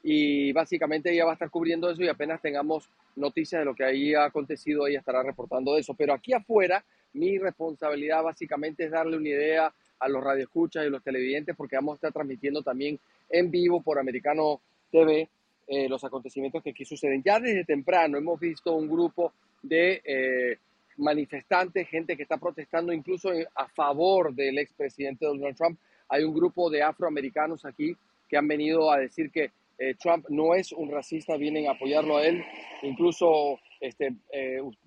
[0.04, 3.84] Y básicamente ella va a estar cubriendo eso y apenas tengamos noticias de lo que
[3.84, 5.94] ahí ha acontecido, ella estará reportando eso.
[5.94, 6.84] Pero aquí afuera
[7.14, 11.94] mi responsabilidad básicamente es darle una idea a los radioescuchas y los televidentes porque vamos
[11.94, 13.00] a estar transmitiendo también
[13.30, 14.62] en vivo por Americano
[14.92, 15.30] TV
[15.68, 17.22] eh, los acontecimientos que aquí suceden.
[17.24, 20.58] Ya desde temprano hemos visto un grupo de eh,
[20.98, 25.80] manifestantes, gente que está protestando incluso a favor del expresidente Donald Trump.
[26.10, 27.96] Hay un grupo de afroamericanos aquí
[28.28, 29.52] que han venido a decir que
[29.82, 32.44] eh, Trump no es un racista, vienen a apoyarlo a él.
[32.84, 34.16] Incluso este,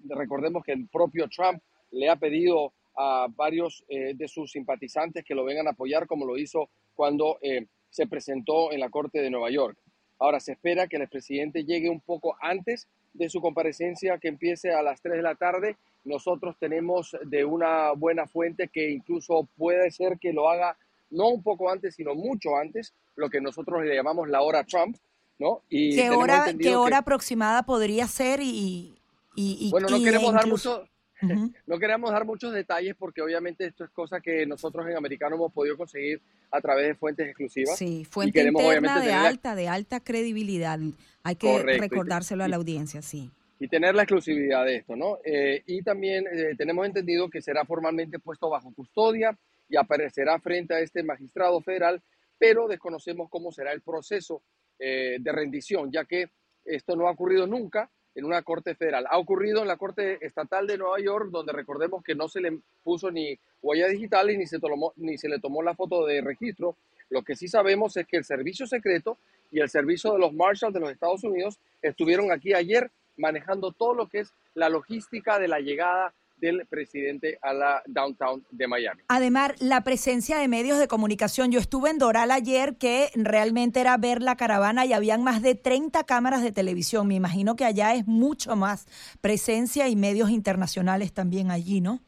[0.09, 1.61] recordemos que el propio Trump
[1.91, 6.25] le ha pedido a varios eh, de sus simpatizantes que lo vengan a apoyar, como
[6.25, 9.79] lo hizo cuando eh, se presentó en la Corte de Nueva York.
[10.19, 14.73] Ahora se espera que el presidente llegue un poco antes de su comparecencia, que empiece
[14.73, 15.77] a las 3 de la tarde.
[16.05, 20.77] Nosotros tenemos de una buena fuente que incluso puede ser que lo haga
[21.15, 24.97] no un poco antes, sino mucho antes, lo que nosotros le llamamos la hora Trump,
[25.39, 25.63] ¿no?
[25.69, 28.41] Y ¿Qué hora, ¿qué hora aproximada podría ser?
[28.41, 28.99] Y,
[29.35, 30.85] y, bueno, no queremos dar mucho
[31.67, 35.53] no queremos dar muchos detalles porque obviamente esto es cosa que nosotros en Americano hemos
[35.53, 36.21] podido conseguir
[36.51, 37.77] a través de fuentes exclusivas.
[37.79, 40.79] Sí, fuente interna de alta, de alta credibilidad.
[41.23, 43.31] Hay que recordárselo a la audiencia, sí.
[43.61, 45.19] Y tener la exclusividad de esto, ¿no?
[45.25, 49.39] Eh, y también eh, tenemos entendido que será formalmente puesto bajo custodia
[49.69, 52.03] y aparecerá frente a este magistrado federal,
[52.39, 54.43] pero desconocemos cómo será el proceso
[54.79, 56.31] eh, de rendición, ya que
[56.65, 59.07] esto no ha ocurrido nunca en una corte federal.
[59.11, 62.61] Ha ocurrido en la Corte Estatal de Nueva York, donde recordemos que no se le
[62.83, 66.21] puso ni huella digital y ni se, tomó, ni se le tomó la foto de
[66.21, 66.77] registro.
[67.11, 69.19] Lo que sí sabemos es que el servicio secreto
[69.51, 73.95] y el servicio de los Marshals de los Estados Unidos estuvieron aquí ayer manejando todo
[73.95, 79.03] lo que es la logística de la llegada del presidente a la downtown de Miami.
[79.09, 81.51] Además, la presencia de medios de comunicación.
[81.51, 85.55] Yo estuve en Doral ayer que realmente era ver la caravana y habían más de
[85.55, 87.07] 30 cámaras de televisión.
[87.07, 88.87] Me imagino que allá es mucho más
[89.21, 92.01] presencia y medios internacionales también allí, ¿no?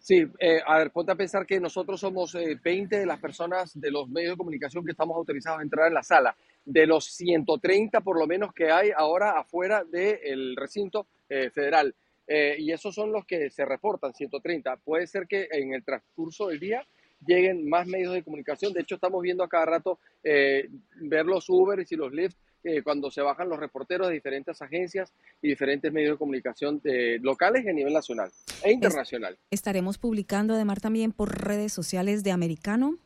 [0.00, 3.78] Sí, eh, a ver, ponte a pensar que nosotros somos 20 eh, de las personas
[3.78, 6.34] de los medios de comunicación que estamos autorizados a entrar en la sala.
[6.64, 11.94] De los 130 por lo menos que hay ahora afuera del recinto eh, federal.
[12.32, 14.76] Eh, y esos son los que se reportan, 130.
[14.76, 16.86] Puede ser que en el transcurso del día
[17.26, 18.72] lleguen más medios de comunicación.
[18.72, 20.68] De hecho, estamos viendo a cada rato eh,
[21.00, 25.12] ver los Uber y los Lyft eh, cuando se bajan los reporteros de diferentes agencias
[25.40, 28.30] y diferentes medios de comunicación eh, locales y a nivel nacional
[28.62, 29.36] e internacional.
[29.50, 32.98] Estaremos publicando además también por redes sociales de Americano.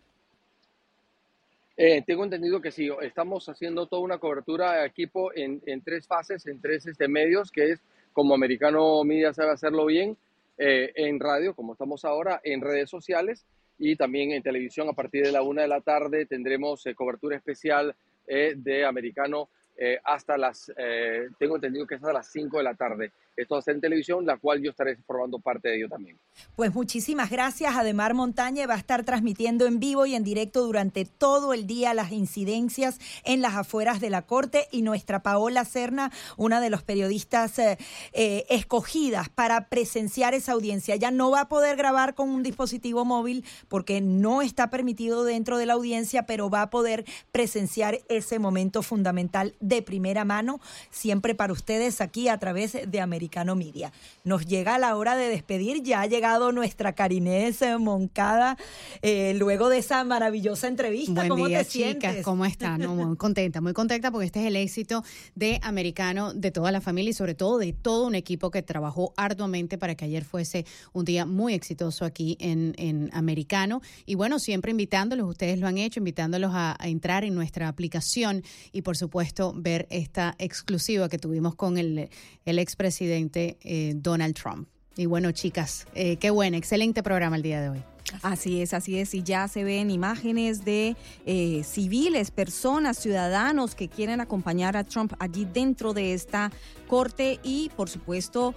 [2.07, 6.61] Tengo entendido que sí, estamos haciendo toda una cobertura de equipo en, tres fases, en
[6.61, 7.81] tres este, medios, que es
[8.15, 10.17] como Americano Media sabe hacerlo bien,
[10.57, 13.45] en radio, como estamos ahora, en redes sociales
[13.79, 17.95] y también en televisión a partir de la una de la tarde tendremos cobertura especial
[18.27, 22.65] eh, de americano eh, hasta las, eh, tengo entendido que es hasta las 5 de
[22.65, 23.13] la tarde.
[23.37, 26.19] Esto va a ser en televisión, la cual yo estaré formando parte de ello también.
[26.55, 27.75] Pues muchísimas gracias.
[27.75, 31.95] Ademar Montaña va a estar transmitiendo en vivo y en directo durante todo el día
[31.95, 36.83] las incidencias en las afueras de la Corte y nuestra Paola Serna, una de los
[36.85, 37.77] periodistas eh,
[38.13, 40.95] eh, escogidas para presenciar esa audiencia.
[40.95, 45.59] Ya no va a poder grabar con un dispositivo móvil porque no está permitido dentro
[45.59, 51.35] de la audiencia, pero va a poder presenciar ese momento fundamental de primera mano, siempre
[51.35, 53.24] para ustedes aquí a través de América
[53.55, 53.93] Media.
[54.25, 58.57] Nos llega la hora de despedir, ya ha llegado nuestra Carinés Moncada
[59.03, 61.13] eh, luego de esa maravillosa entrevista.
[61.13, 62.25] Buen ¿Cómo día, te chicas, sientes?
[62.25, 62.81] ¿cómo están?
[62.81, 65.03] No, muy contenta, muy contenta porque este es el éxito
[65.35, 69.13] de Americano, de toda la familia y sobre todo de todo un equipo que trabajó
[69.17, 73.81] arduamente para que ayer fuese un día muy exitoso aquí en, en Americano.
[74.07, 78.43] Y bueno, siempre invitándolos, ustedes lo han hecho, invitándolos a, a entrar en nuestra aplicación
[78.73, 82.09] y por supuesto ver esta exclusiva que tuvimos con el,
[82.45, 84.69] el expresidente eh, Donald Trump.
[84.97, 87.83] Y bueno, chicas, eh, qué buen, excelente programa el día de hoy.
[88.23, 89.15] Así es, así es.
[89.15, 90.95] Y ya se ven imágenes de
[91.27, 96.53] eh, civiles, personas, ciudadanos que quieren acompañar a Trump allí dentro de esta
[96.87, 97.41] corte.
[97.43, 98.55] Y por supuesto,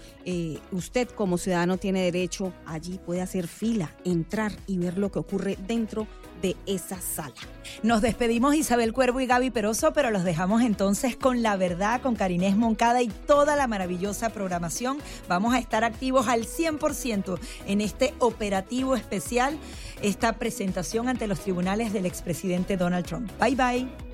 [0.72, 5.58] usted como ciudadano tiene derecho allí, puede hacer fila, entrar y ver lo que ocurre
[5.66, 6.08] dentro
[6.42, 7.34] de esa sala.
[7.84, 12.16] Nos despedimos Isabel Cuervo y Gaby Peroso, pero los dejamos entonces con la verdad, con
[12.16, 14.98] Carinés Moncada y toda la maravillosa programación.
[15.28, 19.58] Vamos a estar activos al 100% en este operativo especial,
[20.02, 23.30] esta presentación ante los tribunales del expresidente Donald Trump.
[23.40, 24.07] Bye bye.